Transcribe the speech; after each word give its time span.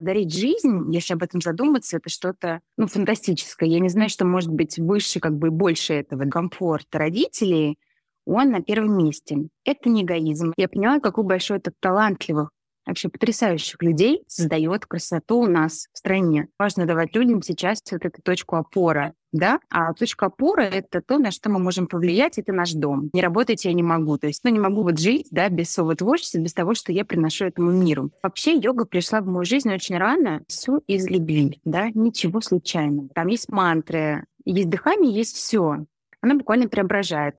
Дарить 0.00 0.34
жизнь, 0.34 0.92
если 0.92 1.12
об 1.12 1.22
этом 1.22 1.40
задуматься, 1.40 1.98
это 1.98 2.08
что-то 2.08 2.60
ну, 2.78 2.86
фантастическое. 2.86 3.68
Я 3.68 3.80
не 3.80 3.90
знаю, 3.90 4.08
что 4.08 4.24
может 4.24 4.50
быть 4.50 4.78
выше, 4.78 5.20
как 5.20 5.36
бы 5.36 5.50
больше 5.50 5.92
этого. 5.92 6.24
Комфорт 6.24 6.86
родителей, 6.92 7.78
он 8.24 8.50
на 8.50 8.62
первом 8.62 8.96
месте. 8.96 9.48
Это 9.64 9.88
не 9.90 10.02
эгоизм. 10.02 10.52
Я 10.56 10.68
поняла, 10.68 11.00
какой 11.00 11.24
большой 11.24 11.58
это 11.58 11.72
талантливых, 11.80 12.50
вообще 12.90 13.08
потрясающих 13.08 13.82
людей 13.82 14.22
создает 14.26 14.86
красоту 14.86 15.40
у 15.40 15.46
нас 15.46 15.88
в 15.92 15.98
стране. 15.98 16.48
Важно 16.58 16.86
давать 16.86 17.14
людям 17.14 17.42
сейчас 17.42 17.82
вот 17.90 18.04
эту 18.04 18.22
точку 18.22 18.56
опоры 18.56 19.14
да, 19.32 19.60
а 19.70 19.92
точка 19.94 20.26
опоры— 20.26 20.64
это 20.72 21.00
то, 21.00 21.18
на 21.18 21.30
что 21.30 21.50
мы 21.50 21.58
можем 21.58 21.86
повлиять, 21.86 22.38
это 22.38 22.52
наш 22.52 22.72
дом. 22.72 23.10
Не 23.12 23.22
работать 23.22 23.64
я 23.64 23.72
не 23.72 23.82
могу, 23.82 24.18
то 24.18 24.26
есть, 24.26 24.42
ну, 24.44 24.50
не 24.50 24.58
могу 24.58 24.82
вот 24.82 24.98
жить, 24.98 25.28
да, 25.30 25.48
без 25.48 25.70
своего 25.70 25.94
творчества, 25.94 26.38
без 26.38 26.52
того, 26.52 26.74
что 26.74 26.92
я 26.92 27.04
приношу 27.04 27.44
этому 27.44 27.70
миру. 27.70 28.10
Вообще 28.22 28.56
йога 28.56 28.84
пришла 28.84 29.20
в 29.20 29.26
мою 29.26 29.44
жизнь 29.44 29.72
очень 29.72 29.98
рано, 29.98 30.42
все 30.48 30.80
из 30.86 31.08
любви, 31.08 31.60
да, 31.64 31.90
ничего 31.94 32.40
случайного. 32.40 33.08
Там 33.14 33.28
есть 33.28 33.48
мантры, 33.50 34.24
есть 34.44 34.68
дыхание, 34.68 35.12
есть 35.12 35.36
все. 35.36 35.84
Она 36.20 36.34
буквально 36.34 36.68
преображает. 36.68 37.36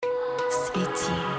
Свети. 0.50 1.31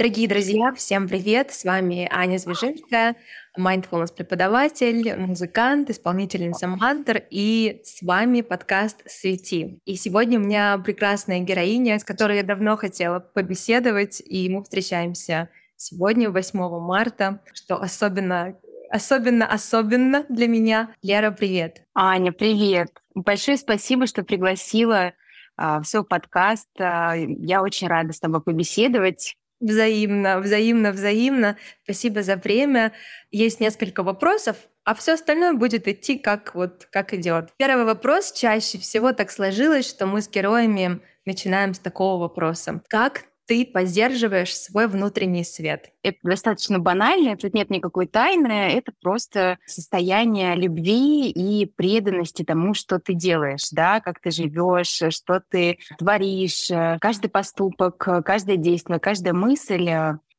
Дорогие 0.00 0.28
друзья, 0.28 0.72
всем 0.72 1.06
привет! 1.06 1.52
С 1.52 1.62
вами 1.62 2.08
Аня 2.10 2.38
Звежинская, 2.38 3.16
mindfulness 3.58 4.14
преподаватель, 4.16 5.14
музыкант, 5.14 5.90
исполнительница 5.90 6.68
Мантер, 6.68 7.22
и 7.28 7.82
с 7.84 8.00
вами 8.00 8.40
подкаст 8.40 9.02
«Свети». 9.04 9.78
И 9.84 9.96
сегодня 9.96 10.38
у 10.38 10.42
меня 10.42 10.78
прекрасная 10.78 11.40
героиня, 11.40 11.98
с 11.98 12.04
которой 12.04 12.38
я 12.38 12.42
давно 12.42 12.78
хотела 12.78 13.18
побеседовать, 13.20 14.22
и 14.24 14.48
мы 14.48 14.62
встречаемся 14.62 15.50
сегодня, 15.76 16.30
8 16.30 16.58
марта, 16.80 17.42
что 17.52 17.76
особенно 17.76 18.56
особенно, 18.90 19.46
особенно 19.46 20.24
для 20.30 20.48
меня. 20.48 20.94
Лера, 21.02 21.30
привет. 21.30 21.82
Аня, 21.94 22.32
привет. 22.32 22.90
Большое 23.14 23.58
спасибо, 23.58 24.06
что 24.06 24.24
пригласила 24.24 25.12
а, 25.58 25.80
в 25.82 25.84
свой 25.84 26.04
подкаст. 26.04 26.70
А, 26.80 27.14
я 27.16 27.60
очень 27.60 27.86
рада 27.86 28.14
с 28.14 28.18
тобой 28.18 28.40
побеседовать. 28.40 29.36
Взаимно, 29.60 30.40
взаимно, 30.40 30.90
взаимно. 30.92 31.56
Спасибо 31.84 32.22
за 32.22 32.36
время. 32.36 32.92
Есть 33.30 33.60
несколько 33.60 34.02
вопросов, 34.02 34.56
а 34.84 34.94
все 34.94 35.12
остальное 35.14 35.52
будет 35.52 35.86
идти 35.86 36.18
как 36.18 36.54
вот 36.54 36.88
как 36.90 37.12
идет. 37.12 37.50
Первый 37.58 37.84
вопрос 37.84 38.32
чаще 38.32 38.78
всего 38.78 39.12
так 39.12 39.30
сложилось, 39.30 39.88
что 39.88 40.06
мы 40.06 40.22
с 40.22 40.30
героями 40.30 41.00
начинаем 41.26 41.74
с 41.74 41.78
такого 41.78 42.20
вопроса. 42.20 42.82
Как 42.88 43.24
ты 43.50 43.66
поддерживаешь 43.66 44.56
свой 44.56 44.86
внутренний 44.86 45.42
свет. 45.42 45.90
Это 46.04 46.18
достаточно 46.22 46.78
банально, 46.78 47.36
тут 47.36 47.52
нет 47.52 47.68
никакой 47.68 48.06
тайны, 48.06 48.52
это 48.52 48.92
просто 49.02 49.58
состояние 49.66 50.54
любви 50.54 51.30
и 51.30 51.66
преданности 51.66 52.44
тому, 52.44 52.74
что 52.74 53.00
ты 53.00 53.14
делаешь, 53.14 53.70
да, 53.72 53.98
как 53.98 54.20
ты 54.20 54.30
живешь, 54.30 55.02
что 55.12 55.42
ты 55.50 55.80
творишь, 55.98 56.70
каждый 57.00 57.28
поступок, 57.28 57.96
каждое 58.24 58.56
действие, 58.56 59.00
каждая 59.00 59.34
мысль. 59.34 59.90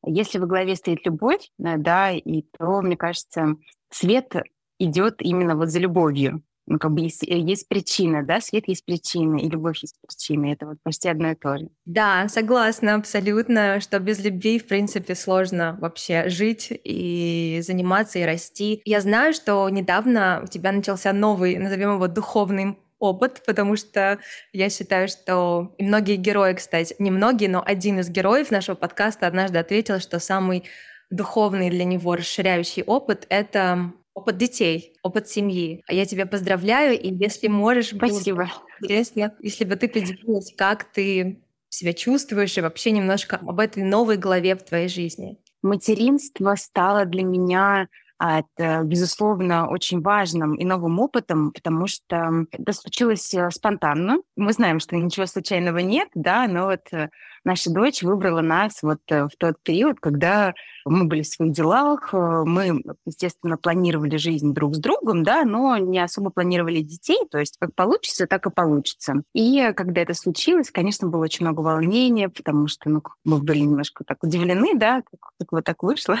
Если 0.06 0.38
во 0.38 0.46
главе 0.46 0.74
стоит 0.74 1.04
любовь, 1.04 1.50
да, 1.58 2.12
и 2.12 2.46
то, 2.58 2.80
мне 2.80 2.96
кажется, 2.96 3.56
свет 3.90 4.34
идет 4.78 5.16
именно 5.20 5.54
вот 5.54 5.68
за 5.68 5.80
любовью 5.80 6.42
ну, 6.66 6.78
как 6.78 6.92
бы 6.92 7.00
есть, 7.00 7.24
э, 7.24 7.38
есть 7.38 7.68
причина, 7.68 8.24
да, 8.24 8.40
свет 8.40 8.68
есть 8.68 8.84
причина, 8.84 9.36
и 9.36 9.48
любовь 9.48 9.78
есть 9.82 9.96
причина. 10.00 10.52
Это 10.52 10.66
вот 10.66 10.78
почти 10.82 11.08
одно 11.08 11.32
и 11.32 11.34
то 11.34 11.58
же. 11.58 11.68
Да, 11.84 12.28
согласна 12.28 12.94
абсолютно, 12.94 13.80
что 13.80 13.98
без 13.98 14.24
любви, 14.24 14.58
в 14.58 14.66
принципе, 14.66 15.14
сложно 15.14 15.76
вообще 15.80 16.28
жить 16.28 16.68
и 16.70 17.60
заниматься, 17.62 18.18
и 18.18 18.24
расти. 18.24 18.80
Я 18.84 19.00
знаю, 19.00 19.34
что 19.34 19.68
недавно 19.68 20.42
у 20.44 20.46
тебя 20.46 20.72
начался 20.72 21.12
новый, 21.12 21.56
назовем 21.56 21.94
его, 21.94 22.06
духовный 22.06 22.78
опыт, 23.00 23.42
потому 23.44 23.76
что 23.76 24.20
я 24.52 24.70
считаю, 24.70 25.08
что 25.08 25.74
и 25.76 25.84
многие 25.84 26.14
герои, 26.16 26.54
кстати, 26.54 26.94
не 27.00 27.10
многие, 27.10 27.48
но 27.48 27.62
один 27.64 27.98
из 27.98 28.08
героев 28.08 28.52
нашего 28.52 28.76
подкаста 28.76 29.26
однажды 29.26 29.58
ответил, 29.58 29.98
что 29.98 30.20
самый 30.20 30.64
духовный 31.10 31.68
для 31.68 31.84
него 31.84 32.14
расширяющий 32.14 32.84
опыт— 32.84 33.26
это 33.28 33.92
опыт 34.14 34.36
детей, 34.36 34.94
опыт 35.02 35.28
семьи. 35.28 35.82
Я 35.88 36.06
тебя 36.06 36.26
поздравляю, 36.26 36.98
и 36.98 37.12
если 37.14 37.48
можешь... 37.48 37.88
Спасибо. 37.88 38.50
Интересно, 38.80 39.34
если 39.40 39.64
бы 39.64 39.76
ты 39.76 39.88
поделилась, 39.88 40.52
как 40.56 40.84
ты 40.84 41.42
себя 41.68 41.92
чувствуешь, 41.92 42.56
и 42.58 42.60
вообще 42.60 42.90
немножко 42.90 43.36
об 43.36 43.58
этой 43.58 43.82
новой 43.82 44.16
главе 44.16 44.56
в 44.56 44.62
твоей 44.62 44.88
жизни. 44.88 45.38
Материнство 45.62 46.54
стало 46.56 47.06
для 47.06 47.22
меня 47.22 47.82
а, 47.82 47.86
это, 48.24 48.82
безусловно, 48.84 49.68
очень 49.68 50.00
важным 50.00 50.54
и 50.54 50.64
новым 50.64 51.00
опытом, 51.00 51.50
потому 51.50 51.88
что 51.88 52.46
это 52.52 52.72
случилось 52.72 53.34
э, 53.34 53.50
спонтанно. 53.50 54.18
Мы 54.36 54.52
знаем, 54.52 54.78
что 54.78 54.96
ничего 54.96 55.26
случайного 55.26 55.78
нет, 55.78 56.08
да, 56.14 56.46
но 56.46 56.66
вот 56.66 56.82
э, 56.92 57.10
наша 57.44 57.72
дочь 57.72 58.04
выбрала 58.04 58.40
нас 58.40 58.80
вот 58.82 59.00
э, 59.08 59.24
в 59.24 59.30
тот 59.36 59.56
период, 59.64 59.98
когда 59.98 60.54
мы 60.84 61.06
были 61.06 61.22
в 61.22 61.26
своих 61.26 61.52
делах, 61.52 62.12
мы, 62.12 62.80
естественно, 63.04 63.56
планировали 63.56 64.16
жизнь 64.18 64.54
друг 64.54 64.76
с 64.76 64.78
другом, 64.78 65.24
да, 65.24 65.44
но 65.44 65.76
не 65.78 65.98
особо 65.98 66.30
планировали 66.30 66.80
детей, 66.80 67.26
то 67.28 67.38
есть 67.38 67.56
как 67.58 67.74
получится, 67.74 68.28
так 68.28 68.46
и 68.46 68.50
получится. 68.50 69.22
И 69.34 69.72
когда 69.74 70.00
это 70.00 70.14
случилось, 70.14 70.70
конечно, 70.70 71.08
было 71.08 71.24
очень 71.24 71.44
много 71.44 71.60
волнения, 71.60 72.28
потому 72.28 72.68
что 72.68 72.88
ну, 72.88 73.02
мы 73.24 73.38
были 73.38 73.58
немножко 73.58 74.04
так 74.04 74.22
удивлены, 74.22 74.76
да, 74.76 75.02
как, 75.02 75.20
как 75.38 75.52
вот 75.52 75.64
так 75.64 75.82
вышло. 75.82 76.18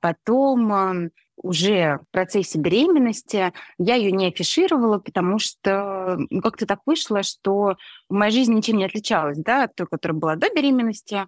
Потом 0.00 1.10
уже 1.36 1.98
в 1.98 2.12
процессе 2.12 2.58
беременности 2.58 3.52
я 3.78 3.94
ее 3.94 4.10
не 4.10 4.28
афишировала, 4.28 4.98
потому 4.98 5.38
что 5.38 6.18
как-то 6.42 6.66
так 6.66 6.80
вышло, 6.86 7.22
что 7.22 7.76
моя 8.08 8.30
жизнь 8.30 8.54
ничем 8.54 8.78
не 8.78 8.86
отличалась 8.86 9.38
да, 9.38 9.64
от 9.64 9.74
той, 9.74 9.86
которая 9.86 10.18
была 10.18 10.36
до 10.36 10.48
беременности. 10.54 11.26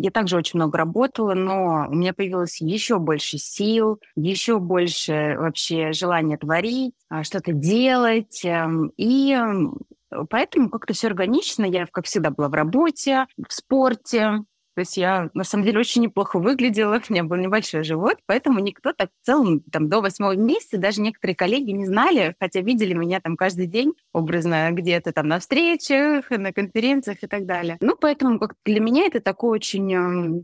Я 0.00 0.10
также 0.10 0.36
очень 0.38 0.58
много 0.58 0.78
работала, 0.78 1.34
но 1.34 1.88
у 1.90 1.94
меня 1.94 2.14
появилось 2.14 2.58
еще 2.60 2.98
больше 2.98 3.36
сил, 3.36 4.00
еще 4.16 4.60
больше 4.60 5.36
вообще 5.38 5.92
желания 5.92 6.38
творить, 6.38 6.94
а, 7.10 7.22
что-то 7.22 7.52
делать. 7.52 8.40
Эм, 8.46 8.92
и 8.96 9.38
поэтому 10.30 10.70
как-то 10.70 10.94
все 10.94 11.08
органично. 11.08 11.66
Я, 11.66 11.86
как 11.86 12.06
всегда, 12.06 12.30
была 12.30 12.48
в 12.48 12.54
работе, 12.54 13.26
в 13.36 13.52
спорте, 13.52 14.42
то 14.78 14.82
есть 14.82 14.96
я, 14.96 15.28
на 15.34 15.42
самом 15.42 15.64
деле, 15.64 15.80
очень 15.80 16.02
неплохо 16.02 16.38
выглядела, 16.38 17.02
у 17.08 17.12
меня 17.12 17.24
был 17.24 17.34
небольшой 17.34 17.82
живот, 17.82 18.18
поэтому 18.26 18.60
никто 18.60 18.92
так 18.92 19.10
в 19.20 19.26
целом 19.26 19.58
там, 19.72 19.88
до 19.88 20.00
восьмого 20.00 20.36
месяца, 20.36 20.78
даже 20.78 21.00
некоторые 21.00 21.34
коллеги 21.34 21.72
не 21.72 21.84
знали, 21.84 22.36
хотя 22.38 22.60
видели 22.60 22.94
меня 22.94 23.20
там 23.20 23.36
каждый 23.36 23.66
день, 23.66 23.94
образно, 24.12 24.68
где-то 24.70 25.12
там 25.12 25.26
на 25.26 25.40
встречах, 25.40 26.30
на 26.30 26.52
конференциях 26.52 27.24
и 27.24 27.26
так 27.26 27.44
далее. 27.44 27.76
Ну, 27.80 27.96
поэтому 28.00 28.38
как 28.38 28.54
для 28.64 28.78
меня 28.78 29.06
это 29.06 29.18
такой 29.18 29.56
очень 29.56 29.92
э, 29.92 30.42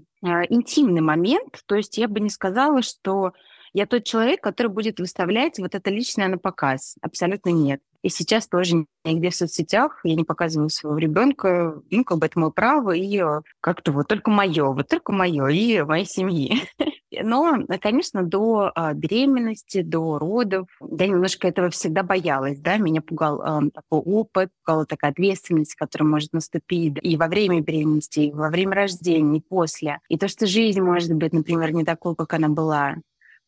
интимный 0.49 1.01
момент. 1.01 1.63
То 1.67 1.77
есть 1.77 1.97
я 1.97 2.09
бы 2.09 2.19
не 2.19 2.29
сказала, 2.29 2.83
что 2.83 3.35
я 3.73 3.87
тот 3.87 4.03
человек, 4.03 4.41
который 4.41 4.73
будет 4.73 4.99
выставлять 4.99 5.61
вот 5.61 5.77
это 5.77 5.91
личное 5.91 6.27
на 6.27 6.39
показ. 6.39 6.97
Абсолютно 7.03 7.51
нет. 7.51 7.81
И 8.05 8.11
сейчас 8.11 8.47
тоже 8.47 8.85
нигде 9.03 9.31
в 9.31 9.35
соцсетях 9.35 10.01
я 10.05 10.15
не 10.15 10.25
показываю 10.25 10.69
своего 10.69 10.99
ребенка, 10.99 11.81
ну, 11.91 12.05
как 12.05 12.19
бы 12.19 12.27
это 12.27 12.39
мое 12.39 12.51
право, 12.51 12.91
и 12.91 13.19
э, 13.19 13.41
как-то 13.63 13.93
вот 13.93 14.09
только 14.09 14.31
мое, 14.31 14.73
вот 14.73 14.89
только 14.89 15.11
мое 15.11 15.49
и 15.49 15.81
моей 15.81 16.05
семьи. 16.05 16.61
Но, 17.23 17.61
конечно, 17.81 18.23
до 18.23 18.73
а, 18.75 18.93
беременности, 18.93 19.81
до 19.81 20.19
родов 20.19 20.69
я 20.81 21.07
немножко 21.07 21.49
этого 21.49 21.71
всегда 21.71 22.03
боялась, 22.03 22.59
да, 22.59 22.77
меня 22.77 23.01
пугал 23.01 23.41
а, 23.41 23.63
такой 23.73 24.01
опыт, 24.01 24.51
пугала 24.63 24.85
такая 24.85 25.13
ответственность, 25.13 25.75
которая 25.75 26.07
может 26.07 26.35
наступить 26.35 26.99
и 27.01 27.17
во 27.17 27.29
время 27.29 27.63
беременности, 27.63 28.21
и 28.21 28.33
во 28.33 28.51
время 28.51 28.75
рождения, 28.75 29.39
и 29.39 29.41
после. 29.41 30.01
И 30.11 30.19
то, 30.19 30.29
что 30.29 30.47
жизнь 30.47 30.83
может 30.83 31.15
быть, 31.15 31.33
например, 31.33 31.73
не 31.73 31.85
такой, 31.85 32.15
как 32.17 32.35
она 32.35 32.51
была 32.51 32.97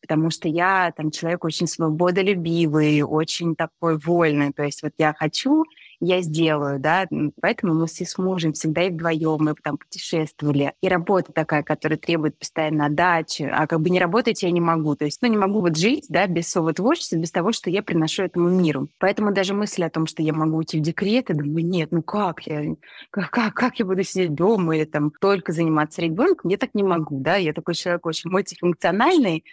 потому 0.01 0.29
что 0.29 0.47
я 0.47 0.93
там 0.95 1.11
человек 1.11 1.43
очень 1.43 1.67
свободолюбивый, 1.67 3.01
очень 3.01 3.55
такой 3.55 3.97
вольный. 3.97 4.53
То 4.53 4.63
есть 4.63 4.83
вот 4.83 4.93
я 4.97 5.13
хочу, 5.13 5.65
я 5.99 6.21
сделаю, 6.21 6.79
да. 6.79 7.07
Поэтому 7.41 7.73
мы 7.73 7.87
все 7.87 8.05
с 8.05 8.17
мужем 8.17 8.53
всегда 8.53 8.83
и 8.83 8.89
вдвоем, 8.89 9.37
мы 9.39 9.55
там 9.55 9.77
путешествовали. 9.77 10.73
И 10.81 10.87
работа 10.87 11.31
такая, 11.31 11.63
которая 11.63 11.97
требует 11.97 12.37
постоянно 12.37 12.85
отдачи, 12.85 13.43
а 13.51 13.67
как 13.67 13.81
бы 13.81 13.89
не 13.89 13.99
работать 13.99 14.43
я 14.43 14.51
не 14.51 14.61
могу. 14.61 14.95
То 14.95 15.05
есть, 15.05 15.21
ну, 15.21 15.27
не 15.27 15.37
могу 15.37 15.61
вот 15.61 15.77
жить, 15.77 16.05
да, 16.09 16.27
без 16.27 16.49
своего 16.49 16.73
творчества, 16.73 17.17
без 17.17 17.31
того, 17.31 17.51
что 17.51 17.69
я 17.69 17.81
приношу 17.81 18.23
этому 18.23 18.49
миру. 18.49 18.89
Поэтому 18.99 19.33
даже 19.33 19.53
мысль 19.53 19.83
о 19.83 19.89
том, 19.89 20.05
что 20.07 20.21
я 20.21 20.33
могу 20.33 20.57
уйти 20.57 20.79
в 20.79 20.81
декрет, 20.81 21.29
я 21.29 21.35
думаю, 21.35 21.65
нет, 21.65 21.91
ну 21.91 22.01
как 22.01 22.41
я, 22.45 22.75
как, 23.09 23.31
как, 23.31 23.53
как 23.53 23.79
я 23.79 23.85
буду 23.85 24.03
сидеть 24.03 24.35
дома 24.35 24.75
или 24.75 24.85
там 24.85 25.11
только 25.19 25.51
заниматься 25.51 26.01
ребенком, 26.01 26.51
я 26.51 26.57
так 26.57 26.75
не 26.75 26.83
могу, 26.83 27.19
да. 27.19 27.35
Я 27.35 27.53
такой 27.53 27.73
человек 27.73 28.05
очень 28.05 28.29
мультифункциональный, 28.29 29.43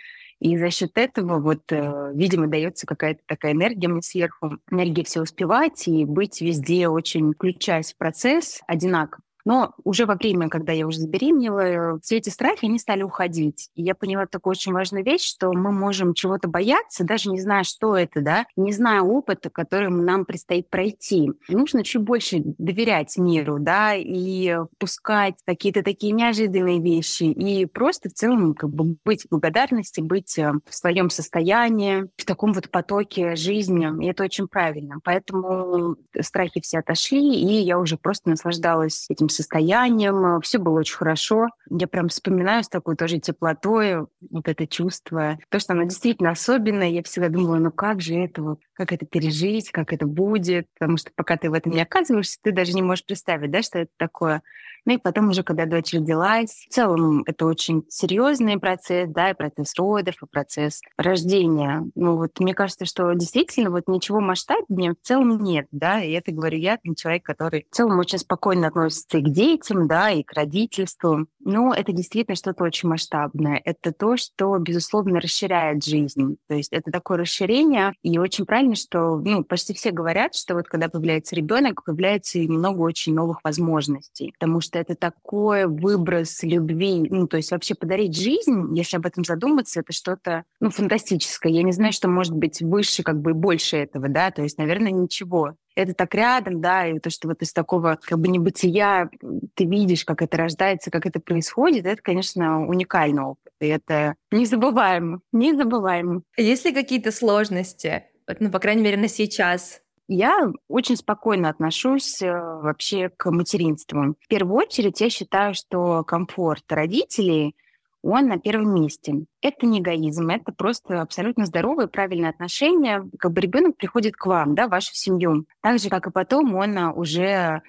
и 0.41 0.57
за 0.59 0.71
счет 0.71 0.93
этого, 0.97 1.39
вот, 1.41 1.71
э, 1.71 2.13
видимо, 2.15 2.47
дается 2.47 2.87
какая-то 2.87 3.21
такая 3.27 3.53
энергия 3.53 3.89
мне 3.89 4.03
сверху, 4.03 4.59
энергия 4.71 5.05
все 5.05 5.23
успевать 5.23 5.87
и 5.89 6.05
быть 6.05 6.41
везде 6.41 6.89
очень, 6.89 7.33
включаясь 7.33 7.93
в 7.93 7.97
процесс, 7.97 8.61
одинаково. 8.67 9.23
Но 9.45 9.75
уже 9.85 10.07
во 10.07 10.15
время, 10.15 10.49
когда 10.49 10.73
я 10.73 10.87
уже 10.87 10.99
забеременела, 10.99 11.99
все 12.01 12.17
эти 12.17 12.31
страхи, 12.31 12.65
они 12.65 12.79
стали 12.79 13.03
уходить. 13.03 13.69
И 13.75 13.83
я 13.83 13.95
поняла 13.95 14.27
такую 14.27 14.53
очень 14.53 14.73
важную 14.73 15.05
вещь, 15.05 15.25
что 15.25 15.53
мы 15.53 15.73
можем 15.73 16.15
чего-то 16.15 16.49
бояться, 16.49 17.05
даже 17.05 17.31
не 17.31 17.41
зная, 17.41 17.65
что 17.65 17.97
это, 17.97 18.21
да, 18.21 18.47
не 18.57 18.73
зная 18.73 19.03
опыта, 19.03 19.51
которым 19.51 20.05
нам 20.05 20.25
предстоит 20.25 20.71
пройти. 20.71 21.31
Нужно 21.49 21.85
чуть 21.85 22.03
больше 22.03 22.43
доверять 22.43 23.17
миру, 23.17 23.59
да, 23.59 23.95
и 23.95 24.57
пускать 24.79 25.35
какие-то 25.45 25.83
такие 25.83 26.13
неожиданные 26.13 26.81
вещи, 26.81 27.25
и 27.25 27.67
просто 27.67 28.09
в 28.09 28.15
целом 28.15 28.55
как 28.55 28.71
бы 28.71 28.97
быть 29.05 29.27
в 29.31 29.39
благодарности, 29.39 30.01
быть 30.01 30.39
э, 30.39 30.53
в 30.67 30.75
своем 30.75 31.11
состоянии, 31.11 32.09
в 32.17 32.25
таком 32.25 32.53
вот 32.53 32.71
потоке 32.71 33.37
жизни. 33.37 34.05
И 34.05 34.09
это 34.09 34.25
очень 34.25 34.49
правильно. 34.49 34.97
Поэтому 35.05 35.97
страхи 36.21 36.61
все 36.61 36.79
отошли, 36.79 37.35
и 37.35 37.61
я 37.61 37.79
уже 37.79 37.97
просто 37.97 38.31
наслаждалась 38.31 39.07
этим 39.09 39.29
состоянием. 39.35 40.41
Все 40.41 40.59
было 40.59 40.81
очень 40.81 40.97
хорошо. 40.97 41.49
Я 41.71 41.87
прям 41.87 42.09
вспоминаю 42.09 42.65
с 42.65 42.69
такой 42.69 42.97
тоже 42.97 43.19
теплотой 43.19 44.07
вот 44.31 44.49
это 44.49 44.67
чувство. 44.67 45.39
То, 45.49 45.59
что 45.59 45.73
оно 45.73 45.85
действительно 45.85 46.31
особенное. 46.31 46.89
Я 46.89 47.03
всегда 47.03 47.29
думала, 47.29 47.57
ну 47.57 47.71
как 47.71 48.01
же 48.01 48.15
это 48.15 48.43
вот, 48.43 48.61
как 48.73 48.93
это 48.93 49.07
пережить, 49.07 49.71
как 49.71 49.93
это 49.93 50.07
будет. 50.07 50.67
Потому 50.79 50.97
что 50.97 51.11
пока 51.15 51.37
ты 51.37 51.51
в 51.51 51.55
этом 51.55 51.73
не 51.73 51.83
оказываешься, 51.83 52.39
ты 52.43 52.53
даже 52.53 52.73
не 52.73 52.83
можешь 52.83 53.05
представить, 53.05 53.51
да, 53.51 53.63
что 53.63 53.81
это 53.81 53.91
такое. 53.97 54.43
Ну 54.87 54.95
и 54.95 54.99
потом 54.99 55.31
уже, 55.31 55.43
когда 55.43 55.67
дочь 55.67 55.95
родилась, 55.95 56.67
в 56.69 56.73
целом 56.73 57.23
это 57.27 57.47
очень 57.47 57.85
серьезный 57.89 58.59
процесс, 58.59 59.09
да, 59.09 59.31
и 59.31 59.35
процесс 59.35 59.75
родов, 59.77 60.17
и 60.23 60.27
процесс 60.27 60.81
рождения. 60.97 61.85
Ну 61.95 62.17
вот 62.17 62.39
мне 62.41 62.55
кажется, 62.55 62.85
что 62.85 63.13
действительно 63.15 63.71
вот 63.71 63.89
ничего 63.89 64.21
масштабнее 64.21 64.93
в 64.93 65.07
целом 65.07 65.43
нет, 65.43 65.67
да, 65.73 66.03
и 66.03 66.13
это 66.13 66.33
говорю 66.33 66.59
я, 66.59 66.79
как 66.83 66.97
человек, 66.97 67.25
который 67.25 67.67
в 67.71 67.75
целом 67.75 67.99
очень 67.99 68.19
спокойно 68.19 68.69
относится 68.69 69.19
и 69.19 69.23
к 69.23 69.29
детям, 69.29 69.89
да, 69.89 70.11
и 70.11 70.23
к 70.23 70.33
родительству. 70.33 71.27
Но 71.41 71.75
это 71.75 71.93
действительно 71.93 72.37
что-то 72.37 72.65
очень 72.65 72.89
масштабное. 72.89 73.61
Это 73.65 73.93
то, 73.93 74.17
что, 74.17 74.57
безусловно, 74.59 75.21
расширяет 75.21 75.85
жизнь. 75.85 76.37
То 76.49 76.55
есть 76.55 76.73
это 76.73 76.91
такое 76.91 77.19
расширение, 77.19 77.93
и 78.03 78.19
очень 78.19 78.47
правильно, 78.47 78.75
что 78.75 79.17
ну, 79.17 79.45
почти 79.45 79.75
все 79.75 79.91
говорят, 79.91 80.35
что 80.35 80.55
вот 80.55 80.67
когда 80.69 80.89
появляется 80.89 81.37
ребенок, 81.37 81.85
появляется 81.85 82.39
много 82.39 82.81
очень 82.81 83.15
новых 83.15 83.41
возможностей, 83.45 84.33
потому 84.39 84.61
что 84.61 84.74
что 84.75 84.81
это 84.81 84.97
такой 84.97 85.67
выброс 85.67 86.43
любви, 86.43 87.07
ну, 87.09 87.29
то 87.29 87.37
есть 87.37 87.53
вообще 87.53 87.77
подарить 87.77 88.17
жизнь, 88.17 88.77
если 88.77 88.97
об 88.97 89.07
этом 89.07 89.25
задуматься, 89.25 89.81
это 89.81 89.93
что-то, 89.93 90.43
ну, 90.59 90.71
фантастическое. 90.71 91.53
Я 91.53 91.63
не 91.63 91.71
знаю, 91.71 91.93
что 91.93 92.09
может 92.09 92.35
быть 92.35 92.61
выше, 92.61 93.05
как 93.05 93.21
бы 93.21 93.35
больше 93.35 93.77
этого, 93.77 94.09
да, 94.09 94.33
то 94.33 94.43
есть, 94.43 94.59
наверное, 94.59 94.91
ничего 94.91 95.55
это 95.77 95.95
так 95.95 96.15
рядом, 96.15 96.61
да, 96.61 96.87
и 96.87 96.99
то, 96.99 97.11
что 97.11 97.29
вот 97.29 97.43
из 97.43 97.53
такого 97.53 97.99
как 98.03 98.19
бы 98.19 98.29
небытия 98.29 99.11
ты 99.55 99.65
видишь, 99.65 100.05
как 100.05 100.23
это 100.23 100.37
рождается, 100.37 100.91
как 100.91 101.07
это 101.07 101.21
происходит, 101.21 101.87
это, 101.87 102.03
конечно, 102.03 102.67
уникальный 102.67 103.23
опыт, 103.23 103.53
и 103.61 103.67
это 103.67 104.15
незабываемо, 104.33 105.21
незабываемо. 105.33 106.23
Есть 106.37 106.65
ли 106.65 106.73
какие-то 106.73 107.13
сложности, 107.13 108.05
ну, 108.41 108.51
по 108.51 108.59
крайней 108.59 108.83
мере, 108.83 108.97
на 108.97 109.09
сейчас, 109.09 109.83
я 110.09 110.53
очень 110.69 110.97
спокойно 110.97 111.49
отношусь 111.49 112.21
э, 112.23 112.31
вообще 112.31 113.09
к 113.09 113.31
материнству. 113.31 114.17
В 114.21 114.29
первую 114.29 114.57
очередь 114.57 115.01
я 115.01 115.11
считаю, 115.11 115.55
что 115.55 116.05
комфорт 116.05 116.65
родителей 116.71 117.57
он 118.05 118.29
на 118.29 118.39
первом 118.39 118.75
месте. 118.75 119.25
Это 119.41 119.65
не 119.65 119.81
эгоизм, 119.81 120.29
это 120.29 120.53
просто 120.53 121.01
абсолютно 121.01 121.47
здоровое, 121.47 121.87
правильное 121.87 122.31
отношение. 122.31 123.09
Как 123.19 123.33
бы 123.33 123.41
ребенок 123.41 123.79
приходит 123.79 124.15
к 124.15 124.27
вам, 124.27 124.55
да, 124.55 124.67
в 124.67 124.71
вашу 124.73 124.95
семью. 124.95 125.47
Так 125.63 125.79
же, 125.79 125.89
как 125.89 126.07
и 126.07 126.11
потом 126.11 126.55
он 126.55 126.77
а, 126.77 126.93
уже 126.93 127.63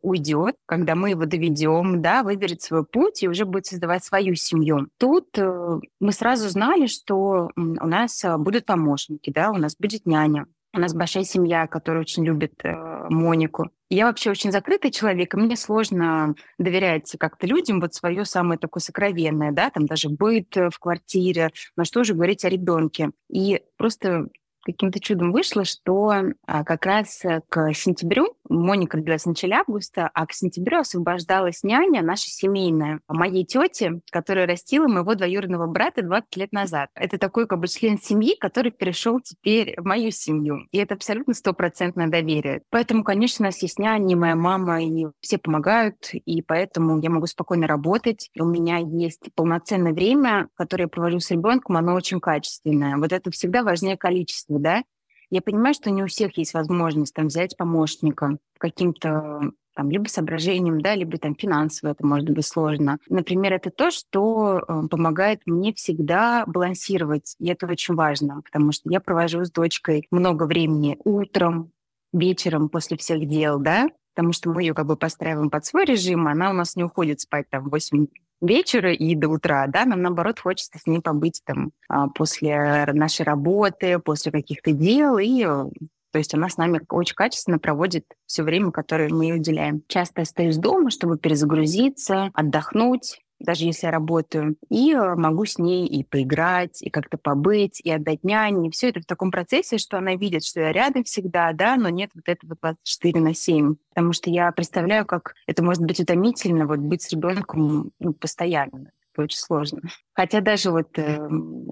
уйдет, 0.00 0.54
когда 0.66 0.94
мы 0.94 1.10
его 1.10 1.24
доведем, 1.26 2.00
да, 2.00 2.22
выберет 2.22 2.62
свой 2.62 2.84
путь 2.84 3.24
и 3.24 3.28
уже 3.28 3.44
будет 3.44 3.66
создавать 3.66 4.04
свою 4.04 4.36
семью. 4.36 4.88
Тут 4.96 5.36
э, 5.36 5.80
мы 5.98 6.12
сразу 6.12 6.48
знали, 6.48 6.86
что 6.86 7.50
у 7.56 7.86
нас 7.86 8.24
а, 8.24 8.38
будут 8.38 8.66
помощники, 8.66 9.30
да, 9.30 9.50
у 9.50 9.56
нас 9.56 9.74
будет 9.76 10.06
няня, 10.06 10.46
у 10.72 10.78
нас 10.78 10.94
большая 10.94 11.24
семья, 11.24 11.66
которая 11.66 12.02
очень 12.02 12.24
любит 12.24 12.54
э, 12.64 12.72
Монику. 13.08 13.70
Я 13.88 14.06
вообще 14.06 14.30
очень 14.30 14.52
закрытый 14.52 14.92
человек, 14.92 15.34
и 15.34 15.36
мне 15.36 15.56
сложно 15.56 16.34
доверять 16.58 17.16
как-то 17.18 17.46
людям 17.46 17.80
вот 17.80 17.94
свое 17.94 18.24
самое 18.24 18.58
такое 18.58 18.80
сокровенное, 18.80 19.50
да, 19.50 19.70
там 19.70 19.86
даже 19.86 20.08
быт 20.08 20.54
в 20.54 20.78
квартире, 20.78 21.50
но 21.76 21.84
что 21.84 22.04
же 22.04 22.14
говорить 22.14 22.44
о 22.44 22.48
ребенке. 22.48 23.10
И 23.28 23.62
просто 23.76 24.28
каким-то 24.64 25.00
чудом 25.00 25.32
вышло, 25.32 25.64
что 25.64 26.12
а, 26.46 26.64
как 26.64 26.86
раз 26.86 27.24
э, 27.24 27.40
к 27.48 27.72
сентябрю, 27.74 28.34
Моника 28.48 28.98
родилась 28.98 29.22
в 29.22 29.26
начале 29.26 29.54
августа, 29.54 30.10
а 30.12 30.26
к 30.26 30.32
сентябрю 30.32 30.80
освобождалась 30.80 31.62
няня 31.62 32.02
наша 32.02 32.28
семейная, 32.28 33.00
моей 33.08 33.44
тети, 33.44 34.00
которая 34.10 34.46
растила 34.46 34.88
моего 34.88 35.14
двоюродного 35.14 35.66
брата 35.66 36.02
20 36.02 36.36
лет 36.36 36.52
назад. 36.52 36.90
Это 36.94 37.18
такой 37.18 37.46
как 37.46 37.60
бы 37.60 37.68
член 37.68 37.98
семьи, 37.98 38.36
который 38.38 38.72
перешел 38.72 39.20
теперь 39.20 39.74
в 39.76 39.84
мою 39.84 40.10
семью. 40.10 40.66
И 40.72 40.78
это 40.78 40.94
абсолютно 40.94 41.34
стопроцентное 41.34 42.08
доверие. 42.08 42.62
Поэтому, 42.70 43.04
конечно, 43.04 43.44
у 43.44 43.46
нас 43.46 43.62
есть 43.62 43.78
няни, 43.78 44.14
моя 44.14 44.36
мама, 44.36 44.82
и 44.82 45.06
все 45.20 45.38
помогают, 45.38 46.10
и 46.12 46.42
поэтому 46.42 47.00
я 47.00 47.10
могу 47.10 47.26
спокойно 47.26 47.66
работать. 47.66 48.30
У 48.38 48.44
меня 48.44 48.78
есть 48.78 49.22
полноценное 49.34 49.92
время, 49.92 50.48
которое 50.54 50.84
я 50.84 50.88
провожу 50.88 51.20
с 51.20 51.30
ребенком, 51.30 51.76
оно 51.76 51.94
очень 51.94 52.20
качественное. 52.20 52.96
Вот 52.96 53.12
это 53.12 53.30
всегда 53.30 53.62
важнее 53.62 53.96
количество 53.96 54.58
да, 54.60 54.82
я 55.30 55.42
понимаю, 55.42 55.74
что 55.74 55.90
не 55.90 56.02
у 56.02 56.06
всех 56.06 56.36
есть 56.38 56.54
возможность 56.54 57.14
там 57.14 57.28
взять 57.28 57.56
помощника 57.56 58.38
каким-то 58.58 59.52
там, 59.74 59.90
либо 59.90 60.08
соображением, 60.08 60.80
да, 60.80 60.94
либо 60.94 61.16
там 61.18 61.34
финансово 61.34 61.92
это 61.92 62.04
может 62.04 62.28
быть 62.28 62.44
сложно. 62.44 62.98
Например, 63.08 63.52
это 63.52 63.70
то, 63.70 63.90
что 63.90 64.58
э, 64.58 64.88
помогает 64.90 65.42
мне 65.46 65.72
всегда 65.72 66.44
балансировать, 66.46 67.36
и 67.38 67.48
это 67.48 67.66
очень 67.66 67.94
важно, 67.94 68.42
потому 68.42 68.72
что 68.72 68.90
я 68.90 69.00
провожу 69.00 69.44
с 69.44 69.50
дочкой 69.50 70.06
много 70.10 70.44
времени 70.44 70.98
утром, 71.04 71.70
вечером 72.12 72.68
после 72.68 72.96
всех 72.96 73.26
дел, 73.26 73.60
да, 73.60 73.88
потому 74.14 74.32
что 74.32 74.50
мы 74.50 74.62
ее 74.62 74.74
как 74.74 74.86
бы 74.86 74.96
постраиваем 74.96 75.50
под 75.50 75.64
свой 75.64 75.84
режим, 75.84 76.26
она 76.26 76.50
у 76.50 76.52
нас 76.52 76.74
не 76.74 76.82
уходит 76.82 77.20
спать 77.20 77.48
там 77.48 77.64
в 77.64 77.70
8 77.70 78.06
вечера 78.40 78.92
и 78.92 79.14
до 79.14 79.28
утра, 79.28 79.66
да, 79.66 79.84
нам, 79.84 80.02
наоборот, 80.02 80.40
хочется 80.40 80.78
с 80.78 80.86
ней 80.86 81.00
побыть 81.00 81.42
там 81.44 81.72
а, 81.88 82.08
после 82.08 82.86
нашей 82.92 83.22
работы, 83.22 83.98
после 83.98 84.32
каких-то 84.32 84.72
дел, 84.72 85.18
и 85.18 85.44
э, 85.44 85.64
то 86.12 86.18
есть 86.18 86.34
она 86.34 86.48
с 86.48 86.56
нами 86.56 86.80
очень 86.88 87.14
качественно 87.14 87.58
проводит 87.58 88.04
все 88.26 88.42
время, 88.42 88.72
которое 88.72 89.08
мы 89.10 89.26
ей 89.26 89.34
уделяем. 89.36 89.82
Часто 89.86 90.22
остаюсь 90.22 90.56
дома, 90.56 90.90
чтобы 90.90 91.18
перезагрузиться, 91.18 92.30
отдохнуть, 92.34 93.20
даже 93.40 93.64
если 93.64 93.86
я 93.86 93.90
работаю, 93.90 94.56
и 94.68 94.92
э, 94.92 95.14
могу 95.16 95.46
с 95.46 95.58
ней 95.58 95.86
и 95.86 96.04
поиграть, 96.04 96.82
и 96.82 96.90
как-то 96.90 97.18
побыть, 97.18 97.80
и 97.80 97.90
отдать 97.90 98.22
няне. 98.22 98.70
Все 98.70 98.90
это 98.90 99.00
в 99.00 99.06
таком 99.06 99.30
процессе, 99.30 99.78
что 99.78 99.98
она 99.98 100.14
видит, 100.14 100.44
что 100.44 100.60
я 100.60 100.72
рядом 100.72 101.04
всегда, 101.04 101.52
да, 101.52 101.76
но 101.76 101.88
нет 101.88 102.10
вот 102.14 102.28
этого 102.28 102.56
24 102.60 103.20
на 103.20 103.34
7. 103.34 103.74
Потому 103.88 104.12
что 104.12 104.30
я 104.30 104.52
представляю, 104.52 105.06
как 105.06 105.34
это 105.46 105.64
может 105.64 105.82
быть 105.82 106.00
утомительно, 106.00 106.66
вот 106.66 106.78
быть 106.78 107.02
с 107.02 107.10
ребенком 107.10 107.90
ну, 107.98 108.12
постоянно. 108.12 108.92
Очень 109.16 109.38
сложно. 109.38 109.80
Хотя 110.12 110.40
даже 110.40 110.70
вот 110.70 110.98
э, 110.98 111.28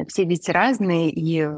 все 0.08 0.24
дети 0.24 0.50
разные, 0.50 1.10
и 1.10 1.48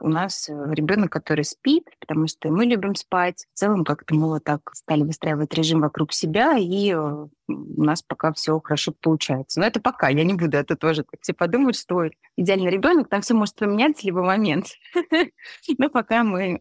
у 0.00 0.08
нас 0.08 0.48
э, 0.48 0.52
ребенок, 0.72 1.10
который 1.10 1.44
спит, 1.44 1.84
потому 2.00 2.26
что 2.26 2.50
мы 2.50 2.64
любим 2.64 2.94
спать. 2.94 3.46
В 3.54 3.58
целом 3.58 3.84
как-то 3.84 4.14
мы 4.14 4.28
вот 4.28 4.44
так 4.44 4.60
стали 4.74 5.02
выстраивать 5.02 5.54
режим 5.54 5.80
вокруг 5.80 6.12
себя, 6.12 6.56
и 6.56 6.92
э, 6.92 6.96
у 6.96 7.82
нас 7.82 8.02
пока 8.02 8.32
все 8.32 8.60
хорошо 8.60 8.92
получается. 9.00 9.60
Но 9.60 9.66
это 9.66 9.80
пока, 9.80 10.08
я 10.08 10.24
не 10.24 10.34
буду 10.34 10.56
это 10.56 10.76
тоже 10.76 11.04
так 11.04 11.20
все 11.20 11.32
подумать, 11.32 11.76
что 11.76 12.04
идеальный 12.36 12.70
ребенок, 12.70 13.08
там 13.08 13.22
все 13.22 13.34
может 13.34 13.56
поменяться 13.56 14.02
в 14.02 14.06
любой 14.06 14.24
момент. 14.24 14.66
Но 15.78 15.88
пока 15.88 16.24
мы 16.24 16.58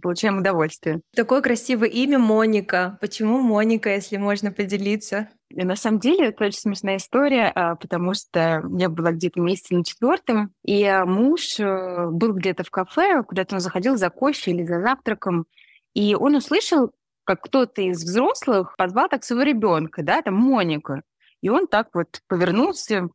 получаем 0.00 0.38
удовольствие. 0.38 1.00
Такое 1.14 1.40
красивое 1.40 1.88
имя 1.88 2.18
Моника. 2.18 2.98
Почему 3.00 3.40
Моника, 3.40 3.90
если 3.90 4.16
можно 4.16 4.52
поделиться? 4.52 5.28
И 5.50 5.64
на 5.64 5.76
самом 5.76 6.00
деле 6.00 6.28
это 6.28 6.44
очень 6.44 6.58
смешная 6.58 6.96
история, 6.96 7.52
а, 7.54 7.76
потому 7.76 8.14
что 8.14 8.64
я 8.76 8.88
была 8.88 9.12
где-то 9.12 9.40
месяце 9.40 9.74
на 9.74 9.84
четвертом, 9.84 10.52
и 10.64 10.84
а, 10.84 11.06
муж 11.06 11.60
э, 11.60 12.06
был 12.10 12.32
где-то 12.32 12.64
в 12.64 12.70
кафе, 12.70 13.22
куда-то 13.22 13.54
он 13.54 13.60
заходил 13.60 13.96
за 13.96 14.10
кофе 14.10 14.50
или 14.50 14.64
за 14.64 14.80
завтраком, 14.80 15.46
и 15.94 16.16
он 16.16 16.34
услышал, 16.34 16.90
как 17.24 17.42
кто-то 17.42 17.82
из 17.82 18.02
взрослых 18.02 18.74
позвал 18.76 19.08
так 19.08 19.24
своего 19.24 19.44
ребенка, 19.44 20.02
да, 20.02 20.20
там 20.22 20.34
Моника. 20.34 21.02
И 21.42 21.48
он 21.48 21.66
так 21.66 21.88
вот 21.94 22.20
повернулся, 22.28 23.08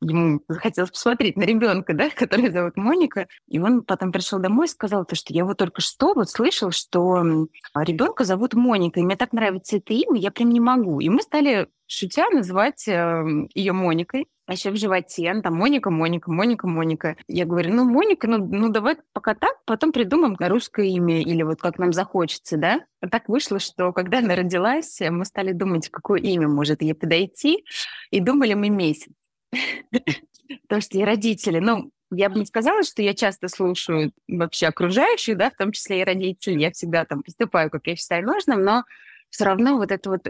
ему 0.00 0.40
захотелось 0.48 0.90
посмотреть 0.90 1.36
на 1.36 1.42
ребенка, 1.42 1.94
да, 1.94 2.10
который 2.14 2.50
зовут 2.50 2.76
Моника. 2.76 3.26
И 3.46 3.58
он 3.58 3.82
потом 3.82 4.12
пришел 4.12 4.38
домой 4.38 4.66
и 4.66 4.70
сказал, 4.70 5.04
то, 5.04 5.14
что 5.14 5.32
я 5.32 5.44
вот 5.44 5.58
только 5.58 5.80
что 5.80 6.14
вот 6.14 6.30
слышал, 6.30 6.70
что 6.70 7.48
ребенка 7.74 8.24
зовут 8.24 8.54
Моника, 8.54 9.00
и 9.00 9.02
мне 9.02 9.16
так 9.16 9.32
нравится 9.32 9.76
это 9.76 9.92
имя, 9.92 10.18
я 10.18 10.30
прям 10.30 10.50
не 10.50 10.60
могу. 10.60 11.00
И 11.00 11.08
мы 11.08 11.22
стали 11.22 11.68
шутя 11.86 12.28
называть 12.30 12.86
э, 12.86 13.24
ее 13.54 13.72
Моникой. 13.72 14.26
А 14.46 14.52
еще 14.52 14.70
в 14.70 14.76
животе, 14.76 15.30
ну, 15.34 15.42
там 15.42 15.56
Моника, 15.56 15.90
Моника, 15.90 16.30
Моника, 16.30 16.66
Моника. 16.66 17.16
Я 17.26 17.44
говорю, 17.44 17.74
ну, 17.74 17.84
Моника, 17.84 18.26
ну, 18.28 18.38
ну 18.38 18.70
давай 18.70 18.96
пока 19.12 19.34
так, 19.34 19.62
потом 19.66 19.92
придумаем 19.92 20.36
на 20.38 20.48
русское 20.48 20.88
имя 20.88 21.20
или 21.20 21.42
вот 21.42 21.60
как 21.60 21.78
нам 21.78 21.92
захочется, 21.92 22.56
да? 22.56 22.80
А 23.02 23.08
так 23.10 23.28
вышло, 23.28 23.58
что 23.58 23.92
когда 23.92 24.20
она 24.20 24.36
родилась, 24.36 25.00
мы 25.10 25.26
стали 25.26 25.52
думать, 25.52 25.90
какое 25.90 26.20
имя 26.20 26.48
может 26.48 26.80
ей 26.80 26.94
подойти, 26.94 27.62
и 28.10 28.20
думали 28.20 28.54
мы 28.54 28.70
месяц. 28.70 29.12
Потому 30.62 30.80
что 30.80 30.98
и 30.98 31.04
родители, 31.04 31.58
ну, 31.58 31.90
я 32.10 32.30
бы 32.30 32.38
не 32.38 32.46
сказала, 32.46 32.82
что 32.82 33.02
я 33.02 33.14
часто 33.14 33.48
слушаю 33.48 34.12
вообще 34.28 34.68
окружающих, 34.68 35.36
да, 35.36 35.50
в 35.50 35.56
том 35.56 35.72
числе 35.72 36.00
и 36.00 36.04
родителей. 36.04 36.62
Я 36.62 36.70
всегда 36.70 37.04
там 37.04 37.22
поступаю, 37.22 37.70
как 37.70 37.86
я 37.86 37.96
считаю 37.96 38.24
нужным, 38.24 38.64
но 38.64 38.84
все 39.30 39.44
равно 39.44 39.76
вот 39.76 39.92
это 39.92 40.10
вот 40.10 40.26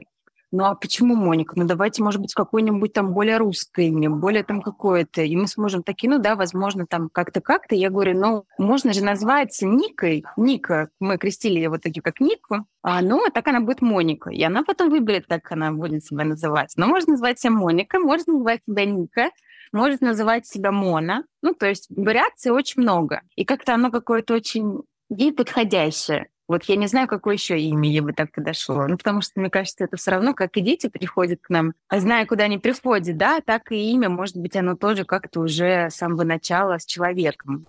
ну 0.51 0.65
а 0.65 0.75
почему 0.75 1.15
Моника? 1.15 1.55
Ну 1.57 1.67
давайте, 1.67 2.03
может 2.03 2.21
быть, 2.21 2.33
какое-нибудь 2.35 2.93
там 2.93 3.13
более 3.13 3.37
русское 3.37 3.89
имя, 3.89 4.11
более 4.11 4.43
там 4.45 4.63
какое-то. 4.63 5.23
И 5.23 5.37
мы 5.37 5.47
сможем 5.47 5.83
такие, 5.83 6.11
ну 6.11 6.19
да, 6.19 6.37
возможно, 6.37 6.87
там 6.87 7.11
как-то, 7.11 7.41
как-то. 7.41 7.75
Я 7.75 7.91
говорю, 7.91 8.19
ну 8.19 8.45
можно 8.57 8.93
же 8.93 9.05
назвать 9.05 9.57
Никой. 9.61 10.25
Ника, 10.37 10.89
мы 11.01 11.19
крестили 11.19 11.57
ее 11.57 11.69
вот 11.69 11.83
такие, 11.83 12.03
как 12.03 12.21
Нику. 12.21 12.67
А, 12.83 13.03
ну, 13.03 13.27
так 13.33 13.47
она 13.49 13.61
будет 13.61 13.83
Моника. 13.83 14.31
И 14.31 14.43
она 14.43 14.63
потом 14.63 14.89
выберет, 14.89 15.27
как 15.27 15.53
она 15.53 15.73
будет 15.73 16.05
себя 16.05 16.25
называть. 16.25 16.73
Но 16.77 16.87
можно 16.87 17.13
назвать 17.13 17.39
себя 17.39 17.53
Моника, 17.53 17.99
можно 17.99 18.33
называть 18.33 18.63
себя 18.67 18.85
Ника, 18.87 19.31
можно 19.73 20.09
называть 20.09 20.47
себя 20.47 20.73
Мона. 20.73 21.25
Ну, 21.43 21.55
то 21.55 21.67
есть 21.67 21.89
вариаций 21.91 22.53
очень 22.53 22.83
много. 22.83 23.21
И 23.37 23.45
как-то 23.45 23.75
оно 23.75 23.91
какое-то 23.91 24.35
очень 24.35 24.83
ей 25.11 25.33
подходящее. 25.33 26.29
Вот 26.49 26.65
я 26.65 26.77
не 26.77 26.87
знаю, 26.87 27.07
какое 27.09 27.35
еще 27.35 27.61
имя 27.61 27.91
ей 27.91 28.01
бы 28.01 28.15
так 28.15 28.33
подошло. 28.33 28.87
Ну, 28.89 28.97
потому 28.97 29.21
что, 29.21 29.39
мне 29.39 29.51
кажется, 29.51 29.85
это 29.85 29.99
все 29.99 30.13
равно, 30.13 30.33
как 30.33 30.57
и 30.57 30.63
дети 30.63 30.89
приходят 30.89 31.41
к 31.43 31.51
нам, 31.51 31.75
а 31.89 32.01
зная, 32.01 32.25
куда 32.25 32.45
они 32.45 32.57
приходят, 32.57 33.19
да, 33.19 33.41
так 33.45 33.71
и 33.71 33.93
имя, 33.93 34.09
может 34.09 34.37
быть, 34.37 34.57
оно 34.57 34.75
тоже 34.75 35.05
как-то 35.05 35.41
уже 35.41 35.91
с 35.91 35.97
самого 35.97 36.25
начала 36.25 36.79
с 36.79 36.87
человеком. 36.87 37.67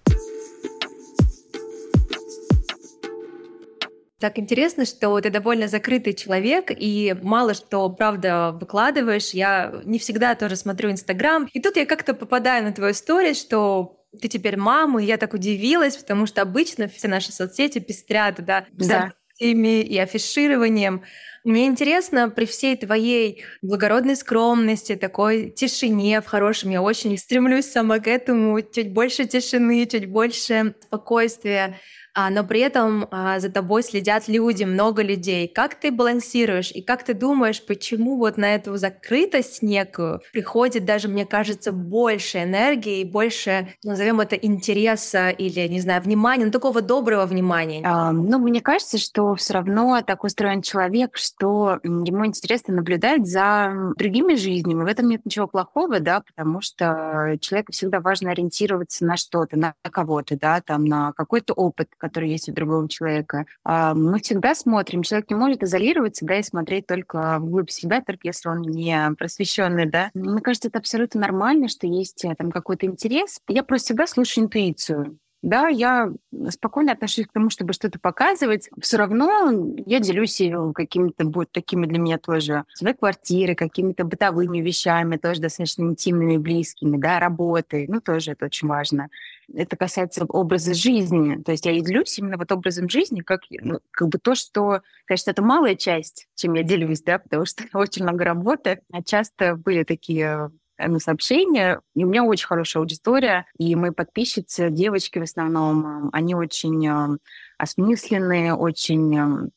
Так 4.19 4.37
интересно, 4.37 4.85
что 4.85 5.19
ты 5.19 5.29
довольно 5.29 5.67
закрытый 5.67 6.13
человек, 6.13 6.71
и 6.71 7.15
мало 7.21 7.53
что, 7.53 7.89
правда, 7.89 8.57
выкладываешь. 8.59 9.31
Я 9.31 9.81
не 9.83 9.97
всегда 9.99 10.35
тоже 10.35 10.57
смотрю 10.57 10.91
Инстаграм. 10.91 11.49
И 11.53 11.61
тут 11.61 11.77
я 11.77 11.85
как-то 11.85 12.13
попадаю 12.13 12.65
на 12.65 12.73
твою 12.73 12.91
историю, 12.91 13.33
что 13.33 13.98
ты 14.21 14.27
теперь 14.27 14.57
мама, 14.57 15.01
и 15.01 15.05
я 15.05 15.17
так 15.17 15.33
удивилась, 15.33 15.97
потому 15.97 16.25
что 16.25 16.41
обычно 16.41 16.87
все 16.87 17.07
наши 17.07 17.31
соцсети 17.31 17.79
пестрят, 17.79 18.43
да, 18.43 18.65
да. 18.71 19.13
и 19.39 19.97
афишированием. 19.97 21.03
Мне 21.45 21.67
интересно, 21.67 22.29
при 22.29 22.45
всей 22.45 22.75
твоей 22.75 23.43
благородной 23.61 24.15
скромности, 24.15 24.95
такой 24.95 25.49
тишине 25.51 26.21
в 26.21 26.25
хорошем, 26.25 26.71
я 26.71 26.81
очень 26.81 27.17
стремлюсь 27.17 27.65
сама 27.65 27.99
к 27.99 28.07
этому, 28.07 28.61
чуть 28.61 28.91
больше 28.91 29.25
тишины, 29.25 29.85
чуть 29.85 30.07
больше 30.07 30.75
спокойствия. 30.81 31.79
А, 32.19 32.29
но 32.29 32.43
при 32.43 32.59
этом 32.59 33.07
а, 33.11 33.39
за 33.39 33.49
тобой 33.49 33.81
следят 33.81 34.27
люди, 34.27 34.65
много 34.65 35.01
людей. 35.01 35.47
Как 35.47 35.75
ты 35.75 35.89
балансируешь 35.89 36.69
и 36.69 36.81
как 36.81 37.03
ты 37.03 37.13
думаешь, 37.13 37.65
почему 37.65 38.17
вот 38.17 38.35
на 38.35 38.55
эту 38.55 38.75
закрытость 38.75 39.61
некую 39.61 40.19
приходит 40.33 40.83
даже, 40.83 41.07
мне 41.07 41.25
кажется, 41.25 41.71
больше 41.71 42.39
энергии, 42.39 43.05
больше, 43.05 43.69
назовем 43.85 44.19
это, 44.19 44.35
интереса 44.35 45.29
или, 45.29 45.65
не 45.69 45.79
знаю, 45.79 46.01
внимания, 46.01 46.43
ну 46.43 46.51
такого 46.51 46.81
доброго 46.81 47.25
внимания? 47.25 47.83
А, 47.85 48.11
ну, 48.11 48.37
мне 48.37 48.59
кажется, 48.59 48.97
что 48.97 49.35
все 49.35 49.53
равно 49.53 50.01
так 50.05 50.25
устроен 50.25 50.61
человек, 50.61 51.15
что 51.15 51.79
ему 51.85 52.25
интересно 52.25 52.73
наблюдать 52.73 53.25
за 53.27 53.93
другими 53.95 54.35
жизнями. 54.35 54.83
В 54.83 54.87
этом 54.87 55.07
нет 55.07 55.21
ничего 55.23 55.47
плохого, 55.47 56.01
да, 56.01 56.19
потому 56.19 56.59
что 56.59 57.37
человеку 57.39 57.71
всегда 57.71 58.01
важно 58.01 58.31
ориентироваться 58.31 59.05
на 59.05 59.15
что-то, 59.15 59.57
на 59.57 59.73
кого-то, 59.89 60.37
да, 60.37 60.59
там, 60.59 60.83
на 60.83 61.13
какой-то 61.13 61.53
опыт, 61.53 61.87
который 62.09 62.29
есть 62.29 62.49
у 62.49 62.53
другого 62.53 62.89
человека. 62.89 63.45
А, 63.63 63.93
мы 63.93 64.19
всегда 64.19 64.55
смотрим, 64.55 65.03
человек 65.03 65.29
не 65.29 65.35
может 65.35 65.63
изолироваться, 65.63 66.25
да, 66.25 66.39
и 66.39 66.43
смотреть 66.43 66.87
только 66.87 67.37
вглубь 67.39 67.69
себя, 67.69 68.01
только 68.01 68.27
если 68.27 68.49
он 68.49 68.61
не 68.61 69.11
просвещенный, 69.17 69.85
да. 69.85 70.09
Мне 70.13 70.41
кажется, 70.41 70.69
это 70.69 70.79
абсолютно 70.79 71.21
нормально, 71.21 71.67
что 71.67 71.87
есть 71.87 72.25
э, 72.25 72.33
там 72.35 72.51
какой-то 72.51 72.85
интерес. 72.85 73.39
Я 73.47 73.63
просто 73.63 73.87
всегда 73.87 74.07
слушаю 74.07 74.45
интуицию. 74.45 75.17
Да, 75.41 75.69
я 75.69 76.11
спокойно 76.49 76.91
отношусь 76.91 77.25
к 77.27 77.31
тому, 77.31 77.49
чтобы 77.49 77.71
что-то 77.71 77.97
показывать. 77.97 78.69
Все 78.81 78.97
равно 78.97 79.49
я 79.85 79.99
делюсь 80.01 80.41
какими-то 80.75 81.23
будут 81.23 81.51
такими 81.53 81.85
для 81.85 81.97
меня 81.97 82.17
тоже 82.17 82.65
своей 82.73 82.93
квартиры, 82.95 83.55
какими-то 83.55 84.03
бытовыми 84.03 84.59
вещами, 84.59 85.15
тоже 85.15 85.39
достаточно 85.39 85.83
интимными, 85.83 86.35
близкими, 86.37 86.97
да, 86.97 87.19
работой. 87.19 87.87
Ну, 87.87 88.01
тоже 88.01 88.31
это 88.31 88.47
очень 88.47 88.67
важно. 88.67 89.07
Это 89.53 89.77
касается 89.77 90.25
образа 90.25 90.73
жизни. 90.73 91.41
То 91.41 91.53
есть 91.53 91.65
я 91.65 91.79
делюсь 91.79 92.19
именно 92.19 92.37
вот 92.37 92.51
образом 92.51 92.89
жизни, 92.89 93.21
как, 93.21 93.41
ну, 93.49 93.79
как 93.91 94.09
бы 94.09 94.17
то, 94.19 94.35
что, 94.35 94.81
конечно, 95.05 95.31
это 95.31 95.41
малая 95.41 95.75
часть, 95.75 96.27
чем 96.35 96.53
я 96.55 96.63
делюсь, 96.63 97.01
да, 97.01 97.17
потому 97.17 97.45
что 97.45 97.63
очень 97.73 98.03
много 98.03 98.25
работы. 98.25 98.81
А 98.91 99.01
часто 99.01 99.55
были 99.55 99.83
такие 99.83 100.51
на 100.87 100.99
сообщения. 100.99 101.81
И 101.95 102.03
у 102.03 102.07
меня 102.07 102.23
очень 102.23 102.47
хорошая 102.47 102.81
аудитория, 102.81 103.45
и 103.57 103.75
мои 103.75 103.91
подписчицы, 103.91 104.69
девочки 104.69 105.19
в 105.19 105.23
основном, 105.23 106.09
они 106.13 106.35
очень 106.35 107.19
осмысленные, 107.57 108.53
очень 108.53 109.51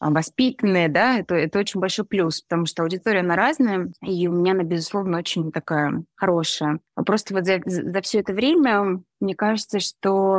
воспитанные, 0.00 0.88
да, 0.88 1.18
это, 1.18 1.34
это 1.34 1.58
очень 1.58 1.78
большой 1.78 2.06
плюс, 2.06 2.40
потому 2.40 2.64
что 2.64 2.82
аудитория, 2.82 3.20
она 3.20 3.36
разная, 3.36 3.92
и 4.02 4.28
у 4.28 4.32
меня 4.32 4.52
она, 4.52 4.62
безусловно, 4.62 5.18
очень 5.18 5.52
такая 5.52 6.04
хорошая. 6.14 6.80
Просто 6.94 7.34
вот 7.34 7.44
за, 7.44 7.60
за 7.66 8.00
все 8.00 8.20
это 8.20 8.32
время 8.32 9.02
мне 9.20 9.34
кажется, 9.34 9.78
что 9.78 10.38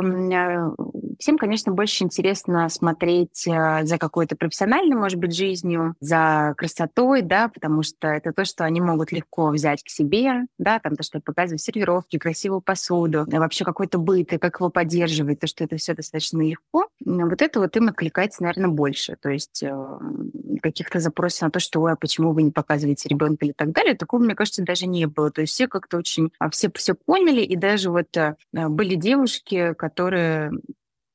всем, 1.22 1.38
конечно, 1.38 1.72
больше 1.72 2.02
интересно 2.02 2.68
смотреть 2.68 3.46
э, 3.46 3.84
за 3.84 3.96
какой-то 3.96 4.34
профессиональной, 4.34 4.96
может 4.96 5.20
быть, 5.20 5.34
жизнью, 5.34 5.94
за 6.00 6.52
красотой, 6.56 7.22
да, 7.22 7.48
потому 7.48 7.84
что 7.84 8.08
это 8.08 8.32
то, 8.32 8.44
что 8.44 8.64
они 8.64 8.80
могут 8.80 9.12
легко 9.12 9.50
взять 9.50 9.84
к 9.84 9.88
себе, 9.88 10.46
да, 10.58 10.80
там 10.80 10.96
то, 10.96 11.04
что 11.04 11.18
я 11.18 11.22
показываю 11.22 11.58
сервировки, 11.58 12.18
красивую 12.18 12.60
посуду, 12.60 13.24
вообще 13.28 13.64
какой-то 13.64 13.98
быт, 13.98 14.32
и 14.32 14.38
как 14.38 14.58
его 14.58 14.68
поддерживать, 14.68 15.38
то, 15.38 15.46
что 15.46 15.62
это 15.62 15.76
все 15.76 15.94
достаточно 15.94 16.42
легко. 16.42 16.88
Вот 17.04 17.40
это 17.40 17.60
вот 17.60 17.76
им 17.76 17.88
откликается, 17.88 18.42
наверное, 18.42 18.70
больше. 18.70 19.16
То 19.20 19.30
есть 19.30 19.62
э, 19.62 19.98
каких-то 20.60 20.98
запросов 20.98 21.42
на 21.42 21.50
то, 21.50 21.60
что, 21.60 21.82
ой, 21.82 21.92
а 21.92 21.96
почему 21.96 22.32
вы 22.32 22.42
не 22.42 22.50
показываете 22.50 23.08
ребенка 23.08 23.44
или 23.44 23.52
так 23.52 23.70
далее, 23.70 23.94
такого, 23.94 24.20
мне 24.20 24.34
кажется, 24.34 24.64
даже 24.64 24.88
не 24.88 25.06
было. 25.06 25.30
То 25.30 25.42
есть 25.42 25.52
все 25.52 25.68
как-то 25.68 25.98
очень, 25.98 26.32
а, 26.40 26.50
все 26.50 26.68
все 26.74 26.94
поняли, 26.94 27.42
и 27.42 27.54
даже 27.54 27.90
вот 27.90 28.16
э, 28.16 28.34
были 28.52 28.96
девушки, 28.96 29.72
которые 29.74 30.50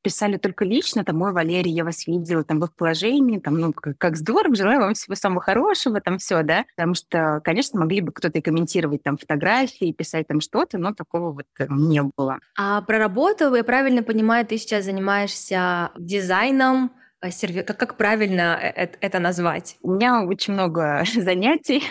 писали 0.01 0.38
только 0.38 0.66
лично, 0.66 1.04
там, 1.04 1.22
ой, 1.22 1.32
Валерий, 1.32 1.72
я 1.72 1.84
вас 1.84 2.08
видела 2.08 2.44
там 2.44 2.60
в 2.60 2.66
их 2.66 2.74
положении, 2.74 3.39
там, 3.39 3.60
ну, 3.60 3.74
как, 3.74 3.98
как 3.98 4.18
здорово, 4.18 4.56
желаю 4.56 4.80
вам 4.80 4.94
всего 4.94 5.16
самого 5.16 5.42
хорошего, 5.42 6.01
там 6.01 6.18
все, 6.18 6.44
да, 6.44 6.66
потому 6.75 6.94
что, 6.94 7.42
конечно, 7.44 7.80
могли 7.80 8.01
бы 8.01 8.12
кто-то 8.12 8.38
и 8.38 8.42
комментировать 8.42 9.04
там 9.04 9.18
фотографии, 9.18 9.92
писать 9.92 10.27
там 10.27 10.42
что-то, 10.42 10.77
но 10.77 10.94
такого 10.94 11.32
вот 11.32 11.46
э, 11.60 11.68
не 11.70 12.01
было. 12.01 12.39
А 12.58 12.82
про 12.82 12.98
работу, 12.98 13.54
я 13.54 13.63
правильно 13.63 14.04
понимаю, 14.04 14.46
ты 14.46 14.58
сейчас 14.58 14.86
занимаешься 14.86 15.92
дизайном, 15.98 16.92
а 17.20 17.32
сервер, 17.32 17.63
как, 17.63 17.77
как 17.77 17.98
правильно 17.98 18.60
э, 18.62 18.89
это 19.01 19.20
назвать? 19.20 19.77
У 19.82 19.94
меня 19.94 20.24
очень 20.24 20.54
много 20.54 21.04
занятий 21.16 21.84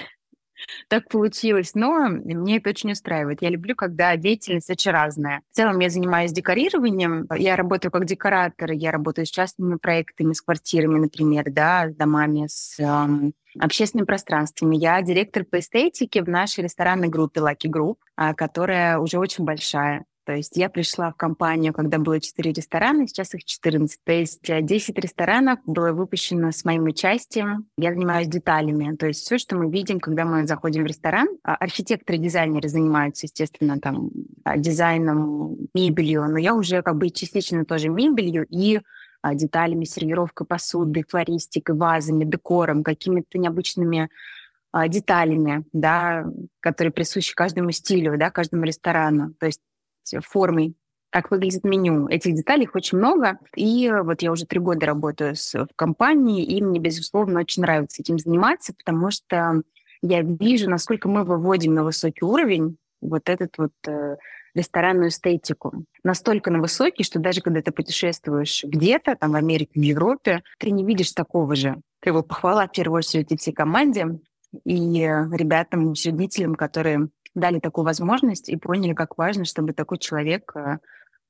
так 0.88 1.08
получилось. 1.08 1.74
Но 1.74 2.08
мне 2.08 2.58
это 2.58 2.70
очень 2.70 2.92
устраивает. 2.92 3.42
Я 3.42 3.50
люблю, 3.50 3.74
когда 3.74 4.16
деятельность 4.16 4.70
очень 4.70 4.90
разная. 4.90 5.42
В 5.52 5.56
целом 5.56 5.78
я 5.80 5.90
занимаюсь 5.90 6.32
декорированием. 6.32 7.26
Я 7.36 7.56
работаю 7.56 7.92
как 7.92 8.04
декоратор. 8.04 8.72
Я 8.72 8.92
работаю 8.92 9.26
с 9.26 9.30
частными 9.30 9.76
проектами, 9.76 10.32
с 10.32 10.40
квартирами, 10.40 10.98
например, 10.98 11.44
да, 11.50 11.90
с 11.90 11.94
домами, 11.94 12.46
с 12.48 12.78
эм, 12.78 13.32
общественными 13.58 14.06
пространствами. 14.06 14.76
Я 14.76 15.00
директор 15.02 15.44
по 15.44 15.58
эстетике 15.58 16.22
в 16.22 16.28
нашей 16.28 16.64
ресторанной 16.64 17.08
группе 17.08 17.40
Lucky 17.40 17.70
Group, 17.70 17.96
а, 18.16 18.34
которая 18.34 18.98
уже 18.98 19.18
очень 19.18 19.44
большая. 19.44 20.04
То 20.26 20.32
есть 20.32 20.56
я 20.56 20.68
пришла 20.68 21.12
в 21.12 21.14
компанию, 21.14 21.72
когда 21.72 21.98
было 21.98 22.20
4 22.20 22.50
ресторана, 22.50 23.06
сейчас 23.06 23.32
их 23.34 23.44
14. 23.44 24.00
То 24.02 24.12
есть 24.12 24.40
10 24.42 24.98
ресторанов 24.98 25.60
было 25.64 25.92
выпущено 25.92 26.50
с 26.50 26.64
моим 26.64 26.82
участием. 26.84 27.68
Я 27.78 27.92
занимаюсь 27.92 28.26
деталями. 28.26 28.96
То 28.96 29.06
есть 29.06 29.20
все, 29.20 29.38
что 29.38 29.54
мы 29.54 29.70
видим, 29.70 30.00
когда 30.00 30.24
мы 30.24 30.44
заходим 30.44 30.82
в 30.82 30.86
ресторан. 30.86 31.28
А 31.44 31.54
архитекторы, 31.54 32.18
дизайнеры 32.18 32.68
занимаются, 32.68 33.26
естественно, 33.26 33.78
там 33.78 34.10
а, 34.42 34.58
дизайном, 34.58 35.58
мебелью, 35.74 36.26
но 36.28 36.38
я 36.38 36.54
уже 36.54 36.82
как 36.82 36.96
бы 36.96 37.10
частично 37.10 37.64
тоже 37.64 37.88
мебелью 37.88 38.46
и 38.50 38.80
а, 39.22 39.32
деталями, 39.36 39.84
сервировкой 39.84 40.44
посуды, 40.44 41.04
флористикой, 41.08 41.76
вазами, 41.76 42.24
декором, 42.24 42.82
какими-то 42.82 43.38
необычными 43.38 44.10
деталями, 44.88 45.64
да, 45.72 46.26
которые 46.60 46.92
присущи 46.92 47.34
каждому 47.34 47.70
стилю, 47.70 48.18
да, 48.18 48.30
каждому 48.30 48.64
ресторану, 48.64 49.32
то 49.38 49.46
есть 49.46 49.60
формой, 50.22 50.74
как 51.10 51.30
выглядит 51.30 51.64
меню. 51.64 52.08
Этих 52.08 52.34
деталей 52.34 52.68
очень 52.72 52.98
много, 52.98 53.38
и 53.54 53.92
вот 54.02 54.22
я 54.22 54.32
уже 54.32 54.46
три 54.46 54.60
года 54.60 54.86
работаю 54.86 55.34
с, 55.34 55.54
в 55.54 55.68
компании, 55.76 56.44
и 56.44 56.62
мне, 56.62 56.78
безусловно, 56.78 57.40
очень 57.40 57.62
нравится 57.62 58.02
этим 58.02 58.18
заниматься, 58.18 58.74
потому 58.74 59.10
что 59.10 59.62
я 60.02 60.22
вижу, 60.22 60.68
насколько 60.68 61.08
мы 61.08 61.24
выводим 61.24 61.74
на 61.74 61.84
высокий 61.84 62.24
уровень 62.24 62.76
вот 63.00 63.28
этот 63.28 63.56
вот 63.58 63.72
э, 63.86 64.16
ресторанную 64.54 65.08
эстетику. 65.08 65.84
Настолько 66.02 66.50
на 66.50 66.60
высокий, 66.60 67.04
что 67.04 67.18
даже 67.18 67.40
когда 67.40 67.62
ты 67.62 67.72
путешествуешь 67.72 68.64
где-то, 68.64 69.16
там 69.16 69.32
в 69.32 69.36
Америке, 69.36 69.72
в 69.74 69.82
Европе, 69.82 70.42
ты 70.58 70.70
не 70.70 70.84
видишь 70.84 71.12
такого 71.12 71.54
же. 71.54 71.80
Ты 72.00 72.10
его 72.10 72.22
похвала 72.22 72.66
в 72.66 72.72
первую 72.72 72.98
очередь 72.98 73.32
и 73.32 73.36
всей 73.36 73.52
команде, 73.52 74.18
и 74.64 75.00
ребятам, 75.02 75.90
учредителям, 75.90 76.54
которые 76.54 77.08
дали 77.36 77.60
такую 77.60 77.84
возможность 77.84 78.48
и 78.48 78.56
поняли, 78.56 78.94
как 78.94 79.18
важно, 79.18 79.44
чтобы 79.44 79.74
такой 79.74 79.98
человек 79.98 80.52
э, 80.56 80.78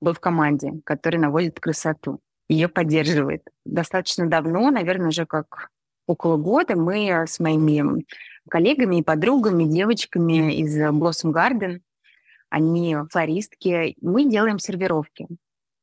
был 0.01 0.15
в 0.15 0.21
команде, 0.21 0.81
который 0.85 1.19
наводит 1.19 1.61
красоту, 1.61 2.21
ее 2.49 2.69
поддерживает. 2.69 3.43
Достаточно 3.65 4.29
давно, 4.29 4.71
наверное, 4.71 5.09
уже 5.09 5.27
как 5.27 5.71
около 6.07 6.37
года, 6.37 6.77
мы 6.77 7.25
с 7.27 7.41
моими 7.41 8.07
коллегами 8.49 9.01
и 9.01 9.03
подругами, 9.03 9.65
девочками 9.65 10.55
из 10.55 10.79
Blossom 10.79 11.33
Garden, 11.33 11.81
они 12.51 12.97
флористки, 13.11 13.97
мы 14.01 14.25
делаем 14.31 14.61
сервировки. 14.61 15.27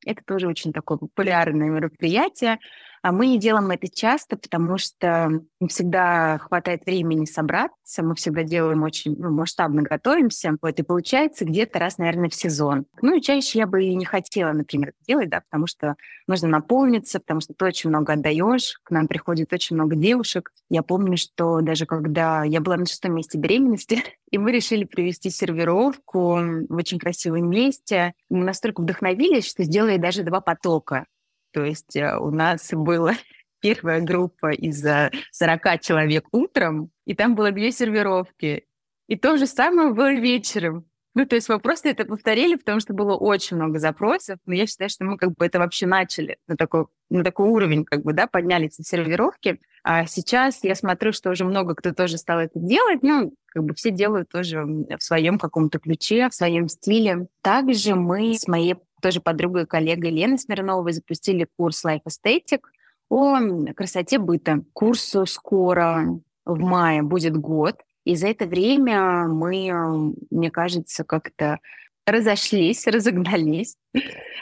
Это 0.05 0.21
тоже 0.25 0.47
очень 0.47 0.71
такое 0.71 0.97
популярное 0.97 1.69
мероприятие. 1.69 2.59
А 3.03 3.11
мы 3.11 3.27
не 3.27 3.37
делаем 3.37 3.69
это 3.69 3.89
часто, 3.93 4.37
потому 4.37 4.77
что 4.77 5.41
не 5.59 5.67
всегда 5.67 6.37
хватает 6.37 6.85
времени 6.85 7.25
собраться, 7.25 8.01
мы 8.01 8.15
всегда 8.15 8.43
делаем 8.43 8.81
очень 8.83 9.13
ну, 9.17 9.29
масштабно 9.29 9.81
готовимся, 9.81 10.55
вот, 10.61 10.79
и 10.79 10.83
получается 10.83 11.43
где-то 11.43 11.79
раз, 11.79 11.97
наверное, 11.97 12.29
в 12.29 12.33
сезон. 12.33 12.85
Ну 13.01 13.17
и 13.17 13.21
чаще 13.21 13.59
я 13.59 13.67
бы 13.67 13.83
и 13.83 13.93
не 13.93 14.05
хотела, 14.05 14.53
например, 14.53 14.89
это 14.89 14.97
делать, 15.05 15.29
да, 15.29 15.41
потому 15.41 15.67
что 15.67 15.97
нужно 16.27 16.47
наполниться, 16.47 17.19
потому 17.19 17.41
что 17.41 17.53
ты 17.53 17.65
очень 17.65 17.89
много 17.89 18.13
отдаешь, 18.13 18.79
к 18.83 18.91
нам 18.91 19.09
приходит 19.09 19.51
очень 19.51 19.75
много 19.75 19.97
девушек. 19.97 20.53
Я 20.69 20.81
помню, 20.81 21.17
что 21.17 21.59
даже 21.59 21.85
когда 21.85 22.45
я 22.45 22.61
была 22.61 22.77
на 22.77 22.85
шестом 22.85 23.15
месте 23.15 23.37
беременности, 23.37 24.01
и 24.31 24.37
мы 24.37 24.53
решили 24.53 24.85
провести 24.85 25.29
сервировку 25.29 26.37
в 26.69 26.75
очень 26.77 26.99
красивом 26.99 27.49
месте, 27.49 28.13
мы 28.29 28.45
настолько 28.45 28.79
вдохновились, 28.79 29.49
что 29.49 29.65
сделали 29.65 29.97
даже 29.97 30.23
два 30.23 30.39
потока. 30.39 31.05
То 31.53 31.63
есть 31.63 31.95
э, 31.95 32.17
у 32.17 32.31
нас 32.31 32.69
была 32.71 33.13
первая 33.61 34.01
группа 34.01 34.51
из 34.51 34.83
40 35.31 35.81
человек 35.81 36.25
утром, 36.31 36.91
и 37.05 37.15
там 37.15 37.35
было 37.35 37.51
две 37.51 37.71
сервировки. 37.71 38.65
И 39.07 39.15
то 39.15 39.37
же 39.37 39.47
самое 39.47 39.93
было 39.93 40.13
вечером. 40.13 40.85
Ну, 41.15 41.27
то 41.27 41.35
есть 41.35 41.47
мы 41.47 41.59
просто 41.59 41.89
это 41.89 42.05
повторили, 42.05 42.55
потому 42.55 42.79
что 42.79 42.93
было 42.93 43.15
очень 43.15 43.55
много 43.55 43.77
запросов, 43.77 44.39
но 44.47 44.55
я 44.55 44.65
считаю, 44.65 44.89
что 44.89 45.05
мы 45.05 45.17
как 45.17 45.35
бы 45.35 45.45
это 45.45 45.59
вообще 45.59 45.85
начали 45.85 46.37
на 46.47 46.57
такой, 46.57 46.87
на 47.11 47.23
такой 47.23 47.49
уровень, 47.49 47.85
как 47.85 48.01
бы, 48.01 48.13
да, 48.13 48.25
подняли 48.25 48.65
эти 48.65 48.81
сервировки. 48.81 49.59
А 49.83 50.07
сейчас 50.07 50.63
я 50.63 50.73
смотрю, 50.73 51.11
что 51.11 51.29
уже 51.29 51.45
много 51.45 51.75
кто 51.75 51.93
тоже 51.93 52.17
стал 52.17 52.39
это 52.39 52.57
делать, 52.57 53.03
ну, 53.03 53.31
как 53.47 53.63
бы 53.63 53.75
все 53.75 53.91
делают 53.91 54.29
тоже 54.29 54.63
в 54.63 55.03
своем 55.03 55.37
каком-то 55.37 55.77
ключе, 55.77 56.29
в 56.29 56.33
своем 56.33 56.67
стиле. 56.67 57.27
Также 57.41 57.93
мы 57.93 58.33
с 58.33 58.47
моей 58.47 58.75
тоже 59.03 59.19
подругой 59.19 59.63
и 59.63 59.67
коллегой 59.67 60.11
Леной 60.11 60.39
Смирновой 60.39 60.93
запустили 60.93 61.47
курс 61.57 61.83
Life 61.85 62.01
Aesthetic 62.07 62.61
о 63.09 63.37
красоте 63.75 64.17
быта. 64.17 64.63
Курсу 64.71 65.25
скоро 65.25 66.19
в 66.45 66.59
мае 66.59 67.03
будет 67.03 67.37
год. 67.37 67.75
И 68.05 68.15
за 68.15 68.29
это 68.29 68.45
время 68.45 69.27
мы, 69.27 70.13
мне 70.31 70.49
кажется, 70.51 71.03
как-то 71.03 71.59
разошлись, 72.05 72.87
разогнались, 72.87 73.77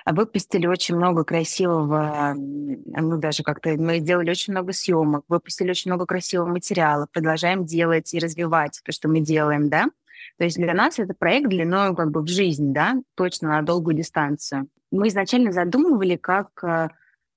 выпустили 0.05 0.65
очень 0.65 0.95
много 0.95 1.23
красивого, 1.23 2.33
ну 2.35 3.17
даже 3.17 3.43
как-то 3.43 3.69
мы 3.77 3.99
сделали 3.99 4.31
очень 4.31 4.53
много 4.53 4.73
съемок, 4.73 5.25
выпустили 5.27 5.69
очень 5.69 5.91
много 5.91 6.07
красивого 6.07 6.47
материала, 6.47 7.07
продолжаем 7.11 7.65
делать 7.65 8.13
и 8.13 8.19
развивать 8.19 8.81
то, 8.83 8.91
что 8.91 9.09
мы 9.09 9.19
делаем, 9.19 9.69
да. 9.69 9.89
То 10.41 10.45
есть 10.45 10.57
для 10.57 10.73
нас 10.73 10.97
это 10.97 11.13
проект 11.13 11.49
длиной 11.49 11.95
как 11.95 12.09
бы 12.09 12.23
в 12.23 12.27
жизнь, 12.27 12.73
да, 12.73 12.95
точно 13.13 13.49
на 13.49 13.61
долгую 13.61 13.95
дистанцию. 13.95 14.69
Мы 14.89 15.09
изначально 15.09 15.51
задумывали 15.51 16.15
как 16.15 16.63
э, 16.63 16.89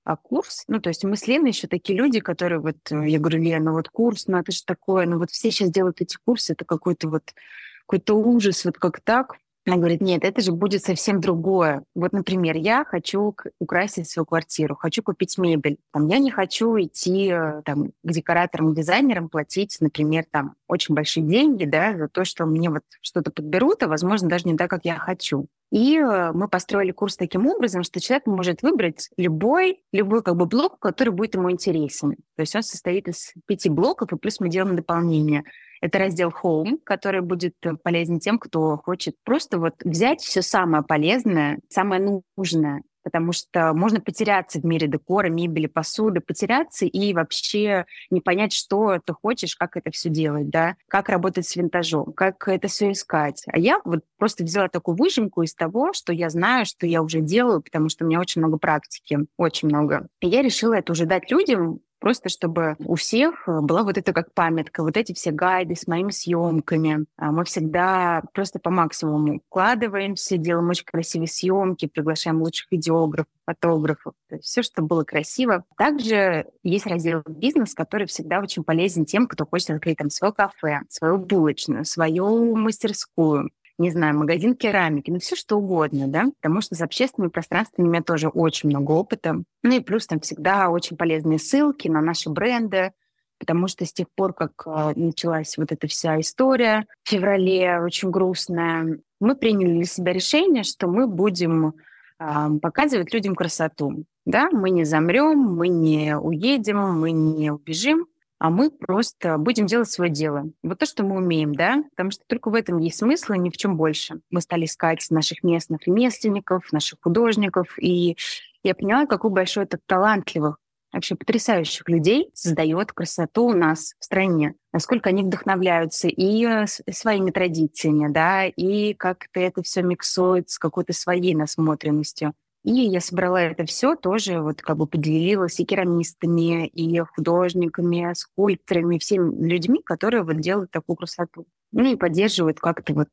а 0.04 0.16
курс, 0.16 0.64
ну, 0.68 0.80
то 0.80 0.88
есть 0.88 1.04
мы 1.04 1.18
с 1.18 1.26
Леной 1.26 1.50
еще 1.50 1.66
такие 1.66 1.98
люди, 1.98 2.20
которые 2.20 2.60
вот, 2.60 2.78
э, 2.90 3.06
я 3.06 3.18
говорю, 3.18 3.42
Лена, 3.42 3.66
ну 3.66 3.72
вот 3.72 3.90
курс, 3.90 4.26
ну 4.26 4.38
это 4.38 4.52
же 4.52 4.64
такое, 4.64 5.04
ну 5.04 5.18
вот 5.18 5.30
все 5.30 5.50
сейчас 5.50 5.68
делают 5.68 6.00
эти 6.00 6.16
курсы, 6.24 6.54
это 6.54 6.64
какой-то 6.64 7.10
вот 7.10 7.34
какой-то 7.80 8.14
ужас, 8.14 8.64
вот 8.64 8.78
как 8.78 9.00
так. 9.00 9.34
Она 9.66 9.78
говорит, 9.78 10.02
нет, 10.02 10.24
это 10.24 10.42
же 10.42 10.52
будет 10.52 10.82
совсем 10.82 11.20
другое. 11.20 11.84
Вот, 11.94 12.12
например, 12.12 12.56
я 12.56 12.84
хочу 12.84 13.34
украсить 13.58 14.10
свою 14.10 14.26
квартиру, 14.26 14.76
хочу 14.76 15.02
купить 15.02 15.38
мебель. 15.38 15.78
Там, 15.90 16.06
я 16.08 16.18
не 16.18 16.30
хочу 16.30 16.78
идти 16.78 17.30
э, 17.32 17.62
там, 17.64 17.92
к 18.02 18.10
декораторам, 18.10 18.74
дизайнерам, 18.74 19.30
платить, 19.30 19.78
например, 19.80 20.24
там, 20.30 20.54
очень 20.68 20.94
большие 20.94 21.24
деньги 21.24 21.64
да, 21.64 21.96
за 21.96 22.08
то, 22.08 22.26
что 22.26 22.44
мне 22.44 22.68
вот 22.68 22.82
что-то 23.00 23.30
подберут, 23.30 23.82
а, 23.82 23.88
возможно, 23.88 24.28
даже 24.28 24.46
не 24.46 24.56
так, 24.56 24.68
как 24.68 24.84
я 24.84 24.96
хочу. 24.96 25.46
И 25.70 25.98
э, 25.98 26.32
мы 26.32 26.46
построили 26.46 26.92
курс 26.92 27.16
таким 27.16 27.46
образом, 27.46 27.82
что 27.84 28.00
человек 28.00 28.26
может 28.26 28.62
выбрать 28.62 29.08
любой, 29.16 29.82
любой 29.92 30.22
как 30.22 30.36
бы 30.36 30.46
блок, 30.46 30.78
который 30.78 31.10
будет 31.10 31.34
ему 31.34 31.50
интересен. 31.50 32.16
То 32.36 32.42
есть 32.42 32.54
он 32.54 32.62
состоит 32.62 33.08
из 33.08 33.32
пяти 33.46 33.70
блоков, 33.70 34.12
и 34.12 34.16
плюс 34.16 34.40
мы 34.40 34.50
делаем 34.50 34.76
дополнение. 34.76 35.42
Это 35.84 35.98
раздел 35.98 36.32
Home, 36.42 36.78
который 36.82 37.20
будет 37.20 37.56
э, 37.62 37.74
полезен 37.74 38.18
тем, 38.18 38.38
кто 38.38 38.78
хочет 38.78 39.16
просто 39.22 39.58
вот 39.58 39.74
взять 39.84 40.22
все 40.22 40.40
самое 40.40 40.82
полезное, 40.82 41.58
самое 41.68 42.22
нужное, 42.38 42.82
потому 43.02 43.32
что 43.32 43.74
можно 43.74 44.00
потеряться 44.00 44.60
в 44.60 44.64
мире 44.64 44.88
декора, 44.88 45.28
мебели, 45.28 45.66
посуды, 45.66 46.22
потеряться 46.22 46.86
и 46.86 47.12
вообще 47.12 47.84
не 48.08 48.22
понять, 48.22 48.54
что 48.54 48.98
ты 49.04 49.12
хочешь, 49.12 49.56
как 49.56 49.76
это 49.76 49.90
все 49.90 50.08
делать, 50.08 50.48
да, 50.48 50.76
как 50.88 51.10
работать 51.10 51.46
с 51.46 51.54
винтажом, 51.54 52.14
как 52.14 52.48
это 52.48 52.66
все 52.68 52.92
искать. 52.92 53.44
А 53.52 53.58
я 53.58 53.78
вот 53.84 54.04
просто 54.16 54.42
взяла 54.42 54.68
такую 54.68 54.96
выжимку 54.96 55.42
из 55.42 55.54
того, 55.54 55.92
что 55.92 56.14
я 56.14 56.30
знаю, 56.30 56.64
что 56.64 56.86
я 56.86 57.02
уже 57.02 57.20
делаю, 57.20 57.60
потому 57.60 57.90
что 57.90 58.06
у 58.06 58.08
меня 58.08 58.20
очень 58.20 58.40
много 58.40 58.56
практики, 58.56 59.18
очень 59.36 59.68
много. 59.68 60.08
И 60.22 60.28
я 60.28 60.40
решила 60.40 60.72
это 60.72 60.92
уже 60.92 61.04
дать 61.04 61.30
людям, 61.30 61.80
просто 62.00 62.28
чтобы 62.28 62.76
у 62.78 62.94
всех 62.96 63.48
э, 63.48 63.60
была 63.60 63.82
вот 63.82 63.98
эта 63.98 64.12
как 64.12 64.32
памятка, 64.34 64.82
вот 64.82 64.96
эти 64.96 65.12
все 65.12 65.30
гайды 65.30 65.74
с 65.74 65.86
моими 65.86 66.10
съемками. 66.10 67.06
А 67.16 67.32
мы 67.32 67.44
всегда 67.44 68.22
просто 68.32 68.58
по 68.58 68.70
максимуму 68.70 69.40
вкладываемся, 69.46 70.36
делаем 70.36 70.68
очень 70.68 70.84
красивые 70.84 71.28
съемки, 71.28 71.86
приглашаем 71.86 72.42
лучших 72.42 72.70
видеографов, 72.70 73.32
фотографов, 73.46 74.14
то 74.28 74.36
есть 74.36 74.46
все, 74.46 74.62
что 74.62 74.82
было 74.82 75.04
красиво. 75.04 75.64
Также 75.76 76.46
есть 76.62 76.86
раздел 76.86 77.22
бизнес, 77.28 77.74
который 77.74 78.06
всегда 78.06 78.40
очень 78.40 78.64
полезен 78.64 79.04
тем, 79.04 79.26
кто 79.26 79.46
хочет 79.46 79.70
открыть 79.70 79.98
там 79.98 80.10
свое 80.10 80.32
кафе, 80.32 80.80
свою 80.88 81.18
булочную, 81.18 81.84
свою 81.84 82.56
мастерскую, 82.56 83.50
не 83.78 83.90
знаю, 83.90 84.16
магазин 84.16 84.54
керамики, 84.54 85.10
ну 85.10 85.18
все 85.18 85.36
что 85.36 85.56
угодно, 85.56 86.06
да, 86.06 86.26
потому 86.40 86.60
что 86.60 86.74
с 86.74 86.80
общественными 86.80 87.30
пространствами 87.30 87.86
у 87.86 87.90
меня 87.90 88.02
тоже 88.02 88.28
очень 88.28 88.68
много 88.68 88.92
опыта. 88.92 89.42
Ну 89.62 89.74
и 89.74 89.80
плюс 89.80 90.06
там 90.06 90.20
всегда 90.20 90.70
очень 90.70 90.96
полезные 90.96 91.38
ссылки 91.38 91.88
на 91.88 92.00
наши 92.00 92.30
бренды, 92.30 92.92
потому 93.38 93.66
что 93.66 93.84
с 93.84 93.92
тех 93.92 94.06
пор, 94.14 94.32
как 94.32 94.52
э, 94.66 94.92
началась 94.94 95.56
вот 95.58 95.72
эта 95.72 95.86
вся 95.88 96.20
история 96.20 96.86
в 97.02 97.10
феврале, 97.10 97.80
очень 97.80 98.10
грустная, 98.10 99.00
мы 99.20 99.34
приняли 99.34 99.72
для 99.72 99.84
себя 99.84 100.12
решение, 100.12 100.62
что 100.62 100.86
мы 100.86 101.06
будем 101.06 101.74
э, 102.18 102.48
показывать 102.62 103.12
людям 103.12 103.34
красоту. 103.34 104.04
Да, 104.24 104.48
мы 104.50 104.70
не 104.70 104.84
замрем, 104.84 105.38
мы 105.38 105.68
не 105.68 106.16
уедем, 106.16 106.78
мы 106.98 107.10
не 107.10 107.50
убежим, 107.50 108.06
а 108.44 108.50
мы 108.50 108.70
просто 108.70 109.38
будем 109.38 109.64
делать 109.64 109.90
свое 109.90 110.10
дело. 110.10 110.50
Вот 110.62 110.78
то, 110.78 110.84
что 110.84 111.02
мы 111.02 111.16
умеем, 111.16 111.54
да, 111.54 111.82
потому 111.92 112.10
что 112.10 112.24
только 112.26 112.50
в 112.50 112.54
этом 112.54 112.76
есть 112.76 112.98
смысл, 112.98 113.32
и 113.32 113.38
ни 113.38 113.48
в 113.48 113.56
чем 113.56 113.78
больше. 113.78 114.20
Мы 114.28 114.42
стали 114.42 114.66
искать 114.66 115.06
наших 115.08 115.42
местных 115.42 115.86
ремесленников, 115.86 116.70
наших 116.70 116.98
художников, 117.02 117.74
и 117.78 118.18
я 118.62 118.74
поняла, 118.74 119.06
какой 119.06 119.30
большой 119.30 119.64
это 119.64 119.78
талантливых, 119.86 120.58
вообще 120.92 121.14
потрясающих 121.14 121.88
людей 121.88 122.28
создает 122.34 122.92
красоту 122.92 123.46
у 123.46 123.54
нас 123.54 123.94
в 123.98 124.04
стране, 124.04 124.56
насколько 124.74 125.08
они 125.08 125.22
вдохновляются 125.22 126.08
и 126.08 126.44
э, 126.44 126.66
своими 126.66 127.30
традициями, 127.30 128.12
да, 128.12 128.44
и 128.44 128.92
как-то 128.92 129.40
это 129.40 129.62
все 129.62 129.80
миксует 129.80 130.50
с 130.50 130.58
какой-то 130.58 130.92
своей 130.92 131.34
насмотренностью. 131.34 132.34
И 132.64 132.72
я 132.72 133.00
собрала 133.00 133.42
это 133.42 133.66
все 133.66 133.94
тоже, 133.94 134.40
вот 134.40 134.62
как 134.62 134.78
бы 134.78 134.86
поделилась 134.86 135.60
и 135.60 135.66
керамистами, 135.66 136.66
и 136.66 136.98
художниками, 137.00 138.14
скульпторами, 138.14 138.98
всеми 138.98 139.46
людьми, 139.46 139.82
которые 139.84 140.22
вот 140.22 140.40
делают 140.40 140.70
такую 140.70 140.96
красоту. 140.96 141.46
Ну 141.72 141.92
и 141.92 141.96
поддерживают 141.96 142.60
как-то 142.60 142.94
вот 142.94 143.08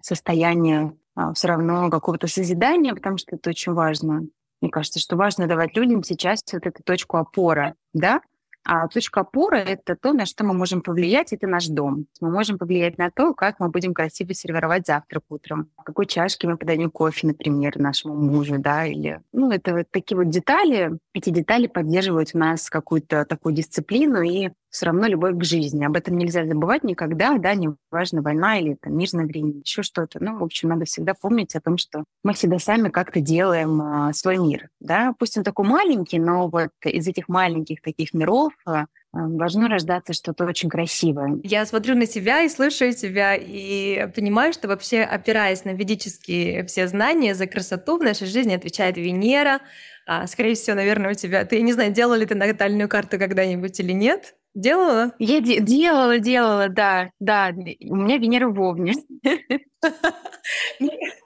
состояние 0.00 0.96
а, 1.16 1.32
все 1.34 1.48
равно 1.48 1.90
какого-то 1.90 2.28
созидания, 2.28 2.94
потому 2.94 3.18
что 3.18 3.34
это 3.34 3.50
очень 3.50 3.72
важно. 3.72 4.22
Мне 4.60 4.70
кажется, 4.70 5.00
что 5.00 5.16
важно 5.16 5.48
давать 5.48 5.76
людям 5.76 6.04
сейчас 6.04 6.44
вот 6.52 6.64
эту 6.64 6.84
точку 6.84 7.16
опоры, 7.16 7.74
да, 7.92 8.20
А 8.64 8.86
точка 8.88 9.20
опоры— 9.20 9.58
это 9.58 9.96
то, 9.96 10.12
на 10.12 10.24
что 10.24 10.44
мы 10.44 10.54
можем 10.54 10.82
повлиять, 10.82 11.32
это 11.32 11.46
наш 11.46 11.66
дом. 11.66 12.06
Мы 12.20 12.30
можем 12.30 12.58
повлиять 12.58 12.96
на 12.98 13.10
то, 13.10 13.34
как 13.34 13.58
мы 13.58 13.68
будем 13.68 13.92
красиво 13.92 14.34
сервировать 14.34 14.86
завтрак 14.86 15.24
утром, 15.30 15.68
в 15.76 15.82
какой 15.82 16.06
чашке 16.06 16.48
мы 16.48 16.56
подаем 16.56 16.90
кофе, 16.90 17.26
например, 17.28 17.78
нашему 17.78 18.14
мужу, 18.14 18.58
да, 18.58 18.86
или... 18.86 19.20
Ну, 19.32 19.50
это 19.50 19.74
вот 19.74 19.86
такие 19.90 20.16
вот 20.16 20.30
детали. 20.30 20.98
Эти 21.12 21.30
детали 21.30 21.66
поддерживают 21.66 22.30
в 22.30 22.34
нас 22.34 22.70
какую-то 22.70 23.24
такую 23.24 23.54
дисциплину 23.54 24.22
и 24.22 24.50
все 24.72 24.86
равно 24.86 25.06
любовь 25.06 25.36
к 25.38 25.44
жизни. 25.44 25.84
Об 25.84 25.96
этом 25.96 26.16
нельзя 26.16 26.46
забывать 26.46 26.82
никогда, 26.82 27.36
да, 27.36 27.54
неважно, 27.54 28.22
война 28.22 28.58
или 28.58 28.74
там, 28.80 28.96
мирное 28.96 29.26
время, 29.26 29.60
еще 29.64 29.82
что-то. 29.82 30.18
Ну, 30.22 30.38
в 30.38 30.42
общем, 30.42 30.70
надо 30.70 30.86
всегда 30.86 31.12
помнить 31.14 31.54
о 31.54 31.60
том, 31.60 31.76
что 31.76 32.04
мы 32.24 32.32
всегда 32.32 32.58
сами 32.58 32.88
как-то 32.88 33.20
делаем 33.20 33.80
а, 33.82 34.12
свой 34.14 34.38
мир, 34.38 34.70
да. 34.80 35.14
Пусть 35.18 35.36
он 35.36 35.44
такой 35.44 35.66
маленький, 35.66 36.18
но 36.18 36.48
вот 36.48 36.70
из 36.84 37.06
этих 37.06 37.28
маленьких 37.28 37.82
таких 37.82 38.14
миров 38.14 38.51
а, 38.64 38.86
должно 39.12 39.68
рождаться 39.68 40.12
что-то 40.12 40.44
очень 40.44 40.68
красивое. 40.68 41.38
Я 41.42 41.66
смотрю 41.66 41.94
на 41.94 42.06
себя 42.06 42.42
и 42.42 42.48
слушаю 42.48 42.94
тебя, 42.94 43.34
и 43.34 44.10
понимаю, 44.14 44.52
что 44.52 44.68
вообще, 44.68 45.02
опираясь 45.02 45.64
на 45.64 45.70
ведические 45.70 46.64
все 46.64 46.88
знания, 46.88 47.34
за 47.34 47.46
красоту 47.46 47.98
в 47.98 48.02
нашей 48.02 48.26
жизни 48.26 48.54
отвечает 48.54 48.96
Венера. 48.96 49.60
А, 50.06 50.26
скорее 50.26 50.54
всего, 50.54 50.76
наверное, 50.76 51.10
у 51.10 51.14
тебя... 51.14 51.44
Ты, 51.44 51.60
не 51.60 51.72
знаю, 51.72 51.92
делала 51.92 52.14
ли 52.14 52.26
ты 52.26 52.34
натальную 52.34 52.88
карту 52.88 53.18
когда-нибудь 53.18 53.78
или 53.80 53.92
нет? 53.92 54.34
Делала? 54.54 55.12
Я 55.18 55.40
де- 55.40 55.60
делала, 55.60 56.18
делала, 56.18 56.68
да, 56.68 57.10
да. 57.20 57.52
У 57.54 57.96
меня 57.96 58.18
Венера 58.18 58.48
в 58.48 58.60
Овне. 58.60 58.94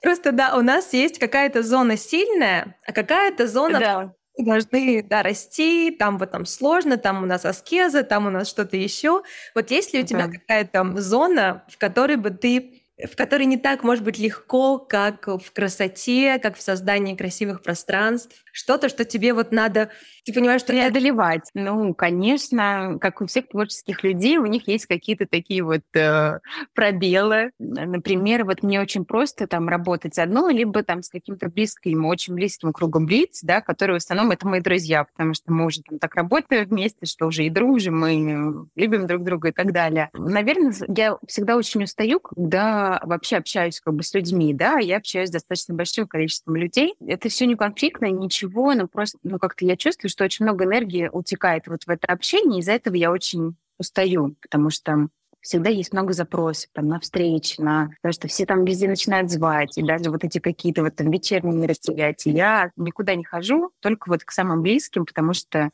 Просто, 0.01 0.31
да, 0.31 0.57
у 0.57 0.61
нас 0.61 0.93
есть 0.93 1.19
какая-то 1.19 1.63
зона 1.63 1.97
сильная, 1.97 2.77
а 2.85 2.93
какая-то 2.93 3.47
зона. 3.47 4.13
Должны 4.43 5.03
да, 5.03 5.23
расти, 5.23 5.95
там 5.97 6.17
вот 6.17 6.31
там 6.31 6.45
сложно, 6.45 6.97
там 6.97 7.23
у 7.23 7.25
нас 7.25 7.45
аскеза, 7.45 8.03
там 8.03 8.27
у 8.27 8.29
нас 8.29 8.47
что-то 8.47 8.77
еще. 8.77 9.23
Вот 9.55 9.71
есть 9.71 9.93
ли 9.93 10.01
у 10.01 10.05
тебя 10.05 10.27
да. 10.27 10.33
какая-то 10.33 11.01
зона, 11.01 11.63
в 11.69 11.77
которой 11.77 12.17
бы 12.17 12.29
ты 12.29 12.83
в 13.05 13.15
которой 13.15 13.45
не 13.45 13.57
так 13.57 13.83
может 13.83 14.03
быть 14.03 14.17
легко, 14.17 14.79
как 14.79 15.27
в 15.27 15.51
красоте, 15.53 16.39
как 16.39 16.57
в 16.57 16.61
создании 16.61 17.15
красивых 17.15 17.61
пространств. 17.61 18.43
Что-то, 18.57 18.89
что 18.89 19.05
тебе 19.05 19.33
вот 19.33 19.51
надо 19.51 19.91
ты 20.27 20.33
понимаешь, 20.33 20.61
что 20.61 20.73
преодолевать. 20.73 21.49
Ну, 21.53 21.93
конечно, 21.93 22.97
как 22.99 23.21
у 23.21 23.27
всех 23.27 23.47
творческих 23.47 24.03
людей, 24.03 24.37
у 24.37 24.45
них 24.45 24.67
есть 24.67 24.85
какие-то 24.85 25.25
такие 25.25 25.63
вот 25.63 25.83
э, 25.93 26.39
пробелы. 26.73 27.51
Например, 27.59 28.43
вот 28.43 28.61
мне 28.61 28.81
очень 28.81 29.05
просто 29.05 29.47
там 29.47 29.69
работать 29.69 30.19
одно, 30.19 30.49
либо 30.49 30.83
там 30.83 31.01
с 31.01 31.09
каким-то 31.09 31.49
близким, 31.49 32.05
очень 32.05 32.33
близким 32.33 32.73
кругом 32.73 33.07
лиц, 33.07 33.39
да, 33.41 33.61
которые 33.61 33.99
в 33.99 34.03
основном 34.03 34.31
это 34.31 34.45
мои 34.45 34.59
друзья, 34.59 35.05
потому 35.05 35.33
что 35.33 35.53
мы 35.53 35.65
уже 35.65 35.81
там 35.81 35.97
так 35.97 36.13
работаем 36.15 36.67
вместе, 36.67 37.05
что 37.05 37.27
уже 37.27 37.45
и 37.45 37.49
дружим, 37.49 37.99
мы 37.99 38.67
любим 38.75 39.07
друг 39.07 39.23
друга 39.23 39.49
и 39.49 39.51
так 39.53 39.71
далее. 39.71 40.09
Наверное, 40.13 40.73
я 40.89 41.17
всегда 41.25 41.55
очень 41.55 41.83
устаю, 41.83 42.19
когда 42.19 42.99
вообще 43.05 43.37
общаюсь 43.37 43.79
как 43.79 43.93
бы 43.93 44.03
с 44.03 44.13
людьми, 44.13 44.53
да, 44.53 44.79
я 44.79 44.97
общаюсь 44.97 45.29
с 45.29 45.31
достаточно 45.31 45.73
большим 45.73 46.05
количеством 46.05 46.57
людей. 46.57 46.95
Это 46.99 47.29
все 47.29 47.45
не 47.45 47.55
конфликтно, 47.55 48.07
ничего, 48.07 48.46
но 48.53 48.87
просто, 48.87 49.17
ну, 49.23 49.39
как-то 49.39 49.65
я 49.65 49.77
чувствую, 49.77 50.09
что 50.09 50.23
очень 50.23 50.45
много 50.45 50.65
энергии 50.65 51.09
утекает 51.11 51.67
вот 51.67 51.83
в 51.83 51.89
это 51.89 52.07
общение, 52.07 52.59
из-за 52.59 52.73
этого 52.73 52.95
я 52.95 53.11
очень 53.11 53.55
устаю, 53.77 54.35
потому 54.41 54.69
что 54.69 55.09
всегда 55.41 55.69
есть 55.69 55.93
много 55.93 56.13
запросов 56.13 56.69
там, 56.73 56.87
на 56.87 56.99
встречи, 56.99 57.61
на 57.61 57.91
то, 58.01 58.11
что 58.11 58.27
все 58.27 58.45
там 58.45 58.65
везде 58.65 58.87
начинают 58.87 59.31
звать, 59.31 59.77
и 59.77 59.83
даже 59.83 60.09
вот 60.09 60.23
эти 60.23 60.39
какие-то 60.39 60.83
вот 60.83 60.95
там 60.95 61.09
вечерние 61.09 61.55
мероприятия. 61.55 62.31
Я 62.31 62.71
никуда 62.75 63.15
не 63.15 63.23
хожу, 63.23 63.71
только 63.79 64.09
вот 64.09 64.23
к 64.23 64.31
самым 64.31 64.61
близким, 64.61 65.05
потому 65.05 65.33
что 65.33 65.69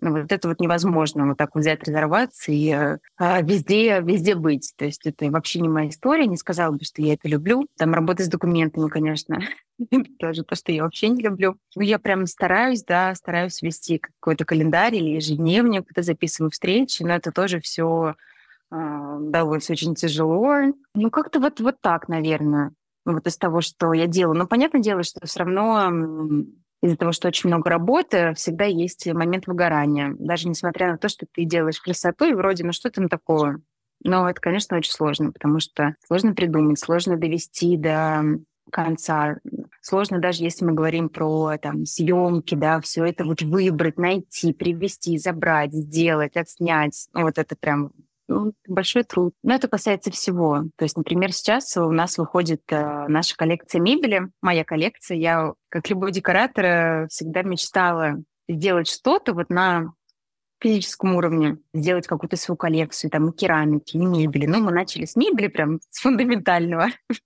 вот 0.00 0.30
это 0.30 0.48
вот 0.48 0.60
невозможно 0.60 1.26
вот 1.26 1.36
так 1.36 1.54
взять, 1.54 1.86
разорваться 1.86 2.52
и 2.52 2.70
э, 2.70 2.98
а, 3.16 3.42
везде, 3.42 4.00
везде 4.00 4.34
быть. 4.34 4.72
То 4.76 4.84
есть 4.84 5.06
это 5.06 5.30
вообще 5.30 5.60
не 5.60 5.68
моя 5.68 5.88
история, 5.88 6.26
не 6.26 6.36
сказала 6.36 6.72
бы, 6.72 6.84
что 6.84 7.02
я 7.02 7.14
это 7.14 7.28
люблю. 7.28 7.66
Там 7.76 7.94
работать 7.94 8.26
с 8.26 8.30
документами, 8.30 8.88
конечно, 8.88 9.40
тоже 10.18 10.44
то, 10.44 10.54
что 10.54 10.72
я 10.72 10.84
вообще 10.84 11.08
не 11.08 11.22
люблю. 11.22 11.56
Но 11.74 11.82
я 11.82 11.98
прям 11.98 12.26
стараюсь, 12.26 12.84
да, 12.84 13.14
стараюсь 13.14 13.60
вести 13.60 13.98
какой-то 13.98 14.44
календарь 14.44 14.94
или 14.94 15.16
ежедневник, 15.16 15.86
когда 15.86 16.02
записываю 16.02 16.50
встречи, 16.50 17.02
но 17.02 17.14
это 17.14 17.32
тоже 17.32 17.60
все 17.60 18.10
э, 18.10 18.14
а, 18.70 19.18
довольно 19.18 19.62
очень 19.68 19.94
тяжело. 19.94 20.72
Ну, 20.94 21.10
как-то 21.10 21.40
вот, 21.40 21.60
вот 21.60 21.80
так, 21.80 22.08
наверное, 22.08 22.72
вот 23.04 23.26
из 23.26 23.36
того, 23.36 23.62
что 23.62 23.92
я 23.92 24.06
делаю. 24.06 24.38
Но 24.38 24.46
понятное 24.46 24.80
дело, 24.80 25.02
что 25.02 25.26
все 25.26 25.40
равно 25.40 25.90
из-за 26.82 26.96
того, 26.96 27.12
что 27.12 27.28
очень 27.28 27.48
много 27.48 27.70
работы, 27.70 28.34
всегда 28.34 28.64
есть 28.64 29.06
момент 29.06 29.46
выгорания. 29.46 30.14
Даже 30.18 30.48
несмотря 30.48 30.92
на 30.92 30.98
то, 30.98 31.08
что 31.08 31.26
ты 31.30 31.44
делаешь 31.44 31.80
красоту, 31.80 32.26
и 32.26 32.34
вроде, 32.34 32.64
ну 32.64 32.72
что 32.72 32.90
там 32.90 33.08
такого? 33.08 33.60
Но 34.04 34.28
это, 34.30 34.40
конечно, 34.40 34.76
очень 34.76 34.92
сложно, 34.92 35.32
потому 35.32 35.58
что 35.58 35.96
сложно 36.06 36.34
придумать, 36.34 36.78
сложно 36.78 37.16
довести 37.16 37.76
до 37.76 38.22
конца. 38.70 39.38
Сложно 39.80 40.20
даже 40.20 40.44
если 40.44 40.64
мы 40.64 40.72
говорим 40.72 41.08
про 41.08 41.56
там 41.58 41.84
съемки, 41.84 42.54
да, 42.54 42.80
все 42.80 43.04
это 43.04 43.24
вот 43.24 43.42
выбрать, 43.42 43.98
найти, 43.98 44.52
привести, 44.52 45.18
забрать, 45.18 45.72
сделать, 45.72 46.36
отснять. 46.36 47.08
Ну, 47.12 47.22
вот 47.22 47.38
это 47.38 47.56
прям 47.56 47.90
ну, 48.28 48.52
большой 48.66 49.04
труд. 49.04 49.34
Но 49.42 49.54
это 49.54 49.68
касается 49.68 50.10
всего. 50.10 50.64
То 50.76 50.84
есть, 50.84 50.96
например, 50.96 51.32
сейчас 51.32 51.76
у 51.76 51.90
нас 51.90 52.18
выходит 52.18 52.62
э, 52.70 53.06
наша 53.08 53.36
коллекция 53.36 53.80
мебели, 53.80 54.30
моя 54.42 54.64
коллекция. 54.64 55.16
Я, 55.16 55.54
как 55.70 55.88
любой 55.88 56.12
декоратор, 56.12 56.64
э, 56.64 57.08
всегда 57.08 57.42
мечтала 57.42 58.22
сделать 58.48 58.88
что-то 58.88 59.32
вот 59.34 59.50
на 59.50 59.92
физическом 60.60 61.14
уровне, 61.14 61.58
сделать 61.72 62.06
какую-то 62.06 62.36
свою 62.36 62.56
коллекцию, 62.56 63.10
там, 63.10 63.30
и 63.30 63.36
керамики, 63.36 63.96
и 63.96 64.04
мебели. 64.04 64.46
Ну, 64.46 64.60
мы 64.60 64.72
начали 64.72 65.04
с 65.04 65.16
мебели, 65.16 65.48
прям 65.48 65.80
с 65.90 66.00
фундаментального. 66.00 66.88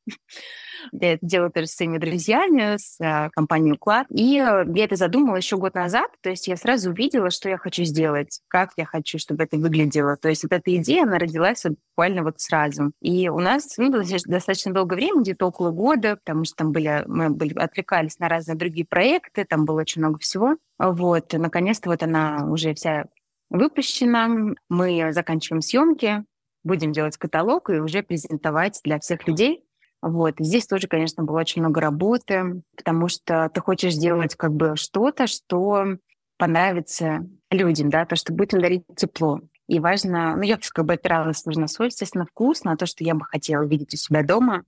Я 0.93 1.15
это 1.15 1.27
делаю 1.27 1.51
тоже 1.51 1.67
с 1.67 1.75
своими 1.75 1.99
друзьями, 1.99 2.77
с 2.77 2.99
а, 3.01 3.31
компанией 3.31 3.75
«Уклад». 3.75 4.07
И 4.11 4.39
э, 4.39 4.65
я 4.75 4.85
это 4.85 4.97
задумала 4.97 5.37
еще 5.37 5.57
год 5.57 5.75
назад, 5.75 6.11
то 6.21 6.31
есть 6.31 6.49
я 6.49 6.57
сразу 6.57 6.91
увидела, 6.91 7.31
что 7.31 7.49
я 7.49 7.59
хочу 7.59 7.85
сделать, 7.85 8.41
как 8.49 8.71
я 8.77 8.85
хочу, 8.85 9.19
чтобы 9.19 9.45
это 9.45 9.57
выглядело. 9.57 10.17
То 10.17 10.29
есть 10.29 10.43
вот 10.43 10.53
эта 10.53 10.75
идея, 10.77 11.05
она 11.05 11.19
родилась 11.19 11.65
буквально 11.65 12.23
вот 12.23 12.41
сразу. 12.41 12.93
И 13.01 13.29
у 13.29 13.39
нас 13.39 13.77
ну, 13.79 13.91
достаточно 13.91 14.73
долгое 14.73 14.97
время, 14.97 15.21
где-то 15.23 15.47
около 15.47 15.71
года, 15.71 16.17
потому 16.17 16.45
что 16.45 16.57
там 16.57 16.73
были, 16.73 17.05
мы 17.07 17.31
были, 17.31 17.55
отвлекались 17.55 18.19
на 18.19 18.29
разные 18.29 18.57
другие 18.57 18.87
проекты, 18.87 19.45
там 19.45 19.65
было 19.65 19.81
очень 19.81 20.01
много 20.01 20.19
всего. 20.19 20.57
Вот, 20.79 21.33
наконец-то 21.33 21.91
вот 21.91 22.03
она 22.03 22.47
уже 22.49 22.75
вся 22.75 23.05
выпущена, 23.51 24.55
мы 24.69 25.13
заканчиваем 25.13 25.61
съемки, 25.61 26.25
будем 26.65 26.93
делать 26.93 27.17
каталог 27.17 27.71
и 27.71 27.81
уже 27.81 28.03
презентовать 28.03 28.81
для 28.85 28.99
всех 28.99 29.27
людей. 29.27 29.65
Вот. 30.03 30.35
здесь 30.41 30.67
тоже, 30.67 30.89
конечно, 30.89 31.23
было 31.23 31.39
очень 31.39 31.63
много 31.63 31.81
работы, 31.81 32.63
потому 32.77 33.07
что 33.07 33.49
ты 33.55 33.61
хочешь 33.61 33.95
сделать 33.95 34.35
как 34.35 34.53
бы 34.53 34.75
что-то, 34.77 35.29
что 35.29 35.97
понравится 36.39 37.25
людям, 37.53 37.89
да, 37.89 38.05
то, 38.05 38.17
что 38.17 38.33
будет 38.33 38.53
им 38.53 38.61
дарить 38.61 38.83
тепло. 38.97 39.41
И 39.69 39.79
важно, 39.79 40.35
ну, 40.35 40.43
я 40.43 40.59
как 40.59 40.85
бы 40.85 40.95
опиралась 40.95 41.47
на 41.47 41.69
свой, 41.69 41.89
естественно, 41.89 42.27
вкус, 42.27 42.65
на 42.65 42.77
то, 42.77 42.85
что 42.85 43.05
я 43.05 43.15
бы 43.15 43.25
хотела 43.25 43.63
видеть 43.65 43.95
у 43.95 43.97
себя 43.97 44.25
дома. 44.25 44.65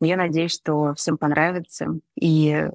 я 0.00 0.16
надеюсь, 0.16 0.52
что 0.52 0.94
всем 0.94 1.18
понравится, 1.18 1.86
и 2.20 2.68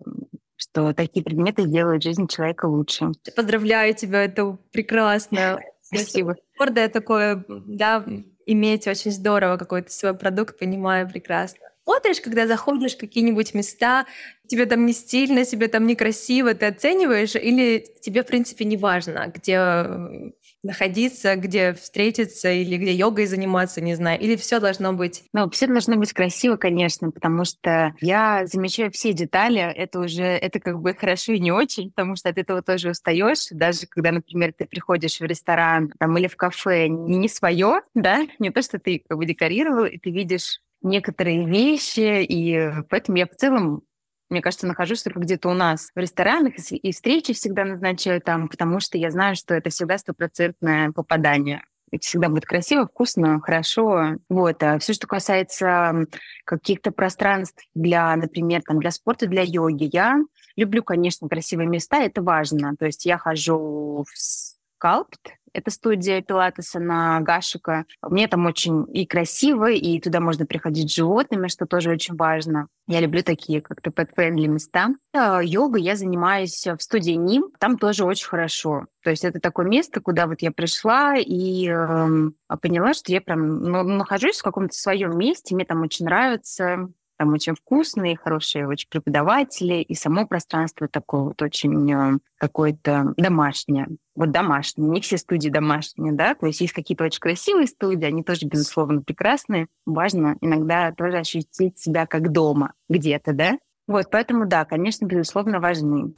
что 0.56 0.94
такие 0.94 1.24
предметы 1.24 1.64
сделают 1.64 2.02
жизнь 2.02 2.28
человека 2.28 2.66
лучше. 2.66 3.12
Поздравляю 3.36 3.94
тебя, 3.94 4.24
это 4.24 4.58
прекрасно. 4.72 5.60
Спасибо. 5.82 6.38
Гордое 6.58 6.88
такое, 6.88 7.44
да, 7.50 8.06
иметь 8.46 8.88
очень 8.88 9.12
здорово 9.12 9.58
какой-то 9.58 9.92
свой 9.92 10.14
продукт, 10.14 10.58
понимаю 10.58 11.10
прекрасно 11.10 11.69
смотришь, 11.90 12.22
когда 12.22 12.46
заходишь 12.46 12.96
в 12.96 13.00
какие-нибудь 13.00 13.56
места, 13.56 14.06
тебе 14.48 14.68
там 14.68 14.86
не 14.86 14.94
стильно, 14.94 15.44
тебе 15.44 15.68
там 15.68 15.88
некрасиво, 15.88 16.54
ты 16.54 16.68
оцениваешь, 16.68 17.36
или 17.36 17.84
тебе, 18.02 18.22
в 18.22 18.28
принципе, 18.28 18.66
не 18.66 18.78
важно, 18.78 19.32
где 19.34 19.56
э, 19.56 20.32
находиться, 20.62 21.36
где 21.36 21.74
встретиться 21.74 22.52
или 22.52 22.78
где 22.78 22.94
йогой 22.94 23.26
заниматься, 23.26 23.82
не 23.82 23.96
знаю, 23.96 24.20
или 24.20 24.36
все 24.36 24.60
должно 24.60 24.94
быть? 24.94 25.24
Ну, 25.34 25.50
все 25.50 25.66
должно 25.66 25.96
быть 25.96 26.14
красиво, 26.14 26.58
конечно, 26.58 27.10
потому 27.10 27.44
что 27.44 27.96
я 28.02 28.46
замечаю 28.46 28.92
все 28.92 29.12
детали, 29.12 29.60
это 29.60 30.00
уже, 30.00 30.24
это 30.24 30.60
как 30.60 30.80
бы 30.80 30.94
хорошо 30.94 31.34
и 31.34 31.40
не 31.40 31.52
очень, 31.52 31.90
потому 31.90 32.16
что 32.16 32.30
от 32.30 32.38
этого 32.38 32.62
тоже 32.62 32.92
устаешь, 32.92 33.48
даже 33.50 33.88
когда, 33.88 34.12
например, 34.12 34.54
ты 34.56 34.66
приходишь 34.66 35.20
в 35.20 35.26
ресторан 35.26 35.92
там, 35.98 36.16
или 36.20 36.28
в 36.28 36.36
кафе, 36.36 36.88
не, 36.88 37.28
свое, 37.30 37.82
да, 37.96 38.28
не 38.38 38.52
то, 38.52 38.62
что 38.62 38.78
ты 38.78 39.04
как 39.08 39.18
бы 39.18 39.26
декорировал, 39.26 39.86
и 39.86 39.98
ты 39.98 40.12
видишь 40.12 40.60
некоторые 40.82 41.46
вещи, 41.46 42.24
и 42.24 42.72
поэтому 42.90 43.18
я 43.18 43.26
в 43.26 43.36
целом 43.36 43.84
мне 44.30 44.42
кажется, 44.42 44.68
нахожусь 44.68 45.02
только 45.02 45.20
где-то 45.20 45.50
у 45.50 45.54
нас 45.54 45.90
в 45.96 46.00
ресторанах, 46.00 46.54
и 46.72 46.92
встречи 46.92 47.34
всегда 47.34 47.66
назначаю 47.66 48.22
там, 48.22 48.48
потому 48.48 48.80
что 48.80 48.98
я 48.98 49.10
знаю, 49.10 49.36
что 49.36 49.56
это 49.56 49.72
всегда 49.72 49.98
стопроцентное 49.98 50.92
попадание. 50.92 51.64
Это 51.92 52.06
всегда 52.06 52.30
будет 52.30 52.46
красиво, 52.46 52.86
вкусно, 52.86 53.40
хорошо. 53.42 54.18
Вот. 54.30 54.62
А 54.62 54.78
все, 54.78 54.94
что 54.94 55.08
касается 55.08 56.06
каких-то 56.46 56.92
пространств 56.92 57.64
для, 57.74 58.16
например, 58.16 58.62
там, 58.62 58.80
для 58.80 58.92
спорта, 58.92 59.26
для 59.26 59.42
йоги, 59.42 59.90
я 59.92 60.20
люблю, 60.56 60.84
конечно, 60.84 61.28
красивые 61.28 61.68
места, 61.68 61.98
это 62.04 62.22
важно. 62.22 62.76
То 62.78 62.86
есть 62.86 63.06
я 63.06 63.18
хожу 63.18 64.06
в 64.08 64.18
скалпт, 64.18 65.20
Это 65.54 65.72
студия 65.72 66.22
пилатеса 66.22 66.80
на 66.80 67.20
Гашика. 67.22 67.86
Мне 68.02 68.28
там 68.28 68.46
очень 68.46 68.86
и 68.94 69.06
красиво, 69.06 69.70
и 69.72 70.00
туда 70.00 70.20
можно 70.20 70.46
приходить 70.46 70.92
с 70.92 70.96
животными, 70.96 71.48
что 71.48 71.66
тоже 71.66 71.92
очень 71.92 72.16
важно. 72.16 72.68
Я 72.88 73.02
люблю 73.02 73.22
такие 73.22 73.62
как-то 73.62 73.92
pet-friendly 73.92 74.48
места. 74.48 74.90
А, 75.14 75.42
йога 75.44 75.78
я 75.78 75.96
занимаюсь 75.96 76.66
в 76.66 76.82
студии 76.82 77.12
НИМ. 77.12 77.52
Там 77.60 77.78
тоже 77.78 78.04
очень 78.04 78.28
хорошо. 78.28 78.88
То 79.04 79.12
есть 79.12 79.24
это 79.24 79.40
такое 79.40 79.66
место, 79.66 80.02
куда 80.02 80.28
вот 80.28 80.42
я 80.42 80.52
пришла 80.52 81.16
и 81.16 81.70
э, 81.70 82.58
поняла, 82.62 82.94
что 82.94 83.12
я 83.12 83.22
прям 83.22 83.62
ну, 83.62 83.84
нахожусь 83.84 84.40
в 84.40 84.44
каком-то 84.44 84.74
своем 84.76 85.18
месте. 85.18 85.56
Мне 85.56 85.66
там 85.66 85.82
очень 85.82 86.06
нравится. 86.06 86.90
Там 87.20 87.34
очень 87.34 87.54
вкусные, 87.54 88.16
хорошие 88.16 88.66
очень 88.66 88.88
преподаватели, 88.88 89.82
и 89.82 89.94
само 89.94 90.26
пространство 90.26 90.88
такое 90.88 91.24
вот 91.24 91.42
очень 91.42 91.92
э, 91.92 92.18
какое-то 92.38 93.14
домашнее. 93.18 93.90
Вот 94.16 94.32
домашнее. 94.32 94.90
Не 94.90 95.02
все 95.02 95.18
студии 95.18 95.50
домашние, 95.50 96.14
да, 96.14 96.34
то 96.34 96.46
есть 96.46 96.62
есть 96.62 96.72
какие-то 96.72 97.04
очень 97.04 97.20
красивые 97.20 97.68
студии, 97.68 98.06
они 98.06 98.24
тоже, 98.24 98.46
безусловно, 98.46 99.02
прекрасные. 99.02 99.68
Важно 99.86 100.38
иногда 100.40 100.94
тоже 100.94 101.18
ощутить 101.18 101.78
себя 101.78 102.06
как 102.06 102.32
дома 102.32 102.72
где-то, 102.88 103.34
да. 103.34 103.60
Вот, 103.86 104.10
поэтому, 104.10 104.46
да, 104.46 104.64
конечно, 104.64 105.06
безусловно, 105.06 105.60
важны. 105.60 106.14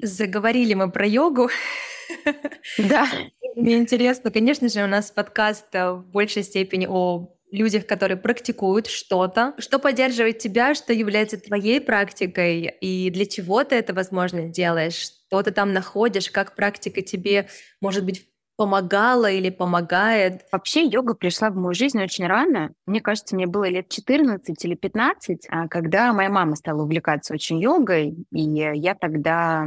Заговорили 0.00 0.72
мы 0.72 0.90
про 0.90 1.06
йогу. 1.06 1.50
Да. 2.78 3.06
Мне 3.56 3.78
интересно, 3.78 4.30
конечно 4.30 4.68
же, 4.68 4.82
у 4.84 4.86
нас 4.86 5.10
подкаст 5.10 5.74
э, 5.74 5.92
в 5.92 6.06
большей 6.06 6.42
степени 6.42 6.86
о 6.88 7.34
людях, 7.50 7.86
которые 7.86 8.16
практикуют 8.16 8.86
что-то. 8.86 9.54
Что 9.58 9.78
поддерживает 9.78 10.38
тебя, 10.38 10.74
что 10.74 10.92
является 10.92 11.38
твоей 11.38 11.80
практикой, 11.80 12.72
и 12.80 13.10
для 13.10 13.26
чего 13.26 13.64
ты 13.64 13.74
это, 13.76 13.92
возможно, 13.92 14.48
делаешь? 14.48 14.94
Что 15.26 15.42
ты 15.42 15.50
там 15.50 15.72
находишь? 15.72 16.30
Как 16.30 16.54
практика 16.54 17.02
тебе, 17.02 17.48
может 17.80 18.04
быть, 18.04 18.26
помогала 18.56 19.30
или 19.30 19.50
помогает? 19.50 20.42
Вообще 20.52 20.84
йога 20.84 21.14
пришла 21.14 21.50
в 21.50 21.56
мою 21.56 21.74
жизнь 21.74 22.00
очень 22.00 22.26
рано. 22.26 22.72
Мне 22.86 23.00
кажется, 23.00 23.34
мне 23.34 23.46
было 23.46 23.68
лет 23.68 23.88
14 23.88 24.64
или 24.64 24.74
15, 24.74 25.46
а 25.48 25.66
когда 25.66 26.12
моя 26.12 26.30
мама 26.30 26.54
стала 26.54 26.82
увлекаться 26.82 27.34
очень 27.34 27.60
йогой, 27.60 28.14
и 28.30 28.40
я 28.40 28.94
тогда 28.94 29.66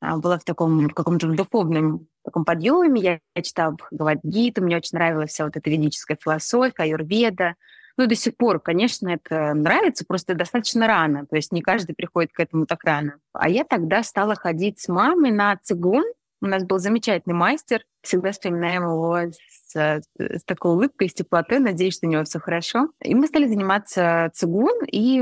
а, 0.00 0.16
была 0.16 0.38
в 0.38 0.44
таком 0.44 0.88
каком-то 0.88 1.28
духовном 1.28 2.06
таком 2.24 2.44
подъеме. 2.44 3.00
Я, 3.00 3.20
я 3.34 3.42
читала 3.42 3.72
Бхагавадгиту, 3.72 4.62
мне 4.62 4.76
очень 4.76 4.96
нравилась 4.96 5.30
вся 5.30 5.44
вот 5.44 5.56
эта 5.56 5.70
ведическая 5.70 6.16
философия, 6.20 6.82
аюрведа. 6.82 7.54
Ну, 7.96 8.06
до 8.06 8.14
сих 8.14 8.36
пор, 8.36 8.60
конечно, 8.60 9.08
это 9.08 9.52
нравится, 9.52 10.04
просто 10.06 10.34
достаточно 10.34 10.86
рано. 10.86 11.26
То 11.26 11.36
есть 11.36 11.52
не 11.52 11.60
каждый 11.60 11.94
приходит 11.94 12.32
к 12.32 12.40
этому 12.40 12.66
так 12.66 12.84
рано. 12.84 13.16
А 13.32 13.48
я 13.48 13.64
тогда 13.64 14.02
стала 14.02 14.34
ходить 14.34 14.80
с 14.80 14.88
мамой 14.88 15.32
на 15.32 15.56
цигун, 15.62 16.04
у 16.40 16.46
нас 16.46 16.64
был 16.64 16.78
замечательный 16.78 17.34
мастер, 17.34 17.84
всегда 18.02 18.32
вспоминаем 18.32 18.82
его 18.82 19.18
с, 19.48 19.74
с 19.74 20.44
такой 20.44 20.72
улыбкой, 20.72 21.08
с 21.08 21.14
теплотой, 21.14 21.58
надеюсь, 21.58 21.94
что 21.94 22.06
у 22.06 22.10
него 22.10 22.24
все 22.24 22.38
хорошо. 22.38 22.88
И 23.02 23.14
мы 23.14 23.26
стали 23.26 23.46
заниматься 23.46 24.30
цигун, 24.34 24.84
и 24.86 25.20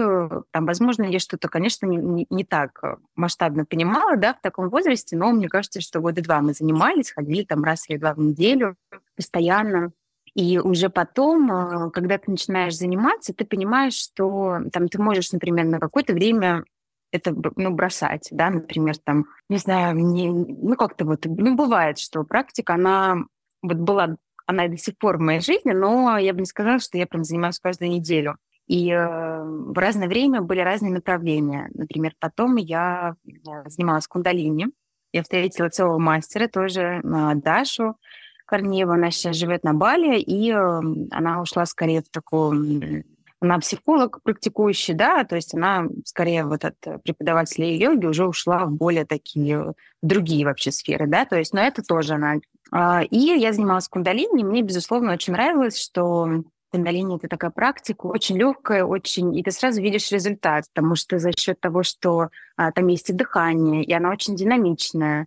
там, 0.53 0.67
возможно, 0.67 1.05
я 1.05 1.19
что-то, 1.19 1.49
конечно, 1.49 1.87
не, 1.87 1.97
не, 1.97 2.27
не 2.31 2.45
так 2.45 2.81
масштабно 3.17 3.65
понимала, 3.65 4.17
да, 4.17 4.35
в 4.35 4.41
таком 4.41 4.69
возрасте, 4.69 5.17
но 5.17 5.33
мне 5.33 5.49
кажется, 5.49 5.81
что 5.81 6.01
года 6.01 6.23
два 6.23 6.41
мы 6.41 6.53
занимались, 6.53 7.11
ходили 7.11 7.45
там 7.45 7.65
раз 7.65 7.89
или 7.89 7.99
два 7.99 8.15
в 8.15 8.19
неделю 8.19 8.77
постоянно. 9.17 9.93
И 10.35 10.59
уже 10.59 10.89
потом, 10.89 11.51
э, 11.51 11.91
когда 11.91 12.19
ты 12.19 12.31
начинаешь 12.31 12.77
заниматься, 12.77 13.35
ты 13.35 13.45
понимаешь, 13.45 13.95
что 13.95 14.59
там 14.73 14.89
ты 14.89 15.01
можешь, 15.01 15.33
например, 15.33 15.65
на 15.65 15.81
какое-то 15.81 16.13
время 16.13 16.65
это 17.11 17.35
ну, 17.57 17.71
бросать, 17.71 18.29
да, 18.31 18.51
например, 18.51 18.97
там, 18.99 19.27
не 19.49 19.59
знаю, 19.59 19.97
не, 19.97 20.29
ну 20.29 20.77
как-то 20.77 21.05
вот, 21.05 21.25
ну 21.25 21.57
бывает, 21.57 21.99
что 21.99 22.25
практика, 22.25 22.75
она 22.75 23.25
вот 23.63 23.77
была, 23.77 24.17
она 24.47 24.67
и 24.67 24.69
до 24.69 24.77
сих 24.77 24.99
пор 24.99 25.19
в 25.19 25.21
моей 25.21 25.41
жизни, 25.41 25.73
но 25.73 26.19
я 26.19 26.33
бы 26.33 26.41
не 26.41 26.47
сказала, 26.47 26.79
что 26.79 26.99
я 26.99 27.07
прям 27.07 27.25
занимаюсь 27.25 27.59
каждую 27.59 27.91
неделю. 27.91 28.37
И 28.67 28.91
э, 28.91 29.43
в 29.45 29.79
разное 29.79 30.09
время 30.09 30.43
были 30.43 30.61
разные 30.61 30.93
направления. 30.93 31.71
Например, 31.73 32.13
потом 32.21 32.57
я 32.57 33.15
э, 33.27 33.31
занималась 33.67 34.07
кундалини. 34.07 34.67
Я 35.11 35.23
встретила 35.23 35.71
целого 35.71 35.99
мастера, 35.99 36.49
тоже 36.49 37.01
э, 37.03 37.35
Дашу 37.37 37.97
Корнеева. 38.45 38.95
Она 38.95 39.11
сейчас 39.11 39.37
живет 39.37 39.65
на 39.65 39.73
Бали, 39.73 40.19
и 40.19 40.53
э, 40.53 40.81
она 41.11 41.41
ушла 41.41 41.65
скорее 41.65 42.03
в 42.03 42.11
такую 42.11 43.05
она 43.41 43.59
психолог 43.59 44.21
практикующий, 44.23 44.95
да, 44.95 45.25
то 45.25 45.37
есть 45.37 45.55
она 45.55 45.87
скорее 46.05 46.45
вот 46.45 46.65
от 46.65 46.77
преподавателя 47.05 47.67
йоги 47.67 48.07
уже 48.07 48.27
ушла 48.27 48.65
в 48.65 48.73
более 48.73 49.05
такие 49.05 49.75
другие 50.03 50.45
вообще 50.45 50.73
сферы, 50.73 51.07
да, 51.07 51.25
то 51.25 51.37
есть, 51.37 51.53
но 51.53 51.61
это 51.61 51.83
тоже 51.83 52.15
она. 52.15 52.37
А, 52.73 53.03
и 53.03 53.17
я 53.17 53.53
занималась 53.53 53.89
кундалини, 53.89 54.43
мне, 54.43 54.63
безусловно, 54.63 55.13
очень 55.13 55.33
нравилось, 55.33 55.81
что 55.81 56.43
кундалини 56.71 57.17
это 57.17 57.29
такая 57.29 57.51
практика, 57.51 58.07
очень 58.07 58.37
легкая, 58.37 58.85
очень, 58.85 59.37
и 59.37 59.43
ты 59.43 59.53
сразу 59.53 59.81
видишь 59.81 60.11
результат, 60.11 60.65
потому 60.75 60.97
что 60.97 61.19
за 61.19 61.33
счет 61.33 61.61
того, 61.61 61.83
что 61.83 62.29
а, 62.57 62.73
там 62.73 62.89
есть 62.89 63.09
и 63.11 63.13
дыхание, 63.13 63.85
и 63.85 63.93
она 63.93 64.11
очень 64.11 64.35
динамичная, 64.35 65.27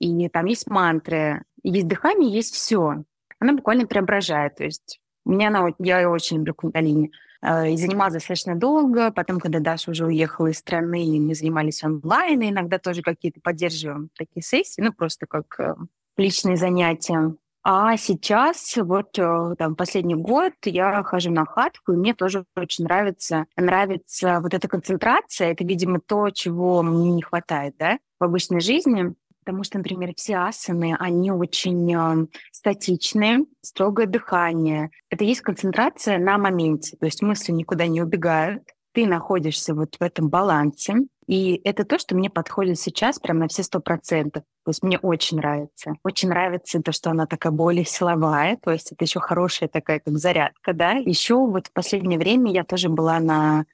и 0.00 0.28
там 0.28 0.46
есть 0.46 0.68
мантры, 0.68 1.44
есть 1.62 1.86
дыхание, 1.86 2.32
есть 2.32 2.54
все. 2.54 3.04
Она 3.38 3.52
буквально 3.52 3.86
преображает, 3.86 4.56
то 4.56 4.64
есть 4.64 5.00
меня 5.24 5.48
она, 5.48 5.68
я 5.78 6.10
очень 6.10 6.38
люблю 6.38 6.54
кундалини. 6.54 7.12
Э, 7.44 7.70
и 7.70 7.76
занималась 7.76 8.14
достаточно 8.14 8.56
долго. 8.56 9.12
Потом, 9.12 9.38
когда 9.38 9.60
Даша 9.60 9.90
уже 9.90 10.06
уехала 10.06 10.46
из 10.46 10.58
страны, 10.58 11.20
мы 11.20 11.34
занимались 11.34 11.84
онлайн, 11.84 12.40
и 12.40 12.48
иногда 12.48 12.78
тоже 12.78 13.02
какие-то 13.02 13.40
поддерживаем 13.42 14.08
такие 14.16 14.42
сессии, 14.42 14.80
ну, 14.80 14.92
просто 14.92 15.26
как 15.26 15.60
э, 15.60 15.74
личные 16.16 16.56
занятия. 16.56 17.34
А 17.62 17.96
сейчас, 17.96 18.76
вот 18.76 19.18
э, 19.18 19.54
там, 19.58 19.76
последний 19.76 20.14
год 20.14 20.52
я 20.64 21.02
хожу 21.02 21.30
на 21.30 21.44
хатку, 21.44 21.92
и 21.92 21.96
мне 21.96 22.14
тоже 22.14 22.44
очень 22.56 22.84
нравится, 22.84 23.46
нравится 23.56 24.40
вот 24.40 24.54
эта 24.54 24.66
концентрация. 24.66 25.52
Это, 25.52 25.64
видимо, 25.64 26.00
то, 26.00 26.30
чего 26.30 26.82
мне 26.82 27.12
не 27.12 27.22
хватает, 27.22 27.74
да, 27.78 27.98
в 28.20 28.24
обычной 28.24 28.60
жизни. 28.60 29.14
Потому 29.44 29.62
что, 29.62 29.78
например, 29.78 30.14
все 30.16 30.36
асаны, 30.36 30.96
они 30.98 31.30
очень 31.30 31.94
э, 31.94 32.26
статичные, 32.50 33.44
строгое 33.60 34.06
дыхание. 34.06 34.90
Это 35.10 35.24
есть 35.24 35.42
концентрация 35.42 36.18
на 36.18 36.38
моменте, 36.38 36.96
то 36.96 37.06
есть 37.06 37.22
мысли 37.22 37.52
никуда 37.52 37.86
не 37.86 38.02
убегают. 38.02 38.62
Ты 38.92 39.06
находишься 39.06 39.74
вот 39.74 39.96
в 39.98 40.02
этом 40.02 40.30
балансе. 40.30 40.94
И 41.26 41.60
это 41.64 41.84
то, 41.84 41.98
что 41.98 42.14
мне 42.14 42.30
подходит 42.30 42.78
сейчас 42.78 43.18
прям 43.18 43.38
на 43.38 43.48
все 43.48 43.62
сто 43.62 43.80
процентов. 43.80 44.44
То 44.64 44.70
есть 44.70 44.82
мне 44.82 44.98
очень 44.98 45.38
нравится. 45.38 45.94
Очень 46.04 46.28
нравится 46.28 46.80
то, 46.82 46.92
что 46.92 47.10
она 47.10 47.26
такая 47.26 47.52
более 47.52 47.84
силовая, 47.84 48.56
то 48.56 48.70
есть 48.70 48.92
это 48.92 49.04
еще 49.04 49.20
хорошая 49.20 49.68
такая 49.68 50.00
как 50.00 50.16
зарядка, 50.18 50.72
да. 50.72 50.92
Еще 50.92 51.34
вот 51.34 51.68
в 51.68 51.72
последнее 51.72 52.18
время 52.18 52.52
я 52.52 52.64
тоже 52.64 52.88
была 52.88 53.20
на 53.20 53.64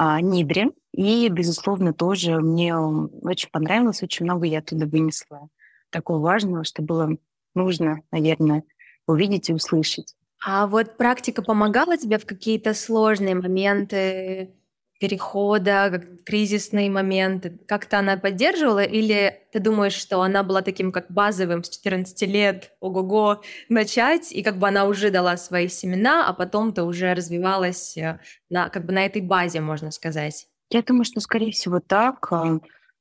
а, 0.00 0.20
Нидре, 0.20 0.70
и, 0.92 1.28
безусловно, 1.28 1.92
тоже 1.92 2.38
мне 2.38 2.76
очень 2.76 3.50
понравилось, 3.50 4.00
очень 4.00 4.26
много 4.26 4.46
я 4.46 4.60
оттуда 4.60 4.86
вынесла 4.86 5.48
такого 5.90 6.20
важного, 6.20 6.62
что 6.62 6.82
было 6.82 7.16
нужно, 7.56 8.02
наверное, 8.12 8.62
увидеть 9.08 9.50
и 9.50 9.52
услышать. 9.52 10.14
А 10.46 10.68
вот 10.68 10.96
практика 10.98 11.42
помогала 11.42 11.96
тебе 11.96 12.18
в 12.18 12.26
какие-то 12.26 12.74
сложные 12.74 13.34
моменты 13.34 14.54
перехода, 14.98 16.02
кризисные 16.24 16.90
моменты? 16.90 17.58
Как-то 17.66 17.98
она 17.98 18.16
поддерживала 18.16 18.82
или 18.82 19.40
ты 19.52 19.60
думаешь, 19.60 19.94
что 19.94 20.22
она 20.22 20.42
была 20.42 20.62
таким 20.62 20.92
как 20.92 21.10
базовым 21.10 21.64
с 21.64 21.70
14 21.70 22.22
лет, 22.22 22.72
ого-го, 22.80 23.42
начать, 23.68 24.32
и 24.32 24.42
как 24.42 24.58
бы 24.58 24.68
она 24.68 24.84
уже 24.84 25.10
дала 25.10 25.36
свои 25.36 25.68
семена, 25.68 26.28
а 26.28 26.32
потом 26.32 26.72
ты 26.72 26.82
уже 26.82 27.14
развивалась 27.14 27.96
э, 27.96 28.20
на, 28.50 28.68
как 28.68 28.84
бы 28.84 28.92
на 28.92 29.06
этой 29.06 29.22
базе, 29.22 29.60
можно 29.60 29.90
сказать? 29.90 30.48
Я 30.70 30.82
думаю, 30.82 31.04
что, 31.04 31.20
скорее 31.20 31.52
всего, 31.52 31.80
так, 31.80 32.30
а, 32.30 32.58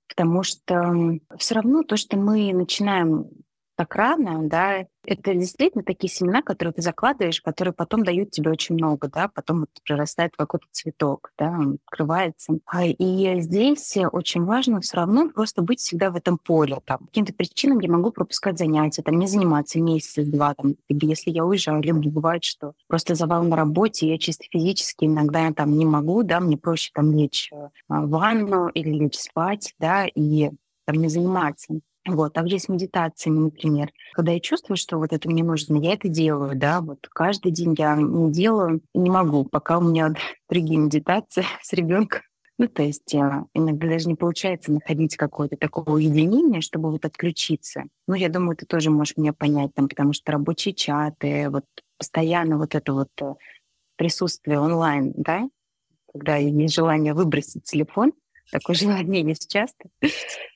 потому 0.07 0.43
что 0.43 1.19
все 1.37 1.55
равно 1.55 1.83
то, 1.83 1.97
что 1.97 2.17
мы 2.17 2.53
начинаем 2.53 3.29
так 3.77 3.95
рано, 3.95 4.49
да, 4.49 4.87
это 5.05 5.35
действительно 5.35 5.83
такие 5.83 6.11
семена, 6.11 6.41
которые 6.41 6.73
ты 6.73 6.81
закладываешь, 6.81 7.41
которые 7.41 7.73
потом 7.73 8.03
дают 8.03 8.31
тебе 8.31 8.49
очень 8.49 8.73
много, 8.73 9.07
да, 9.07 9.27
потом 9.27 9.61
вот 9.61 9.69
прорастает 9.87 10.33
какой-то 10.35 10.65
цветок, 10.71 11.31
да, 11.37 11.51
он 11.51 11.77
открывается. 11.85 12.57
А, 12.65 12.85
и 12.85 13.39
здесь 13.39 13.95
очень 14.11 14.43
важно 14.45 14.81
все 14.81 14.97
равно 14.97 15.29
просто 15.29 15.61
быть 15.61 15.79
всегда 15.79 16.09
в 16.09 16.15
этом 16.15 16.39
поле. 16.39 16.79
Там, 16.85 16.97
каким-то 17.05 17.33
причинам 17.33 17.79
я 17.79 17.91
могу 17.91 18.11
пропускать 18.11 18.57
занятия, 18.57 19.03
там, 19.03 19.19
не 19.19 19.27
заниматься 19.27 19.79
месяц-два, 19.79 20.55
там, 20.55 20.75
если 20.89 21.29
я 21.29 21.45
уезжаю, 21.45 21.81
либо 21.83 21.99
бывает, 22.09 22.43
что 22.43 22.73
просто 22.87 23.13
завал 23.13 23.43
на 23.43 23.55
работе, 23.55 24.09
я 24.09 24.17
чисто 24.17 24.45
физически 24.49 25.05
иногда 25.05 25.45
я 25.45 25.53
там 25.53 25.77
не 25.77 25.85
могу, 25.85 26.23
да, 26.23 26.39
мне 26.39 26.57
проще 26.57 26.89
там 26.95 27.15
лечь 27.15 27.51
э, 27.53 27.69
в 27.87 28.09
ванну 28.09 28.69
или 28.69 28.89
лечь 28.89 29.19
спать, 29.19 29.75
да, 29.77 30.07
и 30.07 30.49
там 30.85 30.95
не 30.95 31.09
заниматься. 31.09 31.79
Вот, 32.07 32.37
где 32.37 32.57
с 32.57 32.69
медитациями, 32.69 33.39
например, 33.39 33.91
когда 34.13 34.31
я 34.31 34.39
чувствую, 34.39 34.77
что 34.77 34.97
вот 34.97 35.11
это 35.11 35.29
мне 35.29 35.43
нужно, 35.43 35.77
я 35.77 35.93
это 35.93 36.07
делаю, 36.07 36.55
да, 36.55 36.79
вот 36.79 37.05
каждый 37.09 37.51
день 37.51 37.75
я 37.77 37.97
не 37.97 38.31
делаю, 38.31 38.81
не 38.93 39.09
могу, 39.09 39.43
пока 39.43 39.77
у 39.77 39.81
меня 39.81 40.13
другие 40.49 40.79
медитации 40.79 41.43
с 41.61 41.73
ребенком 41.73 42.21
Ну, 42.57 42.69
то 42.69 42.81
есть 42.81 43.13
э, 43.13 43.43
иногда 43.53 43.87
даже 43.89 44.07
не 44.07 44.15
получается 44.15 44.71
находить 44.71 45.17
какое-то 45.17 45.57
такое 45.57 45.83
уединение, 45.85 46.61
чтобы 46.61 46.91
вот 46.91 47.03
отключиться. 47.03 47.83
Ну, 48.07 48.15
я 48.15 48.29
думаю, 48.29 48.55
ты 48.55 48.65
тоже 48.65 48.89
можешь 48.89 49.17
меня 49.17 49.33
понять, 49.33 49.73
там, 49.75 49.89
потому 49.89 50.13
что 50.13 50.31
рабочие 50.31 50.73
чаты, 50.73 51.49
вот 51.49 51.65
постоянно 51.97 52.57
вот 52.57 52.73
это 52.73 52.93
вот 52.93 53.09
э, 53.21 53.33
присутствие 53.97 54.61
онлайн, 54.61 55.13
да, 55.17 55.49
когда 56.13 56.37
есть 56.37 56.73
желание 56.73 57.13
выбросить 57.13 57.63
телефон, 57.63 58.13
такое 58.51 58.75
желание 58.79 59.23
есть 59.23 59.49
часто. 59.51 59.89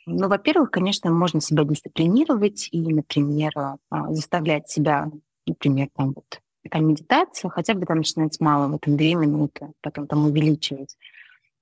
Ну, 0.05 0.27
во-первых, 0.27 0.71
конечно, 0.71 1.11
можно 1.11 1.41
себя 1.41 1.63
дисциплинировать 1.63 2.69
и, 2.71 2.93
например, 2.93 3.51
а, 3.55 3.77
заставлять 4.13 4.69
себя, 4.69 5.09
например, 5.45 5.89
там 5.95 6.13
вот 6.13 6.41
такая 6.63 6.81
медитация, 6.81 7.49
хотя 7.49 7.73
бы 7.73 7.85
там 7.85 7.97
начинать 7.97 8.39
мало, 8.39 8.67
в 8.67 8.75
этом 8.75 8.97
две 8.97 9.15
минуты, 9.15 9.71
потом 9.81 10.07
там 10.07 10.25
увеличивать. 10.25 10.95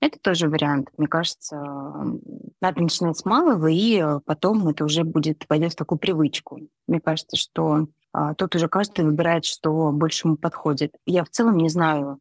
Это 0.02 0.18
тоже 0.18 0.48
вариант. 0.48 0.89
Мне 0.98 1.08
кажется, 1.08 1.58
надо 2.62 2.82
начинать 2.82 3.18
с 3.18 3.26
малого, 3.26 3.68
и 3.68 4.02
потом 4.26 4.68
это 4.68 4.86
уже 4.86 5.04
будет 5.04 5.46
пойдет 5.48 5.74
в 5.74 5.76
такую 5.76 6.00
привычку. 6.00 6.62
Мне 6.88 7.02
кажется, 7.02 7.36
что 7.36 7.88
а, 8.13 8.34
тут 8.34 8.56
уже 8.56 8.68
каждый 8.70 9.06
выбирает, 9.06 9.46
что 9.46 9.92
больше 9.92 10.28
ему 10.28 10.38
подходит. 10.38 10.96
Я 11.06 11.24
в 11.24 11.30
целом 11.30 11.58
не 11.58 11.70
знаю 11.70 12.20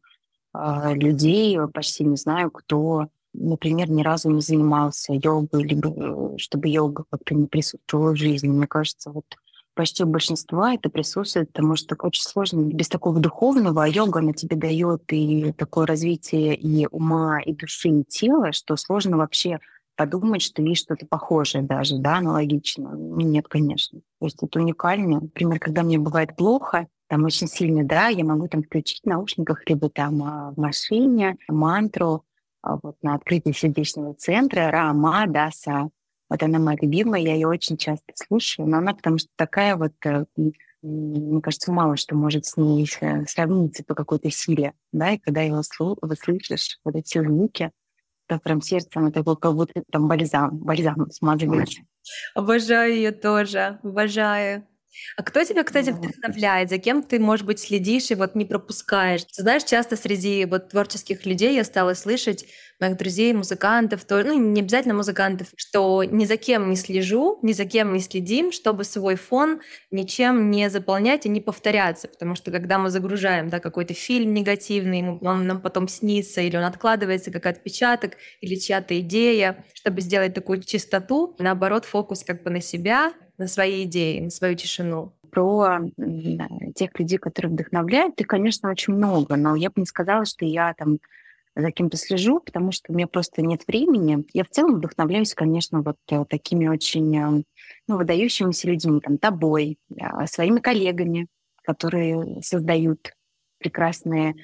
а, 0.53 0.93
людей, 0.93 1.57
почти 1.73 2.03
не 2.03 2.17
знаю, 2.17 2.51
кто, 2.51 3.07
например, 3.33 3.89
ни 3.89 4.03
разу 4.03 4.29
не 4.29 4.41
занимался 4.41 5.13
йогой, 5.13 5.63
либо 5.63 5.89
э, 5.89 6.37
чтобы 6.37 6.69
йога 6.69 7.05
как-то 7.09 7.35
не 7.35 7.47
присутствовала 7.47 8.11
в 8.11 8.17
жизни. 8.17 8.47
Мне 8.47 8.67
кажется, 8.67 9.11
вот 9.11 9.25
почти 9.73 10.03
у 10.03 10.07
большинства 10.07 10.73
это 10.73 10.89
присутствует, 10.89 11.51
потому 11.51 11.75
что 11.75 11.95
очень 12.01 12.23
сложно 12.23 12.61
без 12.61 12.89
такого 12.89 13.19
духовного, 13.19 13.83
а 13.83 13.87
йога, 13.87 14.19
она 14.19 14.33
тебе 14.33 14.55
дает 14.57 15.03
и 15.11 15.53
такое 15.53 15.85
развитие 15.85 16.55
и 16.55 16.87
ума, 16.91 17.41
и 17.41 17.53
души, 17.53 17.89
и 17.89 18.03
тела, 18.03 18.51
что 18.51 18.75
сложно 18.75 19.17
вообще 19.17 19.59
подумать, 19.95 20.41
что 20.41 20.61
есть 20.61 20.83
что-то 20.83 21.05
похожее 21.05 21.61
даже, 21.61 21.97
да, 21.97 22.17
аналогично. 22.17 22.93
Нет, 22.95 23.47
конечно. 23.47 23.99
То 24.19 24.25
есть 24.25 24.41
это 24.41 24.59
уникально. 24.59 25.19
Например, 25.21 25.59
когда 25.59 25.83
мне 25.83 25.97
бывает 25.97 26.35
плохо, 26.37 26.87
там 27.09 27.25
очень 27.25 27.47
сильно, 27.47 27.83
да, 27.83 28.07
я 28.07 28.23
могу 28.23 28.47
там 28.47 28.63
включить 28.63 29.01
в 29.03 29.07
наушниках, 29.07 29.67
либо 29.67 29.89
там 29.89 30.23
а, 30.23 30.51
в 30.51 30.57
машине 30.57 31.37
мантру, 31.47 32.23
вот 32.63 32.95
на 33.01 33.15
открытии 33.15 33.51
сердечного 33.51 34.13
центра, 34.15 34.71
Рама, 34.71 35.25
Даса, 35.27 35.89
вот 36.29 36.43
она 36.43 36.59
моя 36.59 36.77
любимая, 36.81 37.21
я 37.21 37.33
ее 37.33 37.47
очень 37.47 37.77
часто 37.77 38.13
слушаю, 38.15 38.67
но 38.67 38.77
она 38.77 38.93
потому 38.93 39.17
что 39.17 39.29
такая 39.35 39.75
вот, 39.75 39.93
э, 40.05 40.25
мне 40.81 41.41
кажется, 41.41 41.71
мало 41.71 41.97
что 41.97 42.15
может 42.15 42.45
с 42.45 42.55
ней 42.57 42.87
сравниться 43.27 43.83
по 43.83 43.95
какой-то 43.95 44.29
силе, 44.29 44.73
да, 44.91 45.11
и 45.11 45.17
когда 45.17 45.41
его 45.41 45.61
слышишь, 45.63 46.79
вот 46.83 46.95
эти 46.95 47.21
звуки, 47.23 47.71
то 48.27 48.39
прям 48.39 48.61
сердцем 48.61 49.07
это 49.07 49.23
как 49.23 49.55
будто 49.55 49.83
там 49.91 50.07
бальзам, 50.07 50.57
бальзам 50.57 51.09
смазываешь. 51.09 51.81
Обожаю 52.35 52.93
ее 52.93 53.11
тоже, 53.11 53.79
обожаю. 53.83 54.67
А 55.17 55.23
кто 55.23 55.43
тебя, 55.43 55.63
кстати, 55.63 55.89
вдохновляет? 55.91 56.69
За 56.69 56.77
кем 56.77 57.03
ты, 57.03 57.19
может 57.19 57.45
быть, 57.45 57.59
следишь 57.59 58.11
и 58.11 58.15
вот 58.15 58.35
не 58.35 58.45
пропускаешь? 58.45 59.23
Ты 59.25 59.41
знаешь, 59.41 59.63
часто 59.63 59.95
среди 59.95 60.45
вот 60.45 60.69
творческих 60.69 61.25
людей 61.25 61.55
я 61.55 61.63
стала 61.63 61.93
слышать 61.93 62.45
моих 62.79 62.97
друзей, 62.97 63.33
музыкантов, 63.33 64.05
то, 64.05 64.23
ну, 64.23 64.33
не 64.39 64.61
обязательно 64.61 64.93
музыкантов, 64.93 65.49
что 65.57 66.03
ни 66.03 66.25
за 66.25 66.37
кем 66.37 66.69
не 66.69 66.75
слежу, 66.75 67.39
ни 67.41 67.51
за 67.51 67.65
кем 67.65 67.93
не 67.93 67.99
следим, 67.99 68.51
чтобы 68.51 68.83
свой 68.83 69.15
фон 69.15 69.61
ничем 69.91 70.49
не 70.49 70.69
заполнять 70.69 71.25
и 71.25 71.29
не 71.29 71.41
повторяться. 71.41 72.07
Потому 72.07 72.35
что 72.35 72.51
когда 72.51 72.77
мы 72.77 72.89
загружаем 72.89 73.49
да, 73.49 73.59
какой-то 73.59 73.93
фильм 73.93 74.33
негативный, 74.33 75.03
он 75.19 75.45
нам 75.47 75.61
потом 75.61 75.87
снится, 75.87 76.41
или 76.41 76.55
он 76.55 76.63
откладывается 76.63 77.31
как 77.31 77.45
отпечаток, 77.45 78.13
или 78.41 78.55
чья-то 78.55 78.99
идея, 79.01 79.65
чтобы 79.73 80.01
сделать 80.01 80.33
такую 80.33 80.61
чистоту, 80.63 81.35
наоборот, 81.39 81.85
фокус 81.85 82.23
как 82.23 82.43
бы 82.43 82.49
на 82.49 82.61
себя, 82.61 83.13
на 83.39 83.47
свои 83.47 83.83
идеи, 83.83 84.19
на 84.19 84.29
свою 84.29 84.55
тишину? 84.55 85.13
Про 85.31 85.79
тех 86.75 86.97
людей, 86.99 87.17
которые 87.17 87.51
вдохновляют, 87.51 88.19
их, 88.19 88.27
конечно, 88.27 88.69
очень 88.69 88.93
много, 88.93 89.35
но 89.35 89.55
я 89.55 89.69
бы 89.69 89.75
не 89.77 89.85
сказала, 89.85 90.25
что 90.25 90.45
я 90.45 90.73
там 90.73 90.97
за 91.55 91.71
кем-то 91.71 91.97
слежу, 91.97 92.39
потому 92.39 92.71
что 92.71 92.91
у 92.91 92.95
меня 92.95 93.07
просто 93.07 93.41
нет 93.41 93.63
времени. 93.67 94.25
Я 94.33 94.43
в 94.43 94.49
целом 94.49 94.75
вдохновляюсь, 94.75 95.33
конечно, 95.33 95.81
вот 95.81 95.97
э, 96.09 96.23
такими 96.25 96.67
очень 96.67 97.17
э, 97.17 97.43
ну, 97.87 97.97
выдающимися 97.97 98.67
людьми, 98.67 98.99
там, 99.01 99.17
тобой, 99.17 99.77
э, 99.89 100.27
своими 100.27 100.59
коллегами, 100.59 101.27
которые 101.63 102.41
создают 102.41 103.13
прекрасные 103.59 104.35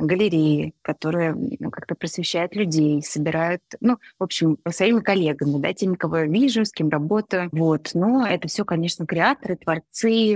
галереи, 0.00 0.74
которые 0.82 1.34
ну, 1.34 1.70
как-то 1.70 1.94
просвещают 1.94 2.54
людей, 2.54 3.02
собирают, 3.02 3.62
ну, 3.80 3.98
в 4.18 4.22
общем, 4.22 4.58
своими 4.68 5.00
коллегами, 5.00 5.60
да, 5.60 5.72
теми, 5.72 5.94
кого 5.94 6.18
я 6.18 6.26
вижу, 6.26 6.64
с 6.64 6.72
кем 6.72 6.88
работаю. 6.88 7.48
Вот. 7.52 7.90
Но 7.94 8.26
это 8.26 8.48
все, 8.48 8.64
конечно, 8.64 9.06
креаторы, 9.06 9.56
творцы, 9.56 10.34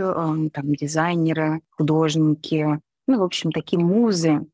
там, 0.52 0.74
дизайнеры, 0.74 1.60
художники, 1.70 2.80
ну, 3.06 3.18
в 3.18 3.22
общем, 3.22 3.52
такие 3.52 3.82
музы, 3.82 4.46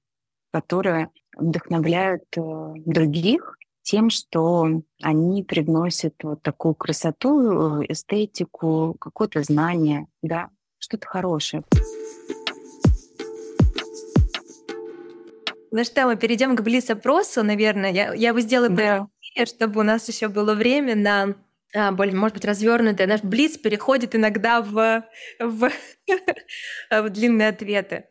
которые 0.53 1.11
вдохновляют 1.37 2.25
э, 2.37 2.73
других 2.87 3.59
тем, 3.83 4.11
что 4.11 4.83
они 5.03 5.43
привносят 5.43 6.15
вот 6.23 6.43
такую 6.43 6.75
красоту, 6.75 7.83
э, 7.83 7.87
эстетику, 7.89 8.97
какое-то 8.99 9.43
знание, 9.43 10.07
да, 10.23 10.51
что-то 10.79 11.07
хорошее. 11.07 11.63
Ну 15.71 15.85
что, 15.85 16.07
мы 16.07 16.17
перейдем 16.17 16.57
к 16.57 16.63
блиц-опросу, 16.63 17.43
наверное. 17.43 17.93
Я, 17.93 18.15
я 18.15 18.33
бы 18.33 18.41
сделала 18.41 18.69
да. 18.69 19.09
чтобы 19.47 19.81
у 19.81 19.83
нас 19.83 20.09
еще 20.09 20.29
было 20.29 20.55
время 20.55 20.95
на 20.95 21.37
а, 21.75 21.93
более, 21.93 22.15
может 22.15 22.35
быть, 22.35 22.45
развернутое. 22.45 23.07
Наш 23.07 23.23
блиц 23.23 23.59
переходит 23.59 24.15
иногда 24.15 24.63
в, 24.63 25.05
в, 25.39 25.71
в 26.91 27.11
длинные 27.11 27.49
ответы. 27.49 28.07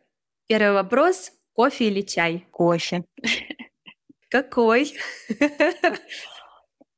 Первый 0.46 0.72
вопрос. 0.72 1.32
Кофе 1.52 1.88
или 1.88 2.02
чай? 2.02 2.46
Кофе. 2.52 3.04
Какой? 4.30 4.94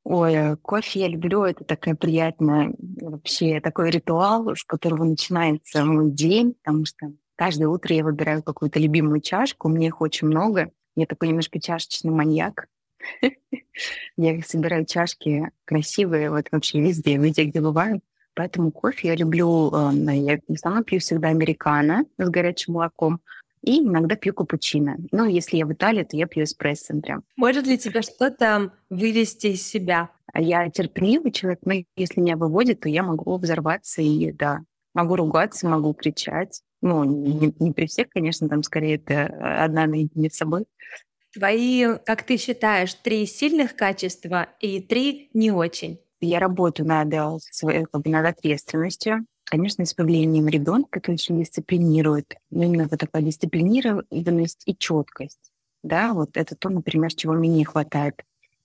Ой, 0.03 0.33
э, 0.33 0.55
кофе 0.57 1.01
я 1.01 1.07
люблю, 1.07 1.43
это 1.43 1.63
такая 1.63 1.95
приятная, 1.95 2.73
вообще 2.77 3.61
такой 3.61 3.91
ритуал, 3.91 4.55
с 4.55 4.63
которого 4.63 5.03
начинается 5.03 5.85
мой 5.85 6.11
день, 6.11 6.55
потому 6.55 6.85
что 6.85 7.13
Каждое 7.41 7.69
утро 7.69 7.95
я 7.95 8.03
выбираю 8.03 8.43
какую-то 8.43 8.79
любимую 8.79 9.19
чашку, 9.19 9.67
у 9.67 9.71
меня 9.71 9.87
их 9.87 9.99
очень 9.99 10.27
много. 10.27 10.69
Я 10.95 11.07
такой 11.07 11.29
немножко 11.29 11.59
чашечный 11.59 12.11
маньяк. 12.11 12.67
Я 14.15 14.43
собираю 14.43 14.85
чашки 14.85 15.49
красивые, 15.65 16.29
вот 16.29 16.45
вообще 16.51 16.79
везде, 16.81 17.17
везде, 17.17 17.45
где 17.45 17.59
бываю. 17.59 18.01
Поэтому 18.35 18.71
кофе 18.71 19.07
я 19.07 19.15
люблю, 19.15 19.71
э, 19.73 20.15
я 20.17 20.39
основном 20.53 20.83
пью 20.83 20.99
всегда 20.99 21.29
американо 21.29 22.05
с 22.19 22.29
горячим 22.29 22.73
молоком, 22.73 23.21
и 23.63 23.79
иногда 23.79 24.15
пью 24.15 24.35
капучино. 24.35 24.97
Ну, 25.11 25.25
если 25.25 25.57
я 25.57 25.65
в 25.65 25.73
Италии, 25.73 26.03
то 26.03 26.15
я 26.15 26.27
пью 26.27 26.43
эспрессо 26.43 26.93
прям. 27.01 27.23
Может 27.37 27.65
ли 27.65 27.79
тебя 27.79 28.03
что-то 28.03 28.71
вывести 28.91 29.47
из 29.47 29.65
себя? 29.65 30.11
А 30.31 30.39
я 30.39 30.69
терпеливый 30.69 31.31
человек, 31.31 31.61
но 31.65 31.73
если 31.95 32.21
меня 32.21 32.37
выводит, 32.37 32.81
то 32.81 32.89
я 32.89 33.01
могу 33.01 33.35
взорваться 33.39 34.03
и, 34.03 34.31
да, 34.31 34.59
могу 34.93 35.15
ругаться, 35.15 35.67
могу 35.67 35.91
кричать. 35.95 36.61
Ну, 36.81 37.03
не, 37.03 37.53
не 37.59 37.71
при 37.71 37.85
всех, 37.85 38.09
конечно, 38.09 38.49
там 38.49 38.63
скорее 38.63 38.95
это 38.95 39.25
одна 39.63 39.85
наедине 39.85 40.29
с 40.29 40.37
собой. 40.37 40.65
Твои, 41.33 41.85
как 42.05 42.23
ты 42.23 42.37
считаешь, 42.37 42.93
три 42.93 43.25
сильных 43.25 43.75
качества 43.75 44.49
и 44.59 44.81
три 44.81 45.29
не 45.33 45.51
очень? 45.51 45.99
Я 46.19 46.39
работаю 46.39 46.87
над, 46.87 47.41
своей, 47.43 47.85
как 47.85 48.01
бы, 48.01 48.09
над 48.09 48.25
ответственностью, 48.25 49.25
конечно, 49.45 49.85
с 49.85 49.93
появлением 49.93 50.47
ребенка, 50.47 50.99
который 50.99 51.15
очень 51.15 51.39
дисциплинирует. 51.39 52.35
Но 52.49 52.63
именно 52.63 52.87
вот 52.89 52.99
такая 52.99 53.21
дисциплинированность 53.21 54.63
и 54.65 54.75
четкость. 54.75 55.51
Да, 55.83 56.13
вот 56.13 56.37
это 56.37 56.55
то, 56.55 56.69
например, 56.69 57.13
чего 57.13 57.33
мне 57.33 57.49
не 57.49 57.65
хватает. 57.65 58.23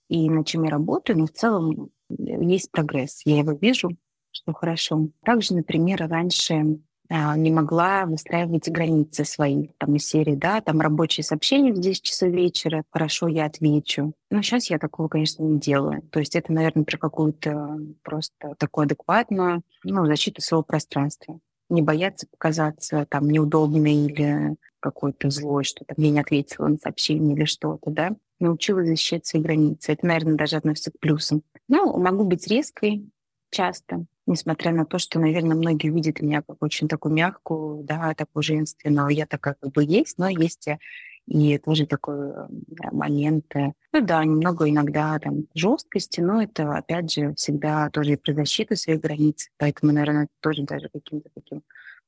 И 0.08 0.28
над 0.28 0.46
чем 0.46 0.64
я 0.64 0.70
работаю, 0.70 1.18
но 1.18 1.26
в 1.26 1.32
целом 1.32 1.90
есть 2.08 2.70
прогресс. 2.70 3.22
Я 3.24 3.38
его 3.38 3.52
вижу, 3.52 3.90
что 4.30 4.52
хорошо. 4.52 5.08
Также, 5.24 5.54
например, 5.54 6.06
раньше 6.08 6.78
не 7.08 7.50
могла 7.50 8.04
выстраивать 8.06 8.68
границы 8.68 9.24
свои, 9.24 9.68
там 9.78 9.94
из 9.96 10.06
серии, 10.06 10.34
да, 10.34 10.60
там 10.60 10.80
рабочие 10.80 11.24
сообщения 11.24 11.72
в 11.72 11.78
10 11.78 12.02
часов 12.02 12.30
вечера, 12.30 12.84
хорошо, 12.90 13.28
я 13.28 13.46
отвечу. 13.46 14.12
Но 14.30 14.42
сейчас 14.42 14.70
я 14.70 14.78
такого, 14.78 15.08
конечно, 15.08 15.42
не 15.42 15.58
делаю. 15.58 16.02
То 16.10 16.18
есть 16.18 16.34
это, 16.34 16.52
наверное, 16.52 16.84
про 16.84 16.98
какую-то 16.98 17.78
просто 18.02 18.54
такую 18.58 18.84
адекватную, 18.84 19.62
ну, 19.84 20.06
защиту 20.06 20.42
своего 20.42 20.62
пространства. 20.62 21.38
Не 21.68 21.82
бояться 21.82 22.26
показаться 22.30 23.06
там 23.08 23.28
неудобной 23.28 23.92
или 23.92 24.56
какой-то 24.80 25.30
злой, 25.30 25.64
что 25.64 25.84
там 25.84 25.96
я 25.98 26.10
не 26.10 26.20
ответила 26.20 26.68
на 26.68 26.76
сообщение 26.76 27.36
или 27.36 27.44
что-то, 27.44 27.90
да. 27.90 28.10
Научилась 28.38 28.88
защищать 28.88 29.26
свои 29.26 29.42
границы. 29.42 29.92
Это, 29.92 30.06
наверное, 30.06 30.36
даже 30.36 30.56
относится 30.56 30.92
к 30.92 30.98
плюсам. 31.00 31.42
Ну, 31.68 31.98
могу 31.98 32.24
быть 32.24 32.46
резкой 32.46 33.08
часто, 33.50 34.04
несмотря 34.26 34.72
на 34.72 34.84
то, 34.86 34.98
что, 34.98 35.18
наверное, 35.20 35.56
многие 35.56 35.90
видят 35.90 36.20
меня 36.20 36.42
как 36.42 36.56
очень 36.60 36.88
такую 36.88 37.14
мягкую, 37.14 37.84
да, 37.84 38.14
такую 38.14 38.42
женственную. 38.42 39.08
Я 39.10 39.26
такая 39.26 39.56
как 39.60 39.72
бы 39.72 39.84
есть, 39.84 40.18
но 40.18 40.28
есть 40.28 40.68
И 41.26 41.58
тоже 41.58 41.86
такой 41.86 42.30
э, 42.30 42.46
момент, 42.92 43.46
э, 43.56 43.72
ну 43.92 44.00
да, 44.00 44.24
немного 44.24 44.68
иногда 44.70 45.18
там 45.18 45.46
жесткости, 45.54 46.20
но 46.20 46.42
это, 46.42 46.76
опять 46.76 47.12
же, 47.12 47.34
всегда 47.34 47.90
тоже 47.90 48.12
и 48.12 48.16
про 48.16 48.32
защиту 48.34 48.76
своих 48.76 49.00
границ. 49.00 49.48
Поэтому, 49.58 49.92
наверное, 49.92 50.28
тоже 50.40 50.62
даже 50.62 50.88
каким-то 50.88 51.28
таким 51.34 51.62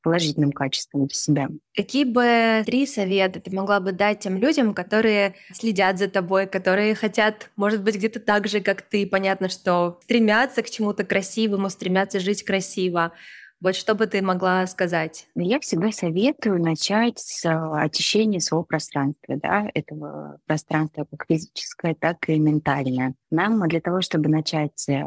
положительным 0.09 0.52
качеством 0.52 1.06
для 1.06 1.14
себя. 1.14 1.48
Какие 1.74 2.04
бы 2.04 2.62
три 2.64 2.86
совета 2.86 3.40
ты 3.40 3.54
могла 3.54 3.78
бы 3.78 3.92
дать 3.92 4.20
тем 4.20 4.38
людям, 4.38 4.72
которые 4.72 5.34
следят 5.52 5.98
за 5.98 6.09
тобой, 6.09 6.46
которые 6.46 6.94
хотят, 6.94 7.50
может 7.56 7.82
быть, 7.82 7.96
где-то 7.96 8.18
так 8.18 8.48
же, 8.48 8.61
как 8.61 8.80
ты, 8.82 9.06
понятно, 9.06 9.50
что 9.50 10.00
стремятся 10.04 10.62
к 10.62 10.70
чему-то 10.70 11.04
красивому, 11.04 11.68
стремятся 11.68 12.20
жить 12.20 12.42
красиво, 12.42 13.12
вот 13.61 13.74
что 13.74 13.96
бы 13.96 14.06
ты 14.06 14.22
могла 14.22 14.64
сказать? 14.68 15.26
Я 15.34 15.59
всегда 15.59 15.90
советую 15.90 16.62
начать 16.62 17.18
с 17.18 17.44
а, 17.44 17.82
очищения 17.82 18.38
своего 18.38 18.62
пространства, 18.62 19.36
да, 19.36 19.68
этого 19.74 20.38
пространства 20.46 21.06
как 21.11 21.26
физическое, 21.28 21.96
так 21.96 22.28
и 22.28 22.38
ментальное. 22.38 23.14
Нам 23.32 23.66
для 23.68 23.80
того, 23.80 24.00
чтобы 24.00 24.28
начать 24.28 24.88
э, 24.88 25.02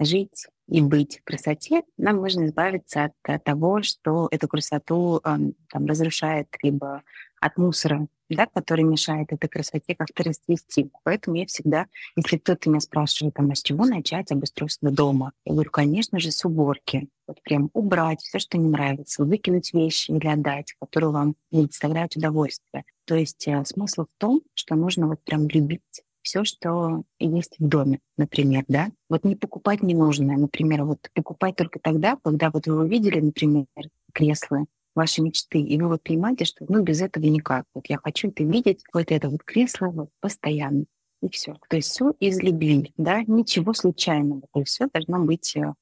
жить 0.00 0.46
и 0.68 0.80
быть 0.80 1.20
в 1.20 1.24
красоте, 1.24 1.82
нам 1.96 2.16
нужно 2.16 2.46
избавиться 2.46 3.04
от, 3.04 3.12
от 3.22 3.44
того, 3.44 3.82
что 3.82 4.28
эту 4.30 4.48
красоту 4.48 5.20
там, 5.22 5.86
разрушает, 5.86 6.48
либо 6.62 7.02
от 7.40 7.56
мусора, 7.56 8.08
да, 8.28 8.46
который 8.46 8.84
мешает 8.84 9.32
этой 9.32 9.48
красоте 9.48 9.94
как-то 9.94 10.24
расцвести. 10.24 10.90
Поэтому 11.04 11.36
я 11.36 11.46
всегда, 11.46 11.86
если 12.16 12.38
кто-то 12.38 12.68
меня 12.68 12.80
спрашивает, 12.80 13.34
там, 13.34 13.50
а 13.50 13.54
с 13.54 13.62
чего 13.62 13.84
начать 13.84 14.32
обустройство 14.32 14.90
дома, 14.90 15.32
я 15.44 15.52
говорю, 15.52 15.70
конечно 15.70 16.18
же, 16.18 16.30
с 16.30 16.44
уборки. 16.44 17.08
Вот 17.26 17.42
прям 17.42 17.70
убрать 17.72 18.20
все, 18.20 18.38
что 18.38 18.58
не 18.58 18.68
нравится, 18.68 19.24
выкинуть 19.24 19.72
вещи 19.72 20.10
или 20.10 20.26
отдать, 20.26 20.74
которые 20.80 21.10
вам 21.10 21.36
не 21.50 21.66
доставляют 21.66 22.16
удовольствия. 22.16 22.84
То 23.04 23.14
есть 23.14 23.46
э, 23.46 23.64
смысл 23.64 24.04
в 24.04 24.18
том, 24.18 24.42
что 24.54 24.74
нужно 24.74 25.06
вот 25.08 25.22
прям 25.22 25.48
любить 25.48 26.02
все, 26.26 26.42
что 26.42 27.04
есть 27.20 27.54
в 27.60 27.68
доме, 27.68 28.00
например, 28.16 28.64
да. 28.66 28.88
Вот 29.08 29.22
не 29.22 29.36
покупать 29.36 29.80
ненужное, 29.80 30.36
например, 30.36 30.82
вот 30.82 30.98
покупать 31.14 31.54
только 31.54 31.78
тогда, 31.78 32.18
когда 32.22 32.50
вот 32.50 32.66
вы 32.66 32.82
увидели, 32.84 33.20
например, 33.20 33.66
кресло 34.12 34.66
вашей 34.96 35.20
мечты, 35.20 35.60
и 35.60 35.80
вы 35.80 35.86
вот 35.86 36.02
понимаете, 36.02 36.44
что 36.44 36.66
ну 36.68 36.82
без 36.82 37.00
этого 37.00 37.24
никак. 37.26 37.64
Вот 37.74 37.86
я 37.88 37.98
хочу 37.98 38.28
это 38.28 38.42
видеть, 38.42 38.82
вот 38.92 39.12
это 39.12 39.28
вот 39.28 39.44
кресло 39.44 39.86
вот 39.86 40.10
постоянно. 40.20 40.86
И 41.22 41.28
все. 41.28 41.54
То 41.68 41.76
есть 41.76 41.90
все 41.90 42.12
из 42.18 42.42
любви, 42.42 42.92
да, 42.96 43.22
ничего 43.22 43.72
случайного. 43.72 44.42
То 44.52 44.60
есть 44.60 44.72
все 44.72 44.88
должно 44.92 45.24
быть 45.24 45.56
э, 45.56 45.74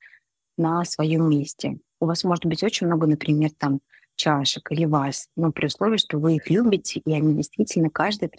на 0.59 0.85
своем 0.85 1.31
месте. 1.31 1.79
У 2.01 2.07
вас 2.07 2.23
может 2.23 2.45
быть 2.45 2.63
очень 2.63 2.87
много, 2.87 3.07
например, 3.07 3.51
там 3.57 3.81
чашек 4.17 4.71
или 4.71 4.85
вас, 4.85 5.29
но 5.37 5.53
при 5.53 5.67
условии, 5.67 5.97
что 5.97 6.19
вы 6.19 6.37
их 6.37 6.51
любите, 6.51 7.01
и 7.05 7.13
они 7.13 7.35
действительно 7.35 7.89
каждый 7.89 8.31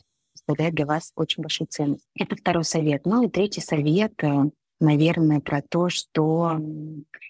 представляет 0.45 0.75
для 0.75 0.85
вас 0.85 1.11
очень 1.15 1.41
большую 1.41 1.67
ценность. 1.67 2.07
Это 2.17 2.35
второй 2.35 2.63
совет. 2.63 3.05
Ну 3.05 3.23
и 3.23 3.29
третий 3.29 3.61
совет, 3.61 4.13
э, 4.23 4.49
наверное, 4.79 5.39
про 5.39 5.61
то, 5.61 5.89
что 5.89 6.57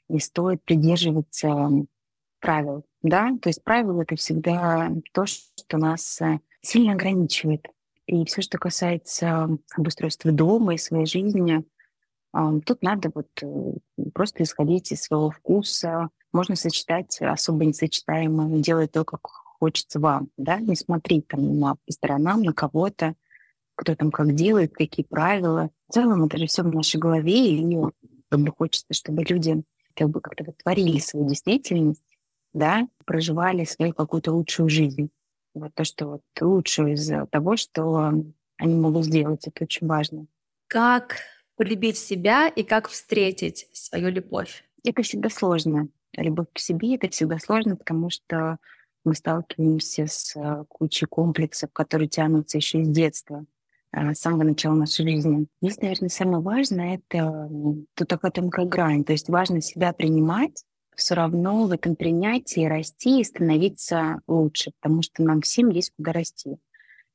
не 0.10 0.20
стоит 0.20 0.64
придерживаться 0.64 1.70
правил. 2.40 2.86
Да? 3.02 3.32
То 3.42 3.50
есть 3.50 3.64
правила— 3.64 4.02
это 4.04 4.16
всегда 4.16 4.92
то, 5.14 5.26
что 5.26 5.78
нас 5.78 6.22
э, 6.22 6.40
сильно 6.62 6.94
ограничивает. 6.94 7.68
И 8.06 8.26
все, 8.26 8.42
что 8.42 8.58
касается 8.58 9.50
обустройства 9.76 10.32
дома 10.32 10.76
и 10.76 10.78
своей 10.78 11.08
жизни, 11.08 11.64
тут 12.66 12.84
надо 12.84 13.12
вот 13.16 13.28
э, 13.42 13.74
просто 14.14 14.44
исходить 14.44 14.92
из 14.92 15.04
своего 15.04 15.32
вкуса. 15.32 16.10
Можно 16.34 16.56
сочетать 16.56 17.20
особо 17.22 17.66
несочетаемое, 17.66 18.60
делать 18.60 18.92
то, 18.92 19.06
как 19.06 19.45
хочется 19.60 20.00
вам, 20.00 20.30
да, 20.38 20.60
не 20.60 20.76
смотреть 20.76 21.28
там 21.28 21.60
на, 21.60 21.76
по 21.76 21.92
сторонам, 21.92 22.44
на 22.44 22.54
кого-то, 22.54 23.16
кто 23.76 23.96
там 23.96 24.12
как 24.12 24.34
делает, 24.34 24.74
какие 24.74 25.06
правила. 25.06 25.70
В 25.90 25.94
целом 25.94 26.24
это 26.26 26.38
же 26.38 26.48
все 26.48 26.64
в 26.64 26.74
нашей 26.74 26.98
голове, 27.00 27.56
и 27.56 27.78
как 28.30 28.40
бы 28.40 28.52
хочется, 28.52 28.94
чтобы 28.94 29.24
люди 29.24 29.64
как 29.94 30.10
бы 30.10 30.22
как-то 30.22 30.52
творили 30.52 31.00
свою 31.00 31.28
действительность, 31.28 32.04
да, 32.54 32.88
проживали 33.06 33.66
свою 33.66 33.94
какую-то 33.94 34.34
лучшую 34.34 34.70
жизнь. 34.70 35.10
Вот 35.54 35.74
то, 35.74 35.84
что 35.84 36.08
вот 36.08 36.22
лучшее 36.42 36.96
из 36.96 37.12
того, 37.32 37.56
что 37.56 38.14
они 38.58 38.76
могут 38.76 39.06
сделать, 39.06 39.48
это 39.48 39.64
очень 39.64 39.88
важно. 39.88 40.28
Как 40.68 41.18
полюбить 41.56 41.98
себя 41.98 42.48
и 42.48 42.64
как 42.64 42.90
встретить 42.90 43.68
свою 43.72 44.10
любовь? 44.10 44.66
Это 44.84 45.02
всегда 45.02 45.30
сложно. 45.30 45.88
Любовь 46.14 46.48
к 46.54 46.60
себе— 46.60 46.96
это 46.98 47.10
всегда 47.10 47.40
сложно, 47.40 47.76
потому 47.76 48.10
что 48.10 48.58
мы 49.06 49.16
сталкиваемся 49.16 50.08
с 50.08 50.36
э, 50.36 50.66
кучей 50.68 51.06
комплексов, 51.06 51.72
которые 51.72 52.10
тянутся 52.10 52.58
еще 52.58 52.82
из 52.82 52.90
детства, 52.90 53.46
э, 53.92 54.14
с 54.14 54.20
самого 54.20 54.44
начала 54.44 54.76
нашей 54.76 55.10
жизни. 55.10 55.48
Здесь, 55.62 55.78
наверное, 55.82 56.10
самое 56.10 56.40
важное— 56.40 57.02
это 57.10 57.50
тут 57.94 58.08
такая 58.08 58.32
тонкая 58.32 58.66
грань. 58.66 59.04
То 59.04 59.14
есть 59.14 59.30
важно 59.30 59.62
себя 59.62 59.94
принимать, 59.94 60.66
все 60.96 61.14
равно 61.16 61.66
в 61.66 61.72
этом 61.72 61.96
принятии 61.96 62.66
расти 62.66 63.22
и 63.22 63.24
становиться 63.24 64.22
лучше, 64.28 64.72
потому 64.82 65.02
что 65.02 65.24
нам 65.24 65.42
всем 65.42 65.70
есть 65.70 65.92
куда 65.98 66.12
расти. 66.12 66.58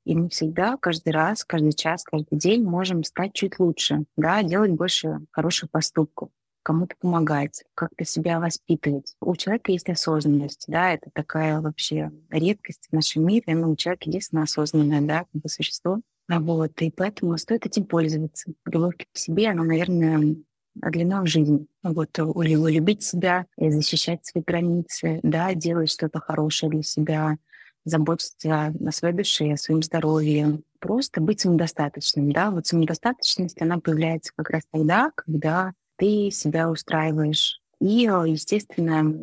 И 0.04 0.14
мы 0.14 0.28
всегда, 0.30 0.76
каждый 0.78 1.12
раз, 1.12 1.44
каждый 1.44 1.72
час, 1.72 2.04
каждый 2.04 2.38
день 2.38 2.64
можем 2.64 3.04
стать 3.04 3.34
чуть 3.34 3.58
лучше, 3.58 4.04
да, 4.16 4.42
делать 4.42 4.70
больше 4.70 5.20
хороших 5.30 5.70
поступков 5.70 6.30
кому-то 6.62 6.94
помогать, 7.00 7.64
как-то 7.74 8.04
себя 8.04 8.40
воспитывать. 8.40 9.14
У 9.20 9.34
человека 9.36 9.72
есть 9.72 9.88
осознанность, 9.88 10.64
да, 10.68 10.92
это 10.92 11.10
такая 11.12 11.60
вообще 11.60 12.10
редкость 12.30 12.88
в 12.90 12.94
нашем 12.94 13.26
мире, 13.26 13.54
но 13.54 13.70
у 13.70 13.76
человека 13.76 14.08
единственное 14.08 14.44
осознанное, 14.44 15.00
да, 15.00 15.20
как 15.20 15.42
бы 15.42 15.48
существо. 15.48 16.00
Вот, 16.28 16.80
и 16.80 16.90
поэтому 16.90 17.36
стоит 17.38 17.66
этим 17.66 17.84
пользоваться. 17.84 18.52
Любовь 18.64 18.96
к 18.98 19.18
себе, 19.18 19.48
она, 19.48 19.64
наверное, 19.64 20.36
длина 20.74 21.22
в 21.22 21.26
жизни. 21.26 21.66
Вот, 21.82 22.16
любить 22.18 23.02
себя, 23.02 23.46
защищать 23.56 24.24
свои 24.24 24.44
границы, 24.46 25.18
да, 25.24 25.54
делать 25.54 25.90
что-то 25.90 26.20
хорошее 26.20 26.70
для 26.70 26.82
себя, 26.82 27.36
заботиться 27.84 28.66
о 28.66 28.92
своей 28.92 29.14
душе, 29.14 29.52
о 29.52 29.56
своем 29.56 29.82
здоровье, 29.82 30.60
просто 30.78 31.20
быть 31.20 31.40
самодостаточным, 31.40 32.30
да, 32.30 32.50
вот 32.50 32.66
самодостаточность, 32.66 33.60
она 33.60 33.78
появляется 33.78 34.32
как 34.36 34.50
раз 34.50 34.62
тогда, 34.70 35.10
когда 35.14 35.72
ты 36.00 36.30
себя 36.30 36.70
устраиваешь. 36.70 37.60
И, 37.78 38.08
э, 38.08 38.24
естественно, 38.26 39.14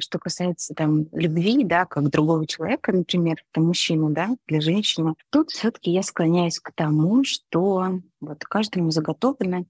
что 0.00 0.18
касается 0.18 0.74
там 0.74 1.06
любви, 1.12 1.62
да, 1.62 1.84
как 1.84 2.08
другого 2.08 2.46
человека, 2.46 2.92
например, 2.92 3.36
там 3.52 3.66
мужчину, 3.66 4.10
да, 4.10 4.30
для 4.46 4.60
женщины, 4.60 5.14
тут 5.30 5.50
все-таки 5.50 5.90
я 5.90 6.02
склоняюсь 6.02 6.58
к 6.58 6.72
тому, 6.72 7.22
что 7.24 8.00
вот 8.20 8.44
каждому 8.44 8.90
заготовлено 8.90 9.66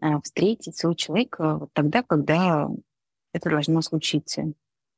э, 0.00 0.06
встретить 0.22 0.76
своего 0.76 0.94
человека 0.94 1.58
вот 1.58 1.70
тогда, 1.74 2.02
когда 2.02 2.68
это 3.34 3.50
должно 3.50 3.82
случиться. 3.82 4.52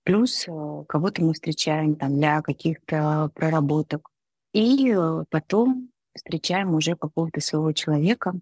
Плюс 0.05 0.47
э, 0.47 0.85
кого-то 0.89 1.23
мы 1.23 1.35
встречаем 1.35 1.97
там 1.97 2.17
для 2.17 2.43
каких-то 2.43 3.31
проработок. 3.35 4.09
И 4.53 4.97
потом 5.31 5.91
встречаем 6.15 6.75
уже 6.75 6.95
какого-то 6.95 7.41
своего 7.41 7.73
человека, 7.73 8.35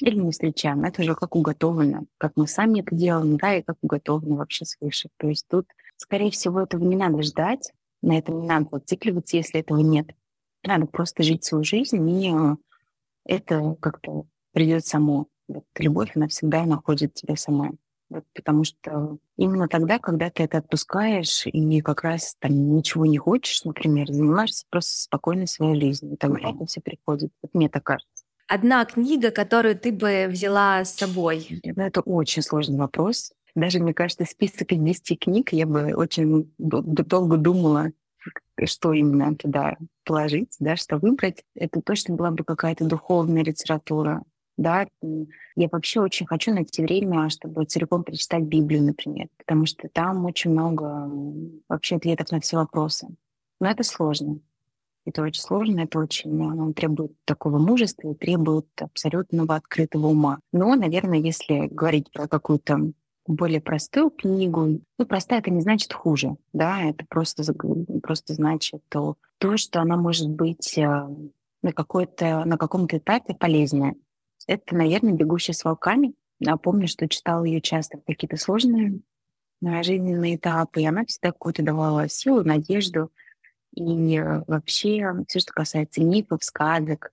или 0.00 0.16
не 0.16 0.30
встречаем. 0.30 0.84
Это 0.84 1.02
уже 1.02 1.14
как 1.14 1.34
уготовано, 1.34 2.04
как 2.18 2.32
мы 2.36 2.46
сами 2.46 2.80
это 2.80 2.94
делаем, 2.94 3.36
да, 3.36 3.56
и 3.56 3.62
как 3.62 3.76
уготовано 3.82 4.36
вообще 4.36 4.64
свыше. 4.64 5.08
То 5.16 5.28
есть 5.28 5.46
тут, 5.48 5.66
скорее 5.96 6.30
всего, 6.30 6.60
этого 6.60 6.84
не 6.84 6.96
надо 6.96 7.22
ждать, 7.22 7.72
на 8.02 8.16
этом 8.16 8.40
не 8.40 8.46
надо 8.46 8.68
зацикливаться, 8.70 9.36
если 9.36 9.60
этого 9.60 9.80
нет. 9.80 10.10
Надо 10.64 10.86
просто 10.86 11.22
жить 11.22 11.44
свою 11.44 11.64
жизнь, 11.64 12.08
и 12.08 12.32
э, 12.32 12.56
это 13.24 13.76
как-то 13.80 14.26
придет 14.52 14.86
само. 14.86 15.26
Вот 15.48 15.64
любовь, 15.78 16.12
она 16.14 16.28
всегда 16.28 16.64
находит 16.64 17.14
тебя 17.14 17.36
сама. 17.36 17.70
Вот, 18.10 18.24
потому 18.34 18.64
что 18.64 19.18
именно 19.36 19.68
тогда, 19.68 19.98
когда 19.98 20.30
ты 20.30 20.44
это 20.44 20.58
отпускаешь 20.58 21.46
и 21.46 21.80
как 21.82 22.02
раз 22.02 22.36
там 22.38 22.74
ничего 22.74 23.04
не 23.04 23.18
хочешь, 23.18 23.64
например, 23.64 24.10
занимаешься 24.10 24.64
просто 24.70 25.02
спокойной 25.02 25.46
своей 25.46 25.78
жизнью, 25.78 26.14
и 26.14 26.16
тогда 26.16 26.50
это 26.50 26.64
все 26.66 26.80
приходит. 26.80 27.30
Вот 27.42 27.52
мне 27.52 27.68
так 27.68 27.84
кажется 27.84 28.17
одна 28.48 28.84
книга, 28.84 29.30
которую 29.30 29.78
ты 29.78 29.92
бы 29.92 30.26
взяла 30.28 30.84
с 30.84 30.94
собой? 30.94 31.60
Ну, 31.64 31.82
это 31.82 32.00
очень 32.00 32.42
сложный 32.42 32.78
вопрос. 32.78 33.32
Даже, 33.54 33.78
мне 33.78 33.94
кажется, 33.94 34.24
список 34.24 34.72
из 34.72 34.78
10 34.78 35.18
книг 35.20 35.52
я 35.52 35.66
бы 35.66 35.92
очень 35.94 36.52
долго 36.58 37.36
думала, 37.36 37.92
что 38.64 38.92
именно 38.92 39.34
туда 39.36 39.76
положить, 40.04 40.56
да, 40.58 40.76
что 40.76 40.98
выбрать. 40.98 41.44
Это 41.54 41.80
точно 41.80 42.14
была 42.14 42.30
бы 42.30 42.44
какая-то 42.44 42.84
духовная 42.84 43.44
литература. 43.44 44.22
Да, 44.56 44.88
я 45.54 45.68
вообще 45.70 46.00
очень 46.00 46.26
хочу 46.26 46.52
найти 46.52 46.82
время, 46.82 47.30
чтобы 47.30 47.64
целиком 47.64 48.02
прочитать 48.02 48.42
Библию, 48.42 48.82
например, 48.82 49.28
потому 49.38 49.66
что 49.66 49.88
там 49.88 50.24
очень 50.24 50.50
много 50.50 51.08
вообще 51.68 51.96
ответов 51.96 52.32
на 52.32 52.40
все 52.40 52.56
вопросы. 52.56 53.06
Но 53.60 53.70
это 53.70 53.84
сложно. 53.84 54.40
Это 55.08 55.22
очень 55.22 55.40
сложно, 55.40 55.80
это 55.80 56.00
очень 56.00 56.30
ну, 56.30 56.74
требует 56.74 57.12
такого 57.24 57.56
мужества 57.58 58.10
и 58.10 58.14
требует 58.14 58.66
абсолютного 58.78 59.54
открытого 59.54 60.08
ума. 60.08 60.38
Но, 60.52 60.74
наверное, 60.74 61.18
если 61.18 61.66
говорить 61.68 62.12
про 62.12 62.28
какую-то 62.28 62.92
более 63.26 63.62
простую 63.62 64.10
книгу, 64.10 64.80
ну, 64.98 65.06
простая 65.06 65.38
это 65.38 65.50
не 65.50 65.62
значит 65.62 65.94
хуже, 65.94 66.36
да, 66.52 66.82
это 66.82 67.06
просто, 67.08 67.42
просто 68.02 68.34
значит 68.34 68.82
то, 68.90 69.16
то, 69.38 69.56
что 69.56 69.80
она 69.80 69.96
может 69.96 70.28
быть 70.28 70.76
э, 70.76 71.08
на, 71.62 71.72
какой-то, 71.72 72.44
на 72.44 72.58
каком-то 72.58 72.98
этапе 72.98 73.32
полезная. 73.34 73.94
Это, 74.46 74.74
наверное, 74.74 75.14
«Бегущая 75.14 75.54
с 75.54 75.64
волками». 75.64 76.12
Напомню, 76.38 76.86
что 76.86 77.08
читала 77.08 77.44
ее 77.44 77.62
часто 77.62 77.96
в 77.96 78.04
какие-то 78.04 78.36
сложные 78.36 79.00
э, 79.64 79.82
жизненные 79.82 80.36
этапы, 80.36 80.82
и 80.82 80.86
она 80.86 81.06
всегда 81.06 81.32
какую-то 81.32 81.62
давала 81.62 82.10
силу, 82.10 82.44
надежду. 82.44 83.10
И 83.74 84.18
э, 84.18 84.42
вообще 84.46 85.12
все, 85.28 85.40
что 85.40 85.52
касается 85.52 86.02
мифов, 86.02 86.44
сказок 86.44 87.12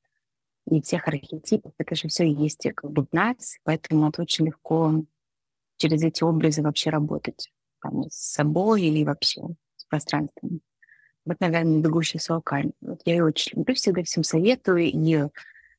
и 0.70 0.82
всех 0.82 1.08
архетипов, 1.08 1.74
это 1.78 1.96
же 1.96 2.08
все 2.08 2.28
есть 2.32 2.68
как 2.76 2.92
бы 2.92 3.06
в 3.06 3.14
нас, 3.14 3.58
поэтому 3.64 4.10
это 4.10 4.22
очень 4.22 4.48
легко 4.48 5.04
через 5.78 6.04
эти 6.04 6.24
образы 6.24 6.62
вообще 6.62 6.90
работать 6.90 7.52
там, 7.82 8.10
с 8.10 8.34
собой 8.34 8.84
или 8.84 9.04
вообще 9.04 9.42
с 9.76 9.86
пространством. 9.86 10.62
Вот, 11.26 11.40
наверное, 11.40 11.82
«Бегущая 11.82 12.20
с 12.20 12.30
волками». 12.30 12.72
Вот 12.82 13.02
я 13.06 13.16
ее 13.16 13.26
очень 13.26 13.58
люблю, 13.58 13.76
всегда 13.76 14.04
всем 14.04 14.24
советую, 14.24 14.84
и 14.86 15.28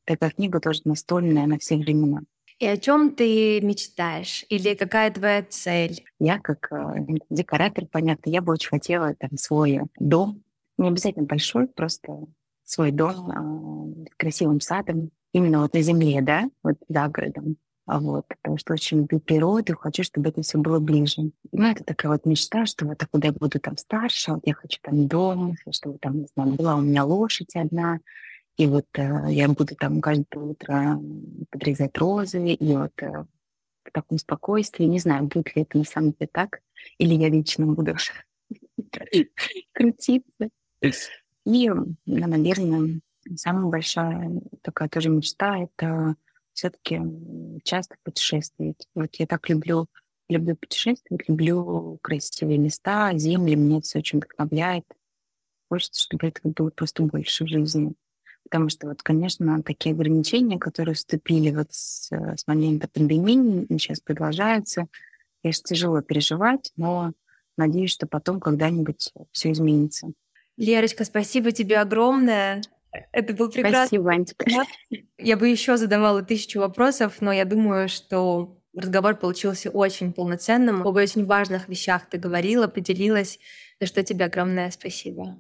такая 0.04 0.30
книга 0.30 0.60
тоже 0.60 0.82
настольная 0.84 1.46
на 1.46 1.58
все 1.58 1.76
времена. 1.76 2.22
И 2.58 2.66
о 2.66 2.76
чем 2.78 3.14
ты 3.14 3.60
мечтаешь? 3.60 4.46
Или 4.48 4.74
какая 4.74 5.10
твоя 5.10 5.42
цель? 5.42 6.04
Я 6.18 6.38
как 6.38 6.72
э, 6.72 7.04
декоратор, 7.28 7.84
понятно, 7.86 8.30
я 8.30 8.40
бы 8.40 8.54
очень 8.54 8.70
хотела 8.70 9.14
там 9.14 9.36
свой 9.36 9.80
дом. 9.98 10.42
Не 10.78 10.88
обязательно 10.88 11.26
большой, 11.26 11.68
просто 11.68 12.26
свой 12.64 12.90
дом 12.90 13.30
э, 13.30 14.08
с 14.10 14.16
красивым 14.16 14.60
садом. 14.60 15.10
Именно 15.32 15.60
вот 15.62 15.74
на 15.74 15.82
земле, 15.82 16.20
да, 16.22 16.50
вот 16.62 16.76
за 16.88 17.08
городом. 17.08 17.56
А 17.86 18.00
вот, 18.00 18.26
потому 18.26 18.58
что 18.58 18.72
очень 18.72 18.98
люблю 18.98 19.20
природу, 19.20 19.76
хочу, 19.76 20.02
чтобы 20.02 20.30
это 20.30 20.42
все 20.42 20.58
было 20.58 20.80
ближе. 20.80 21.30
Ну, 21.52 21.64
это 21.64 21.84
такая 21.84 22.10
вот 22.10 22.26
мечта, 22.26 22.66
что 22.66 22.84
вот 22.84 22.98
когда 22.98 23.28
я 23.28 23.32
буду 23.32 23.60
там 23.60 23.76
старше, 23.76 24.32
вот 24.32 24.42
я 24.44 24.54
хочу 24.54 24.80
там 24.82 25.06
дом, 25.06 25.54
чтобы 25.70 25.98
там, 25.98 26.18
не 26.18 26.26
знаю, 26.34 26.54
была 26.54 26.74
у 26.74 26.80
меня 26.80 27.04
лошадь 27.04 27.54
одна, 27.54 28.00
и 28.56 28.66
вот 28.66 28.86
э, 28.94 29.26
я 29.28 29.48
буду 29.48 29.76
там 29.76 30.00
каждое 30.00 30.40
утро 30.40 31.00
подрезать 31.50 31.96
розы, 31.96 32.54
и 32.54 32.76
вот 32.76 32.92
э, 33.02 33.24
в 33.84 33.92
таком 33.92 34.18
спокойствии. 34.18 34.84
Не 34.84 34.98
знаю, 34.98 35.24
будет 35.26 35.54
ли 35.54 35.62
это 35.62 35.78
на 35.78 35.84
самом 35.84 36.12
деле 36.12 36.28
так, 36.32 36.60
или 36.98 37.14
я 37.14 37.28
вечно 37.28 37.66
буду 37.66 37.94
крутиться. 39.72 40.48
И, 41.44 41.70
наверное, 42.06 43.00
самая 43.36 43.66
большая 43.66 44.40
такая 44.62 44.88
тоже 44.88 45.08
мечта— 45.10 45.58
это 45.58 46.16
все-таки 46.52 47.00
часто 47.64 47.96
путешествовать. 48.02 48.88
Вот 48.94 49.14
я 49.16 49.26
так 49.26 49.48
люблю, 49.48 49.86
люблю 50.28 50.56
путешествовать, 50.56 51.28
люблю 51.28 51.98
красивые 52.02 52.58
места, 52.58 53.12
земли, 53.16 53.76
это 53.76 53.82
все 53.82 53.98
очень 53.98 54.18
вдохновляет. 54.18 54.84
Хочется, 55.68 56.00
чтобы 56.00 56.28
этого 56.28 56.52
было 56.52 56.70
просто 56.70 57.02
больше 57.02 57.44
в 57.44 57.48
жизни. 57.48 57.94
Потому 58.44 58.68
что 58.68 58.88
вот, 58.88 59.02
конечно, 59.02 59.62
такие 59.62 59.92
ограничения, 59.92 60.58
которые 60.58 60.94
вступили 60.94 61.50
вот 61.50 61.72
с, 61.72 62.10
с 62.12 62.46
момента 62.46 62.88
пандемии, 62.88 63.66
сейчас 63.70 64.00
продолжаются, 64.00 64.86
конечно, 65.42 65.64
тяжело 65.64 66.00
переживать, 66.00 66.72
но 66.76 67.12
надеюсь, 67.56 67.90
что 67.90 68.06
потом 68.06 68.38
когда-нибудь 68.38 69.12
все 69.32 69.52
изменится. 69.52 70.12
Лерочка, 70.56 71.04
спасибо 71.04 71.52
тебе 71.52 71.78
огромное. 71.78 72.62
Это 73.12 73.34
был 73.34 73.50
прекрасный 73.50 73.98
Спасибо, 73.98 74.10
Антика. 74.10 74.46
Я 75.18 75.36
бы 75.36 75.48
еще 75.48 75.76
задавала 75.76 76.22
тысячу 76.22 76.60
вопросов, 76.60 77.16
но 77.20 77.32
я 77.32 77.44
думаю, 77.44 77.88
что 77.88 78.58
разговор 78.74 79.16
получился 79.16 79.70
очень 79.70 80.12
полноценным. 80.12 80.86
Об 80.86 80.96
очень 80.96 81.26
важных 81.26 81.68
вещах 81.68 82.08
ты 82.08 82.18
говорила, 82.18 82.68
поделилась, 82.68 83.38
за 83.80 83.86
что 83.86 84.02
тебе 84.02 84.26
огромное 84.26 84.70
спасибо. 84.70 85.36